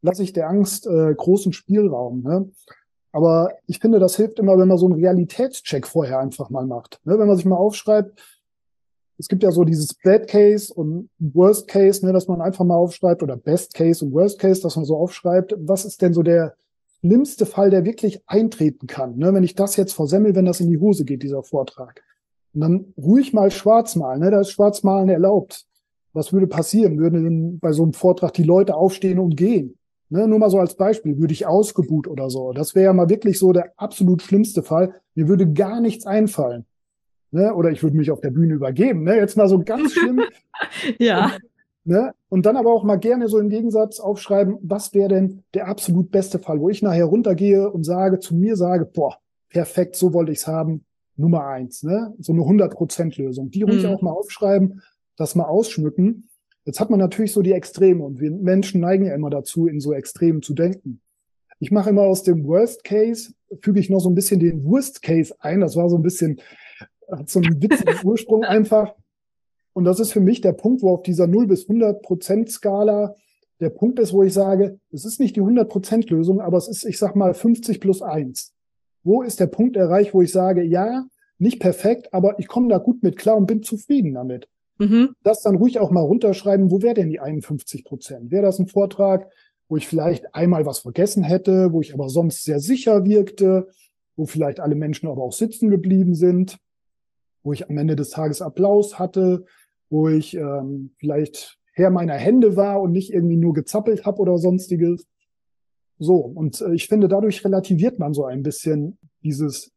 lasse 0.02 0.23
ich 0.23 0.34
der 0.34 0.49
Angst 0.49 0.88
äh, 0.88 1.13
großen 1.13 1.52
Spielraum. 1.52 2.21
Ne? 2.21 2.49
Aber 3.13 3.54
ich 3.67 3.80
finde, 3.80 3.99
das 3.99 4.15
hilft 4.15 4.39
immer, 4.39 4.58
wenn 4.58 4.67
man 4.67 4.80
so 4.80 4.88
einen 4.88 4.95
Realitätscheck 4.95 5.88
vorher 5.88 6.19
einfach 6.19 6.49
mal 6.49 6.65
macht. 6.65 6.99
Ne, 7.06 7.17
wenn 7.19 7.28
man 7.28 7.38
sich 7.38 7.45
mal 7.45 7.56
aufschreibt, 7.56 8.19
es 9.19 9.28
gibt 9.28 9.43
ja 9.43 9.52
so 9.52 9.63
dieses 9.63 9.93
Bad 9.93 10.28
Case 10.28 10.73
und 10.73 11.10
Worst 11.19 11.67
Case, 11.67 12.04
ne, 12.04 12.12
dass 12.12 12.28
man 12.28 12.41
einfach 12.41 12.65
mal 12.65 12.76
aufschreibt, 12.76 13.21
oder 13.21 13.38
Best 13.38 13.76
Case 13.76 14.04
und 14.04 14.13
Worst 14.13 14.39
Case, 14.39 14.62
dass 14.62 14.76
man 14.76 14.86
so 14.86 14.97
aufschreibt, 14.97 15.56
was 15.60 15.86
ist 15.86 16.02
denn 16.02 16.13
so 16.13 16.23
der 16.23 16.56
schlimmste 16.99 17.45
Fall, 17.45 17.69
der 17.69 17.86
wirklich 17.86 18.23
eintreten 18.26 18.88
kann, 18.88 19.17
ne, 19.17 19.32
wenn 19.32 19.43
ich 19.43 19.54
das 19.54 19.76
jetzt 19.76 19.93
versemmel, 19.93 20.34
wenn 20.34 20.45
das 20.45 20.60
in 20.60 20.69
die 20.69 20.80
Hose 20.80 21.06
geht, 21.06 21.21
dieser 21.21 21.43
Vortrag. 21.43 22.02
Und 22.56 22.62
dann 22.62 22.93
ruhig 22.97 23.32
mal 23.32 23.52
schwarz 23.52 23.95
malen, 23.95 24.21
ne, 24.21 24.32
da 24.32 24.41
ist 24.41 24.49
Schwarzmalen 24.49 25.10
erlaubt. 25.10 25.67
Was 26.13 26.34
würde 26.34 26.47
passieren? 26.47 26.97
Würden 26.99 27.60
bei 27.60 27.71
so 27.73 27.84
einem 27.84 27.93
Vortrag 27.93 28.34
die 28.34 28.43
Leute 28.43 28.76
aufstehen 28.76 29.19
und 29.19 29.36
gehen? 29.36 29.78
Ne, 30.13 30.28
nur 30.28 30.38
mal 30.38 30.52
so 30.52 30.60
als 30.60 30.76
Beispiel, 30.76 31.17
würde 31.17 31.34
ich 31.34 31.47
ausgebuht 31.47 32.08
oder 32.08 32.30
so. 32.30 32.54
Das 32.54 32.76
wäre 32.76 32.86
ja 32.86 32.93
mal 32.93 33.10
wirklich 33.10 33.39
so 33.39 33.52
der 33.52 33.73
absolut 33.78 34.21
schlimmste 34.21 34.62
Fall. 34.62 34.93
Mir 35.15 35.28
würde 35.28 35.52
gar 35.52 35.82
nichts 35.82 36.06
einfallen. 36.06 36.67
Ne? 37.32 37.52
Oder 37.56 37.71
ich 37.71 37.82
würde 37.82 37.97
mich 37.97 38.12
auf 38.12 38.21
der 38.21 38.30
Bühne 38.30 38.54
übergeben. 38.54 39.02
Ne? 39.06 39.15
Jetzt 39.15 39.38
mal 39.38 39.49
so 39.49 39.63
ganz 39.63 39.93
schlimm. 39.93 40.21
ja. 40.99 41.32
Und, 41.84 41.91
ne? 41.91 42.13
und 42.30 42.45
dann 42.45 42.58
aber 42.58 42.71
auch 42.71 42.84
mal 42.84 42.97
gerne 42.97 43.28
so 43.28 43.39
im 43.39 43.49
Gegensatz 43.49 43.99
aufschreiben, 43.99 44.60
was 44.62 44.93
wäre 44.93 45.10
denn 45.10 45.41
der 45.56 45.67
absolut 45.67 46.12
beste 46.12 46.38
Fall, 46.38 46.60
wo 46.60 46.69
ich 46.69 46.84
nachher 46.84 47.06
runtergehe 47.06 47.71
und 47.71 47.84
sage, 47.84 48.19
zu 48.19 48.36
mir 48.36 48.56
sage, 48.56 48.86
boah, 48.86 49.17
perfekt, 49.49 49.95
so 49.95 50.13
wollte 50.13 50.32
ich's 50.32 50.45
haben. 50.45 50.86
Nummer 51.15 51.47
eins, 51.47 51.82
ne? 51.82 52.13
So 52.19 52.34
eine 52.34 52.43
100%-Lösung. 52.43 53.49
Die 53.49 53.63
ruhig 53.63 53.82
mhm. 53.82 53.89
auch 53.89 54.02
mal 54.04 54.12
aufschreiben, 54.12 54.84
das 55.17 55.34
mal 55.34 55.45
ausschmücken. 55.45 56.30
Jetzt 56.65 56.80
hat 56.80 56.89
man 56.89 56.99
natürlich 56.99 57.34
so 57.34 57.41
die 57.41 57.52
Extreme 57.52 58.04
und 58.04 58.19
wir 58.19 58.32
Menschen 58.32 58.82
neigen 58.82 59.06
ja 59.06 59.13
immer 59.13 59.30
dazu, 59.30 59.67
in 59.67 59.80
so 59.80 59.93
Extremen 59.93 60.41
zu 60.41 60.54
denken. 60.54 61.02
Ich 61.60 61.71
mache 61.71 61.89
immer 61.89 62.04
aus 62.04 62.23
dem 62.23 62.45
Worst 62.45 62.84
Case, 62.84 63.34
füge 63.62 63.80
ich 63.80 63.89
noch 63.89 63.99
so 63.99 64.10
ein 64.10 64.15
bisschen 64.15 64.39
den 64.39 64.63
Worst 64.65 65.02
Case 65.02 65.36
ein. 65.39 65.60
Das 65.60 65.76
war 65.76 65.89
so 65.89 65.97
ein 65.97 66.04
bisschen, 66.04 66.39
hat 67.12 67.30
so 67.30 67.39
einen 67.39 67.62
witzigen 67.62 67.95
Ursprung 68.04 68.43
einfach. 68.43 68.93
Und 69.73 69.86
das 69.86 69.99
ist 69.99 70.13
für 70.13 70.19
mich 70.19 70.41
der 70.41 70.54
Punkt, 70.54 70.82
wo 70.82 70.91
auf 70.91 71.04
dieser 71.04 71.28
0 71.28 71.47
bis 71.47 71.63
100 71.63 72.02
Prozent 72.02 72.49
Skala 72.49 73.15
der 73.60 73.69
Punkt 73.69 73.99
ist, 73.99 74.13
wo 74.13 74.23
ich 74.23 74.34
sage, 74.34 74.80
es 74.91 75.06
ist 75.06 75.19
nicht 75.19 75.36
die 75.36 75.41
100 75.41 75.69
Prozent 75.69 76.10
Lösung, 76.10 76.41
aber 76.41 76.58
es 76.58 76.67
ist, 76.67 76.86
ich 76.86 76.97
sag 76.97 77.15
mal, 77.15 77.34
50 77.34 77.80
plus 77.80 78.02
1. 78.02 78.54
Wo 79.04 79.21
ist 79.21 79.39
der 79.39 79.47
Punkt 79.47 79.76
erreicht, 79.76 80.13
wo 80.13 80.21
ich 80.21 80.32
sage, 80.32 80.63
ja, 80.63 81.06
nicht 81.39 81.60
perfekt, 81.60 82.13
aber 82.13 82.39
ich 82.39 82.47
komme 82.47 82.69
da 82.69 82.78
gut 82.78 83.04
mit 83.04 83.17
klar 83.17 83.38
und 83.38 83.47
bin 83.47 83.63
zufrieden 83.63 84.13
damit. 84.13 84.47
Mhm. 84.80 85.16
Das 85.24 85.42
dann 85.42 85.56
ruhig 85.56 85.80
auch 85.80 85.92
mal 85.92 86.02
runterschreiben, 86.02 86.72
wo 86.72 86.82
wäre 86.82 86.96
denn 86.96 87.10
die 87.10 87.20
51 87.20 87.86
Prozent? 87.86 88.32
Wäre 88.32 88.44
das 88.44 88.60
ein 88.60 88.68
Vortrag, 88.68 89.32
wo 89.70 89.78
ich 89.78 89.88
vielleicht 89.88 90.36
einmal 90.36 90.66
was 90.66 90.80
vergessen 90.80 91.24
hätte, 91.24 91.72
wo 91.72 91.82
ich 91.82 91.94
aber 91.94 92.10
sonst 92.10 92.44
sehr 92.44 92.60
sicher 92.60 93.06
wirkte, 93.06 93.68
wo 94.16 94.26
vielleicht 94.26 94.60
alle 94.60 94.76
Menschen 94.76 95.08
aber 95.08 95.24
auch 95.24 95.34
sitzen 95.34 95.70
geblieben 95.70 96.16
sind, 96.16 96.58
wo 97.44 97.54
ich 97.54 97.70
am 97.70 97.78
Ende 97.78 97.96
des 97.96 98.10
Tages 98.10 98.42
Applaus 98.42 99.00
hatte, 99.00 99.46
wo 99.90 100.10
ich 100.10 100.36
ähm, 100.36 100.92
vielleicht 100.98 101.58
Herr 101.74 101.90
meiner 101.90 102.16
Hände 102.16 102.56
war 102.56 102.82
und 102.82 102.92
nicht 102.92 103.12
irgendwie 103.12 103.38
nur 103.38 103.54
gezappelt 103.54 104.06
habe 104.06 104.20
oder 104.22 104.38
sonstiges. 104.38 105.08
So, 106.00 106.18
und 106.18 106.62
äh, 106.62 106.74
ich 106.74 106.88
finde, 106.88 107.08
dadurch 107.08 107.44
relativiert 107.44 108.00
man 108.00 108.14
so 108.14 108.26
ein 108.26 108.44
bisschen 108.44 108.98
dieses 109.24 109.72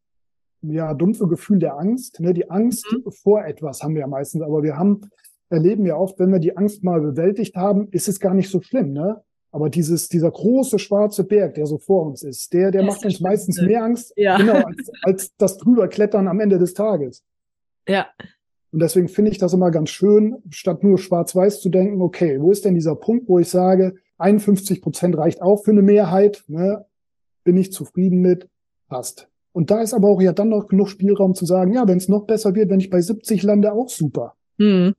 ja 0.61 0.93
dumpfe 0.93 1.27
Gefühl 1.27 1.59
der 1.59 1.77
Angst. 1.77 2.19
Ne? 2.19 2.33
Die 2.33 2.49
Angst 2.49 2.85
mhm. 2.91 3.11
vor 3.11 3.45
etwas 3.45 3.81
haben 3.81 3.93
wir 3.93 4.01
ja 4.01 4.07
meistens, 4.07 4.41
aber 4.41 4.63
wir 4.63 4.77
haben 4.77 5.01
erleben 5.49 5.85
ja 5.85 5.95
oft, 5.95 6.19
wenn 6.19 6.31
wir 6.31 6.39
die 6.39 6.57
Angst 6.57 6.83
mal 6.83 6.99
bewältigt 6.99 7.55
haben, 7.55 7.87
ist 7.91 8.07
es 8.07 8.19
gar 8.19 8.33
nicht 8.33 8.49
so 8.49 8.61
schlimm, 8.61 8.91
ne? 8.91 9.23
Aber 9.51 9.69
dieses, 9.69 10.09
dieser 10.09 10.29
große 10.29 10.77
schwarze 10.77 11.23
Berg, 11.23 11.55
der 11.55 11.65
so 11.65 11.77
vor 11.77 12.05
uns 12.05 12.21
ist, 12.21 12.51
der, 12.53 12.69
der 12.69 12.83
macht 12.83 13.05
uns 13.05 13.21
meistens 13.21 13.61
mehr 13.61 13.81
Angst, 13.81 14.13
ja. 14.17 14.37
genau, 14.37 14.55
als, 14.55 14.91
als 15.03 15.35
das 15.37 15.57
drüberklettern 15.57 16.27
am 16.27 16.41
Ende 16.41 16.59
des 16.59 16.73
Tages. 16.73 17.23
Ja. 17.87 18.07
Und 18.71 18.81
deswegen 18.81 19.07
finde 19.07 19.31
ich 19.31 19.37
das 19.37 19.53
immer 19.53 19.71
ganz 19.71 19.89
schön, 19.89 20.43
statt 20.49 20.83
nur 20.83 20.97
schwarz-weiß 20.97 21.61
zu 21.61 21.69
denken, 21.69 22.01
okay, 22.01 22.39
wo 22.41 22.51
ist 22.51 22.65
denn 22.65 22.75
dieser 22.75 22.95
Punkt, 22.95 23.29
wo 23.29 23.39
ich 23.39 23.49
sage, 23.49 23.95
51 24.17 24.81
Prozent 24.81 25.17
reicht 25.17 25.41
auch 25.41 25.63
für 25.63 25.71
eine 25.71 25.81
Mehrheit, 25.81 26.43
ne? 26.47 26.85
bin 27.43 27.55
ich 27.55 27.71
zufrieden 27.71 28.19
mit, 28.19 28.49
passt. 28.89 29.29
Und 29.57 29.71
da 29.71 29.81
ist 29.81 29.95
aber 29.95 30.07
auch 30.09 30.21
ja 30.21 30.33
dann 30.33 30.49
noch 30.49 30.67
genug 30.67 30.87
Spielraum 30.87 31.33
zu 31.33 31.47
sagen, 31.47 31.73
ja, 31.73 31.87
wenn 31.87 31.97
es 31.97 32.07
noch 32.07 32.27
besser 32.27 32.53
wird, 32.53 32.69
wenn 32.69 32.79
ich 32.79 32.91
bei 32.91 33.01
70 33.01 33.41
lande, 33.41 33.73
auch 33.73 33.89
super. 33.89 34.35
Mhm. 34.59 34.93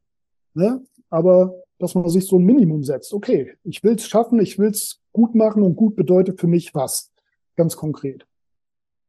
Ne? 0.54 0.82
Aber 1.10 1.54
dass 1.78 1.94
man 1.94 2.08
sich 2.08 2.26
so 2.26 2.40
ein 2.40 2.44
Minimum 2.44 2.82
setzt. 2.82 3.12
Okay, 3.14 3.54
ich 3.62 3.84
will 3.84 3.94
es 3.94 4.08
schaffen, 4.08 4.40
ich 4.40 4.58
will 4.58 4.70
es 4.70 5.00
gut 5.12 5.36
machen 5.36 5.62
und 5.62 5.76
gut 5.76 5.94
bedeutet 5.94 6.40
für 6.40 6.48
mich 6.48 6.74
was. 6.74 7.12
Ganz 7.54 7.76
konkret. 7.76 8.26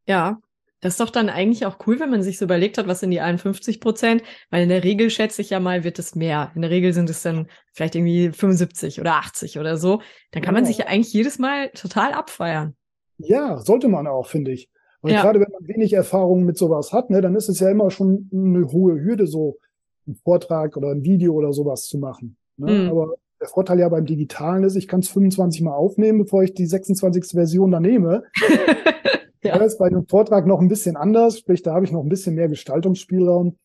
Ja, 0.05 0.39
das 0.81 0.93
ist 0.93 0.99
doch 0.99 1.09
dann 1.09 1.29
eigentlich 1.29 1.65
auch 1.65 1.79
cool, 1.87 1.99
wenn 1.99 2.11
man 2.11 2.21
sich 2.21 2.37
so 2.37 2.45
überlegt 2.45 2.77
hat, 2.77 2.85
was 2.85 2.99
sind 2.99 3.09
die 3.09 3.21
51 3.21 3.81
Prozent, 3.81 4.21
weil 4.51 4.61
in 4.61 4.69
der 4.69 4.83
Regel 4.83 5.09
schätze 5.09 5.41
ich 5.41 5.49
ja 5.49 5.59
mal, 5.59 5.83
wird 5.83 5.97
es 5.97 6.13
mehr. 6.13 6.51
In 6.53 6.61
der 6.61 6.69
Regel 6.69 6.93
sind 6.93 7.09
es 7.09 7.23
dann 7.23 7.47
vielleicht 7.73 7.95
irgendwie 7.95 8.29
75 8.29 9.01
oder 9.01 9.15
80 9.15 9.57
oder 9.57 9.77
so. 9.77 10.03
Dann 10.29 10.43
kann 10.43 10.53
ja. 10.53 10.61
man 10.61 10.67
sich 10.67 10.77
ja 10.77 10.85
eigentlich 10.85 11.11
jedes 11.11 11.39
Mal 11.39 11.69
total 11.69 12.13
abfeiern. 12.13 12.75
Ja, 13.17 13.57
sollte 13.57 13.87
man 13.87 14.05
auch, 14.05 14.27
finde 14.27 14.51
ich. 14.51 14.69
Und 15.01 15.11
ja. 15.11 15.21
gerade 15.21 15.39
wenn 15.39 15.51
man 15.51 15.67
wenig 15.67 15.93
Erfahrung 15.93 16.43
mit 16.43 16.57
sowas 16.57 16.91
hat, 16.91 17.09
ne, 17.09 17.21
dann 17.21 17.35
ist 17.35 17.49
es 17.49 17.59
ja 17.59 17.69
immer 17.69 17.89
schon 17.89 18.29
eine 18.33 18.71
hohe 18.71 19.01
Hürde, 19.01 19.27
so 19.27 19.57
einen 20.05 20.15
Vortrag 20.15 20.75
oder 20.75 20.89
ein 20.89 21.03
Video 21.03 21.33
oder 21.33 21.53
sowas 21.53 21.85
zu 21.85 21.97
machen. 21.99 22.35
Ne? 22.57 22.71
Mhm. 22.71 22.89
Aber 22.89 23.13
der 23.39 23.47
Vorteil 23.47 23.79
ja 23.79 23.87
beim 23.87 24.05
Digitalen 24.05 24.63
ist, 24.63 24.75
ich 24.75 24.87
kann 24.87 24.99
es 24.99 25.09
25 25.09 25.61
Mal 25.61 25.73
aufnehmen, 25.73 26.19
bevor 26.19 26.43
ich 26.43 26.53
die 26.53 26.65
26. 26.65 27.27
Version 27.31 27.71
da 27.71 27.79
nehme. 27.79 28.23
ja. 29.43 29.57
Das 29.57 29.73
ist 29.73 29.79
bei 29.79 29.87
einem 29.87 30.05
Vortrag 30.05 30.45
noch 30.45 30.59
ein 30.59 30.67
bisschen 30.67 30.97
anders, 30.97 31.39
sprich, 31.39 31.63
da 31.63 31.73
habe 31.73 31.85
ich 31.85 31.91
noch 31.91 32.03
ein 32.03 32.09
bisschen 32.09 32.35
mehr 32.35 32.49
Gestaltungsspielraum. 32.49 33.55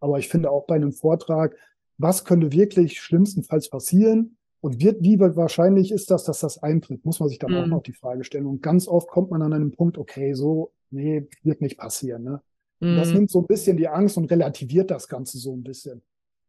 Aber 0.00 0.18
ich 0.18 0.28
finde 0.28 0.50
auch 0.50 0.66
bei 0.66 0.74
einem 0.74 0.92
Vortrag, 0.92 1.54
was 1.98 2.24
könnte 2.24 2.52
wirklich 2.52 3.00
schlimmstenfalls 3.00 3.68
passieren? 3.68 4.38
Und 4.60 4.82
wird, 4.82 5.02
wie 5.02 5.18
wahrscheinlich 5.18 5.90
ist 5.90 6.10
das, 6.10 6.24
dass 6.24 6.40
das 6.40 6.62
eintritt? 6.62 7.04
Muss 7.04 7.18
man 7.18 7.28
sich 7.28 7.38
dann 7.38 7.52
mhm. 7.52 7.58
auch 7.58 7.66
noch 7.66 7.82
die 7.82 7.94
Frage 7.94 8.24
stellen. 8.24 8.46
Und 8.46 8.62
ganz 8.62 8.88
oft 8.88 9.08
kommt 9.08 9.30
man 9.30 9.42
an 9.42 9.52
einem 9.52 9.72
Punkt, 9.72 9.96
okay, 9.96 10.34
so, 10.34 10.72
nee, 10.90 11.26
wird 11.42 11.62
nicht 11.62 11.78
passieren. 11.78 12.24
Ne? 12.24 12.42
Mhm. 12.80 12.96
Das 12.96 13.12
nimmt 13.12 13.30
so 13.30 13.40
ein 13.40 13.46
bisschen 13.46 13.76
die 13.78 13.88
Angst 13.88 14.18
und 14.18 14.30
relativiert 14.30 14.90
das 14.90 15.08
Ganze 15.08 15.38
so 15.38 15.54
ein 15.54 15.62
bisschen. 15.62 16.02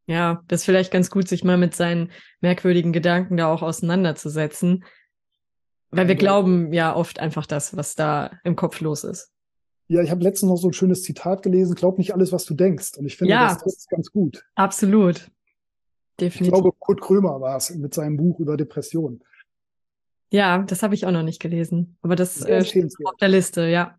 Ja, 0.07 0.43
das 0.47 0.61
ist 0.61 0.65
vielleicht 0.65 0.91
ganz 0.91 1.09
gut, 1.09 1.27
sich 1.27 1.43
mal 1.43 1.57
mit 1.57 1.73
seinen 1.73 2.11
merkwürdigen 2.41 2.91
Gedanken 2.91 3.37
da 3.37 3.51
auch 3.51 3.61
auseinanderzusetzen. 3.61 4.83
Weil 5.91 6.07
wir 6.07 6.15
glauben 6.15 6.73
ja 6.73 6.95
oft 6.95 7.19
einfach 7.19 7.45
das, 7.45 7.75
was 7.75 7.95
da 7.95 8.31
im 8.43 8.55
Kopf 8.55 8.79
los 8.81 9.03
ist. 9.03 9.31
Ja, 9.87 10.01
ich 10.01 10.09
habe 10.09 10.23
letztens 10.23 10.49
noch 10.49 10.57
so 10.57 10.69
ein 10.69 10.73
schönes 10.73 11.03
Zitat 11.03 11.43
gelesen, 11.43 11.75
glaub 11.75 11.97
nicht 11.97 12.13
alles, 12.13 12.31
was 12.31 12.45
du 12.45 12.53
denkst. 12.53 12.97
Und 12.97 13.05
ich 13.05 13.17
finde, 13.17 13.33
ja, 13.33 13.53
das 13.53 13.65
ist 13.65 13.89
ganz 13.89 14.09
gut. 14.09 14.45
Absolut. 14.55 15.29
Definitiv. 16.21 16.47
Ich 16.47 16.53
glaube, 16.53 16.71
Kurt 16.79 17.01
Krömer 17.01 17.41
war 17.41 17.57
es 17.57 17.75
mit 17.75 17.93
seinem 17.93 18.15
Buch 18.17 18.39
über 18.39 18.55
Depressionen. 18.55 19.21
Ja, 20.29 20.59
das 20.59 20.83
habe 20.83 20.95
ich 20.95 21.05
auch 21.05 21.11
noch 21.11 21.23
nicht 21.23 21.41
gelesen. 21.41 21.97
Aber 22.01 22.15
das 22.15 22.41
äh, 22.45 22.63
steht 22.63 22.93
auf 23.03 23.17
der 23.19 23.27
Liste, 23.27 23.67
ja. 23.67 23.97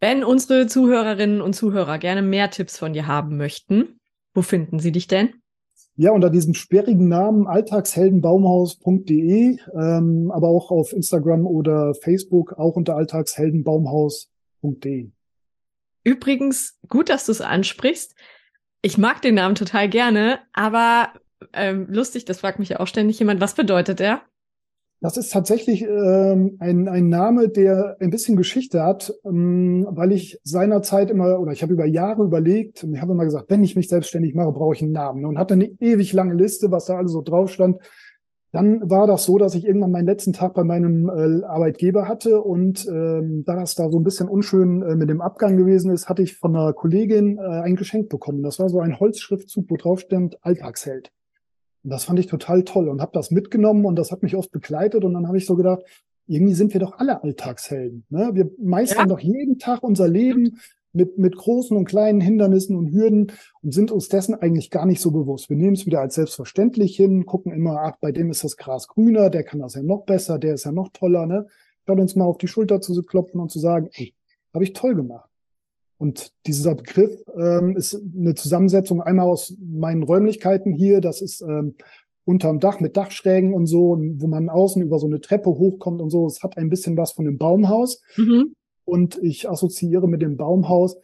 Wenn 0.00 0.22
unsere 0.24 0.66
Zuhörerinnen 0.66 1.40
und 1.40 1.54
Zuhörer 1.54 1.96
gerne 1.98 2.20
mehr 2.22 2.50
Tipps 2.50 2.76
von 2.78 2.92
dir 2.92 3.06
haben 3.06 3.36
möchten, 3.36 4.00
wo 4.34 4.42
finden 4.42 4.80
sie 4.80 4.90
dich 4.92 5.06
denn? 5.06 5.34
Ja, 5.96 6.12
unter 6.12 6.30
diesem 6.30 6.54
sperrigen 6.54 7.08
Namen 7.08 7.46
alltagsheldenbaumhaus.de, 7.46 9.58
ähm, 9.74 10.30
aber 10.30 10.48
auch 10.48 10.70
auf 10.70 10.92
Instagram 10.92 11.46
oder 11.46 11.94
Facebook, 11.94 12.52
auch 12.54 12.76
unter 12.76 12.96
alltagsheldenbaumhaus.de. 12.96 15.10
Übrigens, 16.02 16.78
gut, 16.88 17.10
dass 17.10 17.26
du 17.26 17.32
es 17.32 17.42
ansprichst. 17.42 18.14
Ich 18.82 18.98
mag 18.98 19.20
den 19.20 19.34
Namen 19.34 19.54
total 19.54 19.88
gerne, 19.88 20.38
aber 20.52 21.10
ähm, 21.52 21.86
lustig, 21.90 22.24
das 22.24 22.40
fragt 22.40 22.58
mich 22.58 22.70
ja 22.70 22.80
auch 22.80 22.86
ständig 22.86 23.18
jemand, 23.18 23.40
was 23.40 23.54
bedeutet 23.54 24.00
er? 24.00 24.22
Das 25.02 25.16
ist 25.16 25.32
tatsächlich 25.32 25.82
ähm, 25.82 26.56
ein, 26.60 26.86
ein 26.86 27.08
Name, 27.08 27.48
der 27.48 27.96
ein 28.00 28.10
bisschen 28.10 28.36
Geschichte 28.36 28.82
hat, 28.82 29.14
ähm, 29.24 29.86
weil 29.90 30.12
ich 30.12 30.38
seinerzeit 30.44 31.10
immer, 31.10 31.40
oder 31.40 31.52
ich 31.52 31.62
habe 31.62 31.72
über 31.72 31.86
Jahre 31.86 32.22
überlegt 32.22 32.84
und 32.84 32.94
ich 32.94 33.00
habe 33.00 33.12
immer 33.12 33.24
gesagt, 33.24 33.48
wenn 33.48 33.64
ich 33.64 33.76
mich 33.76 33.88
selbstständig 33.88 34.34
mache, 34.34 34.52
brauche 34.52 34.74
ich 34.74 34.82
einen 34.82 34.92
Namen. 34.92 35.24
Und 35.24 35.38
hatte 35.38 35.54
eine 35.54 35.70
ewig 35.80 36.12
lange 36.12 36.34
Liste, 36.34 36.70
was 36.70 36.84
da 36.84 36.98
alles 36.98 37.12
so 37.12 37.22
drauf 37.22 37.50
stand. 37.50 37.78
Dann 38.52 38.90
war 38.90 39.06
das 39.06 39.24
so, 39.24 39.38
dass 39.38 39.54
ich 39.54 39.64
irgendwann 39.64 39.92
meinen 39.92 40.06
letzten 40.06 40.32
Tag 40.32 40.54
bei 40.54 40.64
meinem 40.64 41.08
äh, 41.08 41.44
Arbeitgeber 41.44 42.08
hatte 42.08 42.40
und 42.40 42.84
ähm, 42.88 43.44
da 43.46 43.54
das 43.54 43.76
da 43.76 43.90
so 43.90 43.98
ein 43.98 44.02
bisschen 44.02 44.28
unschön 44.28 44.82
äh, 44.82 44.96
mit 44.96 45.08
dem 45.08 45.20
Abgang 45.20 45.56
gewesen 45.56 45.92
ist, 45.92 46.08
hatte 46.08 46.22
ich 46.22 46.36
von 46.36 46.56
einer 46.56 46.72
Kollegin 46.72 47.38
äh, 47.38 47.42
ein 47.42 47.76
Geschenk 47.76 48.08
bekommen. 48.08 48.42
Das 48.42 48.58
war 48.58 48.68
so 48.68 48.80
ein 48.80 48.98
Holzschriftzug, 48.98 49.66
wo 49.68 49.76
drauf 49.76 50.00
stand 50.00 50.36
Alltagsheld. 50.44 51.12
Und 51.84 51.90
das 51.90 52.04
fand 52.04 52.18
ich 52.18 52.26
total 52.26 52.64
toll 52.64 52.88
und 52.88 53.00
habe 53.00 53.12
das 53.14 53.30
mitgenommen 53.30 53.84
und 53.84 53.96
das 53.96 54.10
hat 54.10 54.22
mich 54.22 54.34
oft 54.34 54.50
begleitet 54.50 55.04
und 55.04 55.14
dann 55.14 55.28
habe 55.28 55.38
ich 55.38 55.46
so 55.46 55.54
gedacht, 55.54 55.82
irgendwie 56.26 56.54
sind 56.54 56.72
wir 56.72 56.80
doch 56.80 56.98
alle 56.98 57.22
Alltagshelden. 57.22 58.04
Ne? 58.08 58.30
Wir 58.34 58.50
meistern 58.58 59.08
ja. 59.08 59.14
doch 59.14 59.20
jeden 59.20 59.58
Tag 59.58 59.82
unser 59.82 60.08
Leben 60.08 60.58
mit, 60.92 61.18
mit 61.18 61.36
großen 61.36 61.76
und 61.76 61.84
kleinen 61.84 62.20
Hindernissen 62.20 62.76
und 62.76 62.92
Hürden 62.92 63.32
und 63.62 63.72
sind 63.72 63.90
uns 63.90 64.08
dessen 64.08 64.34
eigentlich 64.34 64.70
gar 64.70 64.86
nicht 64.86 65.00
so 65.00 65.10
bewusst. 65.10 65.50
Wir 65.50 65.56
nehmen 65.56 65.74
es 65.74 65.86
wieder 65.86 66.00
als 66.00 66.14
selbstverständlich 66.14 66.96
hin, 66.96 67.26
gucken 67.26 67.52
immer, 67.52 67.80
ach, 67.82 67.96
bei 68.00 68.12
dem 68.12 68.30
ist 68.30 68.44
das 68.44 68.56
Gras 68.56 68.88
grüner, 68.88 69.30
der 69.30 69.44
kann 69.44 69.60
das 69.60 69.74
ja 69.74 69.82
noch 69.82 70.04
besser, 70.04 70.38
der 70.38 70.54
ist 70.54 70.64
ja 70.64 70.72
noch 70.72 70.88
toller, 70.92 71.26
ne? 71.26 71.46
Statt 71.82 71.98
uns 71.98 72.14
mal 72.16 72.24
auf 72.24 72.38
die 72.38 72.48
Schulter 72.48 72.80
zu 72.80 73.00
klopfen 73.02 73.40
und 73.40 73.50
zu 73.50 73.58
sagen, 73.58 73.88
ey, 73.92 74.14
habe 74.52 74.64
ich 74.64 74.72
toll 74.72 74.94
gemacht. 74.94 75.28
Und 75.98 76.32
dieser 76.46 76.74
Begriff 76.74 77.12
ähm, 77.36 77.76
ist 77.76 78.00
eine 78.16 78.34
Zusammensetzung 78.34 79.02
einmal 79.02 79.26
aus 79.26 79.54
meinen 79.60 80.02
Räumlichkeiten 80.02 80.72
hier, 80.72 81.00
das 81.00 81.20
ist 81.20 81.42
ähm, 81.42 81.74
unterm 82.24 82.60
Dach 82.60 82.80
mit 82.80 82.96
Dachschrägen 82.96 83.52
und 83.52 83.66
so, 83.66 83.98
wo 83.98 84.26
man 84.26 84.48
außen 84.48 84.80
über 84.80 84.98
so 84.98 85.06
eine 85.06 85.20
Treppe 85.20 85.50
hochkommt 85.50 86.00
und 86.00 86.10
so. 86.10 86.26
Es 86.26 86.42
hat 86.42 86.56
ein 86.56 86.70
bisschen 86.70 86.96
was 86.96 87.12
von 87.12 87.26
einem 87.26 87.38
Baumhaus. 87.38 88.02
Mhm. 88.16 88.54
Und 88.90 89.18
ich 89.22 89.48
assoziiere 89.48 90.08
mit 90.08 90.20
dem 90.20 90.36
Baumhaus 90.36 90.96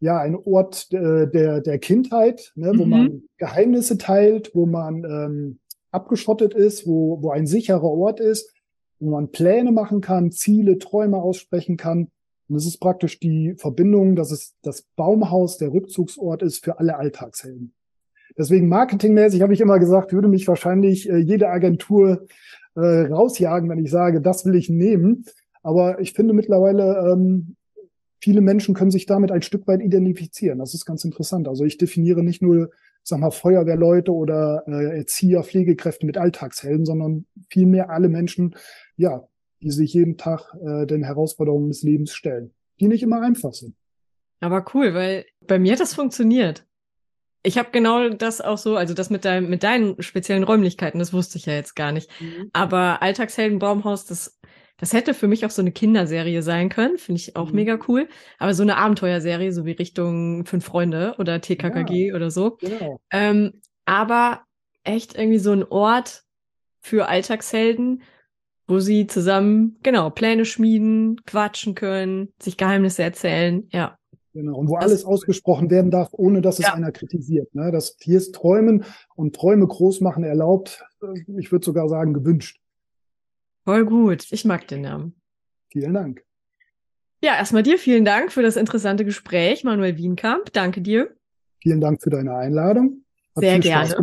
ja 0.00 0.18
ein 0.18 0.34
Ort 0.34 0.88
äh, 0.92 1.30
der, 1.30 1.60
der 1.60 1.78
Kindheit, 1.78 2.52
ne, 2.56 2.72
wo 2.76 2.84
mhm. 2.84 2.90
man 2.90 3.22
Geheimnisse 3.36 3.98
teilt, 3.98 4.50
wo 4.54 4.66
man 4.66 5.04
ähm, 5.04 5.58
abgeschottet 5.90 6.54
ist, 6.54 6.86
wo, 6.86 7.22
wo 7.22 7.30
ein 7.30 7.46
sicherer 7.46 7.84
Ort 7.84 8.18
ist, 8.20 8.52
wo 8.98 9.10
man 9.10 9.30
Pläne 9.30 9.72
machen 9.72 10.00
kann, 10.00 10.32
Ziele, 10.32 10.78
Träume 10.78 11.18
aussprechen 11.18 11.76
kann. 11.76 12.08
Und 12.48 12.56
es 12.56 12.66
ist 12.66 12.78
praktisch 12.78 13.20
die 13.20 13.54
Verbindung, 13.56 14.16
dass 14.16 14.32
es 14.32 14.54
das 14.62 14.82
Baumhaus 14.96 15.58
der 15.58 15.72
Rückzugsort 15.72 16.42
ist 16.42 16.64
für 16.64 16.78
alle 16.78 16.96
Alltagshelden. 16.96 17.72
Deswegen 18.36 18.68
marketingmäßig 18.68 19.42
habe 19.42 19.54
ich 19.54 19.60
immer 19.60 19.78
gesagt, 19.78 20.12
würde 20.12 20.28
mich 20.28 20.48
wahrscheinlich 20.48 21.08
äh, 21.08 21.18
jede 21.18 21.48
Agentur 21.48 22.26
äh, 22.74 22.80
rausjagen, 22.80 23.68
wenn 23.68 23.84
ich 23.84 23.90
sage, 23.90 24.20
das 24.20 24.44
will 24.44 24.54
ich 24.54 24.70
nehmen. 24.70 25.24
Aber 25.62 26.00
ich 26.00 26.12
finde 26.12 26.34
mittlerweile, 26.34 27.12
ähm, 27.12 27.56
viele 28.20 28.40
Menschen 28.40 28.74
können 28.74 28.90
sich 28.90 29.06
damit 29.06 29.30
ein 29.32 29.42
Stück 29.42 29.66
weit 29.66 29.80
identifizieren. 29.80 30.58
Das 30.58 30.74
ist 30.74 30.84
ganz 30.84 31.04
interessant. 31.04 31.48
Also 31.48 31.64
ich 31.64 31.78
definiere 31.78 32.22
nicht 32.22 32.42
nur, 32.42 32.70
sag 33.02 33.20
mal, 33.20 33.30
Feuerwehrleute 33.30 34.12
oder 34.12 34.64
äh, 34.66 34.98
Erzieher, 34.98 35.42
Pflegekräfte 35.42 36.06
mit 36.06 36.18
Alltagshelden, 36.18 36.84
sondern 36.84 37.26
vielmehr 37.50 37.90
alle 37.90 38.08
Menschen, 38.08 38.54
ja, 38.96 39.26
die 39.62 39.70
sich 39.70 39.92
jeden 39.92 40.16
Tag 40.16 40.54
äh, 40.64 40.86
den 40.86 41.02
Herausforderungen 41.02 41.68
des 41.68 41.82
Lebens 41.82 42.12
stellen, 42.12 42.52
die 42.78 42.88
nicht 42.88 43.02
immer 43.02 43.20
einfach 43.20 43.52
sind. 43.52 43.74
Aber 44.40 44.64
cool, 44.74 44.94
weil 44.94 45.26
bei 45.46 45.58
mir 45.58 45.72
hat 45.72 45.80
das 45.80 45.94
funktioniert. 45.94 46.64
Ich 47.42 47.56
habe 47.56 47.70
genau 47.72 48.10
das 48.10 48.40
auch 48.40 48.58
so, 48.58 48.76
also 48.76 48.92
das 48.92 49.08
mit, 49.08 49.24
dein, 49.24 49.48
mit 49.48 49.62
deinen 49.62 50.00
speziellen 50.02 50.44
Räumlichkeiten, 50.44 50.98
das 50.98 51.12
wusste 51.12 51.38
ich 51.38 51.46
ja 51.46 51.54
jetzt 51.54 51.74
gar 51.74 51.90
nicht. 51.92 52.10
Mhm. 52.20 52.50
Aber 52.52 53.00
Alltagshelden 53.02 53.58
Baumhaus, 53.58 54.04
das, 54.04 54.38
das 54.80 54.94
hätte 54.94 55.12
für 55.12 55.28
mich 55.28 55.44
auch 55.44 55.50
so 55.50 55.62
eine 55.62 55.72
Kinderserie 55.72 56.42
sein 56.42 56.70
können, 56.70 56.98
finde 56.98 57.20
ich 57.20 57.36
auch 57.36 57.50
mhm. 57.50 57.56
mega 57.56 57.78
cool. 57.86 58.08
Aber 58.38 58.54
so 58.54 58.62
eine 58.62 58.78
Abenteuerserie, 58.78 59.52
so 59.52 59.66
wie 59.66 59.72
Richtung 59.72 60.46
Fünf 60.46 60.64
Freunde 60.64 61.14
oder 61.18 61.40
TKKG 61.40 62.08
ja, 62.08 62.14
oder 62.14 62.30
so. 62.30 62.56
Genau. 62.56 63.00
Ähm, 63.10 63.60
aber 63.84 64.40
echt 64.82 65.16
irgendwie 65.16 65.38
so 65.38 65.52
ein 65.52 65.64
Ort 65.64 66.24
für 66.80 67.08
Alltagshelden, 67.08 68.02
wo 68.66 68.78
sie 68.78 69.06
zusammen, 69.06 69.78
genau, 69.82 70.10
Pläne 70.10 70.46
schmieden, 70.46 71.20
quatschen 71.26 71.74
können, 71.74 72.32
sich 72.40 72.56
Geheimnisse 72.56 73.02
erzählen, 73.02 73.68
ja. 73.70 73.98
Genau, 74.32 74.58
und 74.58 74.68
wo 74.68 74.76
das 74.76 74.84
alles 74.84 75.04
ausgesprochen 75.04 75.70
werden 75.70 75.90
darf, 75.90 76.10
ohne 76.12 76.40
dass 76.40 76.60
es 76.60 76.66
ja. 76.66 76.74
einer 76.74 76.92
kritisiert. 76.92 77.52
Ne? 77.52 77.72
Das 77.72 77.96
hier 78.00 78.16
ist 78.16 78.32
Träumen 78.32 78.84
und 79.16 79.34
Träume 79.34 79.66
groß 79.66 80.00
machen 80.02 80.22
erlaubt, 80.22 80.84
ich 81.36 81.50
würde 81.50 81.64
sogar 81.64 81.88
sagen 81.88 82.14
gewünscht. 82.14 82.59
Voll 83.64 83.84
gut, 83.84 84.26
ich 84.30 84.44
mag 84.44 84.66
den 84.68 84.82
Namen. 84.82 85.20
Vielen 85.70 85.94
Dank. 85.94 86.24
Ja, 87.22 87.36
erstmal 87.36 87.62
dir 87.62 87.78
vielen 87.78 88.04
Dank 88.04 88.32
für 88.32 88.42
das 88.42 88.56
interessante 88.56 89.04
Gespräch, 89.04 89.62
Manuel 89.62 89.96
Wienkamp. 89.96 90.52
Danke 90.52 90.80
dir. 90.80 91.14
Vielen 91.62 91.80
Dank 91.80 92.02
für 92.02 92.10
deine 92.10 92.34
Einladung. 92.34 93.04
Hat 93.36 93.42
Sehr 93.42 93.58
gerne. 93.58 93.94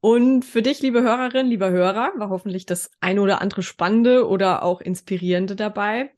Und 0.00 0.44
für 0.44 0.60
dich, 0.60 0.82
liebe 0.82 1.00
Hörerin, 1.00 1.46
lieber 1.46 1.70
Hörer, 1.70 2.12
war 2.16 2.28
hoffentlich 2.28 2.66
das 2.66 2.90
eine 3.00 3.22
oder 3.22 3.40
andere 3.40 3.62
Spannende 3.62 4.28
oder 4.28 4.62
auch 4.62 4.82
Inspirierende 4.82 5.56
dabei. 5.56 6.10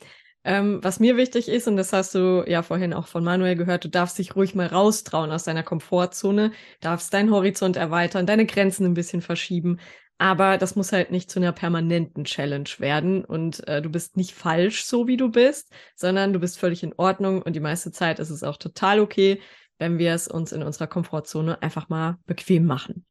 Ähm, 0.42 0.80
was 0.82 0.98
mir 0.98 1.16
wichtig 1.16 1.48
ist, 1.48 1.68
und 1.68 1.76
das 1.76 1.92
hast 1.92 2.14
du 2.16 2.44
ja 2.48 2.62
vorhin 2.62 2.92
auch 2.92 3.06
von 3.06 3.22
Manuel 3.22 3.54
gehört, 3.54 3.84
du 3.84 3.88
darfst 3.88 4.18
dich 4.18 4.34
ruhig 4.34 4.56
mal 4.56 4.66
raustrauen 4.66 5.30
aus 5.30 5.44
deiner 5.44 5.62
Komfortzone, 5.62 6.50
darfst 6.80 7.14
deinen 7.14 7.30
Horizont 7.30 7.76
erweitern, 7.76 8.26
deine 8.26 8.46
Grenzen 8.46 8.86
ein 8.86 8.94
bisschen 8.94 9.22
verschieben. 9.22 9.78
Aber 10.18 10.56
das 10.56 10.76
muss 10.76 10.92
halt 10.92 11.10
nicht 11.10 11.30
zu 11.30 11.38
einer 11.38 11.52
permanenten 11.52 12.24
Challenge 12.24 12.70
werden. 12.78 13.24
Und 13.24 13.66
äh, 13.68 13.82
du 13.82 13.90
bist 13.90 14.16
nicht 14.16 14.32
falsch, 14.32 14.84
so 14.84 15.06
wie 15.06 15.16
du 15.16 15.30
bist, 15.30 15.70
sondern 15.94 16.32
du 16.32 16.38
bist 16.38 16.58
völlig 16.58 16.82
in 16.82 16.94
Ordnung. 16.96 17.42
Und 17.42 17.54
die 17.54 17.60
meiste 17.60 17.92
Zeit 17.92 18.18
ist 18.18 18.30
es 18.30 18.42
auch 18.42 18.56
total 18.56 19.00
okay, 19.00 19.40
wenn 19.78 19.98
wir 19.98 20.14
es 20.14 20.26
uns 20.26 20.52
in 20.52 20.62
unserer 20.62 20.86
Komfortzone 20.86 21.60
einfach 21.62 21.88
mal 21.88 22.18
bequem 22.26 22.64
machen. 22.64 23.04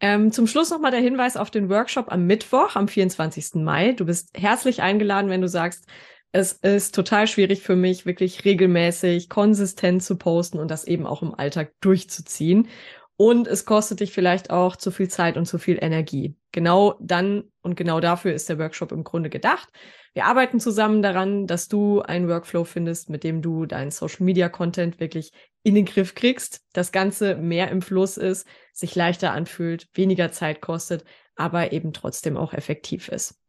Ähm, 0.00 0.32
zum 0.32 0.46
Schluss 0.46 0.70
nochmal 0.70 0.90
der 0.90 1.00
Hinweis 1.00 1.36
auf 1.36 1.50
den 1.50 1.68
Workshop 1.68 2.10
am 2.10 2.26
Mittwoch, 2.26 2.76
am 2.76 2.88
24. 2.88 3.62
Mai. 3.62 3.92
Du 3.92 4.04
bist 4.04 4.30
herzlich 4.36 4.82
eingeladen, 4.82 5.30
wenn 5.30 5.40
du 5.40 5.48
sagst, 5.48 5.86
es 6.32 6.52
ist 6.54 6.94
total 6.94 7.26
schwierig 7.26 7.62
für 7.62 7.76
mich, 7.76 8.06
wirklich 8.06 8.44
regelmäßig, 8.44 9.28
konsistent 9.28 10.02
zu 10.02 10.16
posten 10.16 10.58
und 10.58 10.70
das 10.70 10.84
eben 10.84 11.06
auch 11.06 11.22
im 11.22 11.34
Alltag 11.34 11.72
durchzuziehen. 11.80 12.68
Und 13.16 13.46
es 13.46 13.64
kostet 13.64 14.00
dich 14.00 14.12
vielleicht 14.12 14.50
auch 14.50 14.76
zu 14.76 14.90
viel 14.90 15.08
Zeit 15.08 15.36
und 15.36 15.46
zu 15.46 15.58
viel 15.58 15.78
Energie. 15.80 16.36
Genau 16.50 16.96
dann 17.00 17.44
und 17.62 17.76
genau 17.76 18.00
dafür 18.00 18.32
ist 18.32 18.48
der 18.48 18.58
Workshop 18.58 18.90
im 18.90 19.04
Grunde 19.04 19.30
gedacht. 19.30 19.68
Wir 20.14 20.26
arbeiten 20.26 20.60
zusammen 20.60 21.02
daran, 21.02 21.46
dass 21.46 21.68
du 21.68 22.02
einen 22.02 22.28
Workflow 22.28 22.64
findest, 22.64 23.08
mit 23.08 23.24
dem 23.24 23.40
du 23.40 23.66
deinen 23.66 23.90
Social 23.90 24.24
Media 24.24 24.48
Content 24.48 25.00
wirklich 25.00 25.30
in 25.62 25.74
den 25.74 25.84
Griff 25.84 26.14
kriegst, 26.14 26.62
das 26.72 26.92
Ganze 26.92 27.36
mehr 27.36 27.70
im 27.70 27.82
Fluss 27.82 28.16
ist, 28.16 28.46
sich 28.72 28.94
leichter 28.94 29.32
anfühlt, 29.32 29.88
weniger 29.94 30.32
Zeit 30.32 30.60
kostet, 30.60 31.04
aber 31.36 31.72
eben 31.72 31.92
trotzdem 31.92 32.36
auch 32.36 32.52
effektiv 32.52 33.08
ist. 33.08 33.40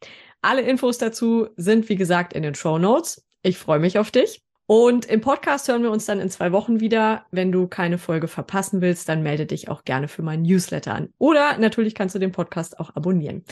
Alle 0.41 0.61
Infos 0.61 0.97
dazu 0.97 1.47
sind, 1.55 1.89
wie 1.89 1.95
gesagt, 1.95 2.33
in 2.33 2.43
den 2.43 2.55
Show 2.55 2.77
Notes. 2.77 3.25
Ich 3.41 3.57
freue 3.57 3.79
mich 3.79 3.97
auf 3.97 4.11
dich. 4.11 4.41
Und 4.65 5.05
im 5.05 5.21
Podcast 5.21 5.67
hören 5.67 5.83
wir 5.83 5.91
uns 5.91 6.05
dann 6.05 6.19
in 6.19 6.29
zwei 6.29 6.51
Wochen 6.51 6.79
wieder. 6.79 7.25
Wenn 7.31 7.51
du 7.51 7.67
keine 7.67 7.97
Folge 7.97 8.27
verpassen 8.27 8.81
willst, 8.81 9.09
dann 9.09 9.21
melde 9.21 9.45
dich 9.45 9.69
auch 9.69 9.83
gerne 9.83 10.07
für 10.07 10.21
meinen 10.21 10.43
Newsletter 10.43 10.93
an. 10.93 11.09
Oder 11.17 11.57
natürlich 11.57 11.95
kannst 11.95 12.15
du 12.15 12.19
den 12.19 12.31
Podcast 12.31 12.79
auch 12.79 12.95
abonnieren. 12.95 13.43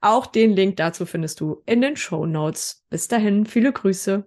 Auch 0.00 0.26
den 0.26 0.52
Link 0.52 0.76
dazu 0.76 1.06
findest 1.06 1.40
du 1.40 1.62
in 1.66 1.80
den 1.80 1.96
Show 1.96 2.24
Notes. 2.24 2.84
Bis 2.88 3.08
dahin, 3.08 3.46
viele 3.46 3.72
Grüße. 3.72 4.24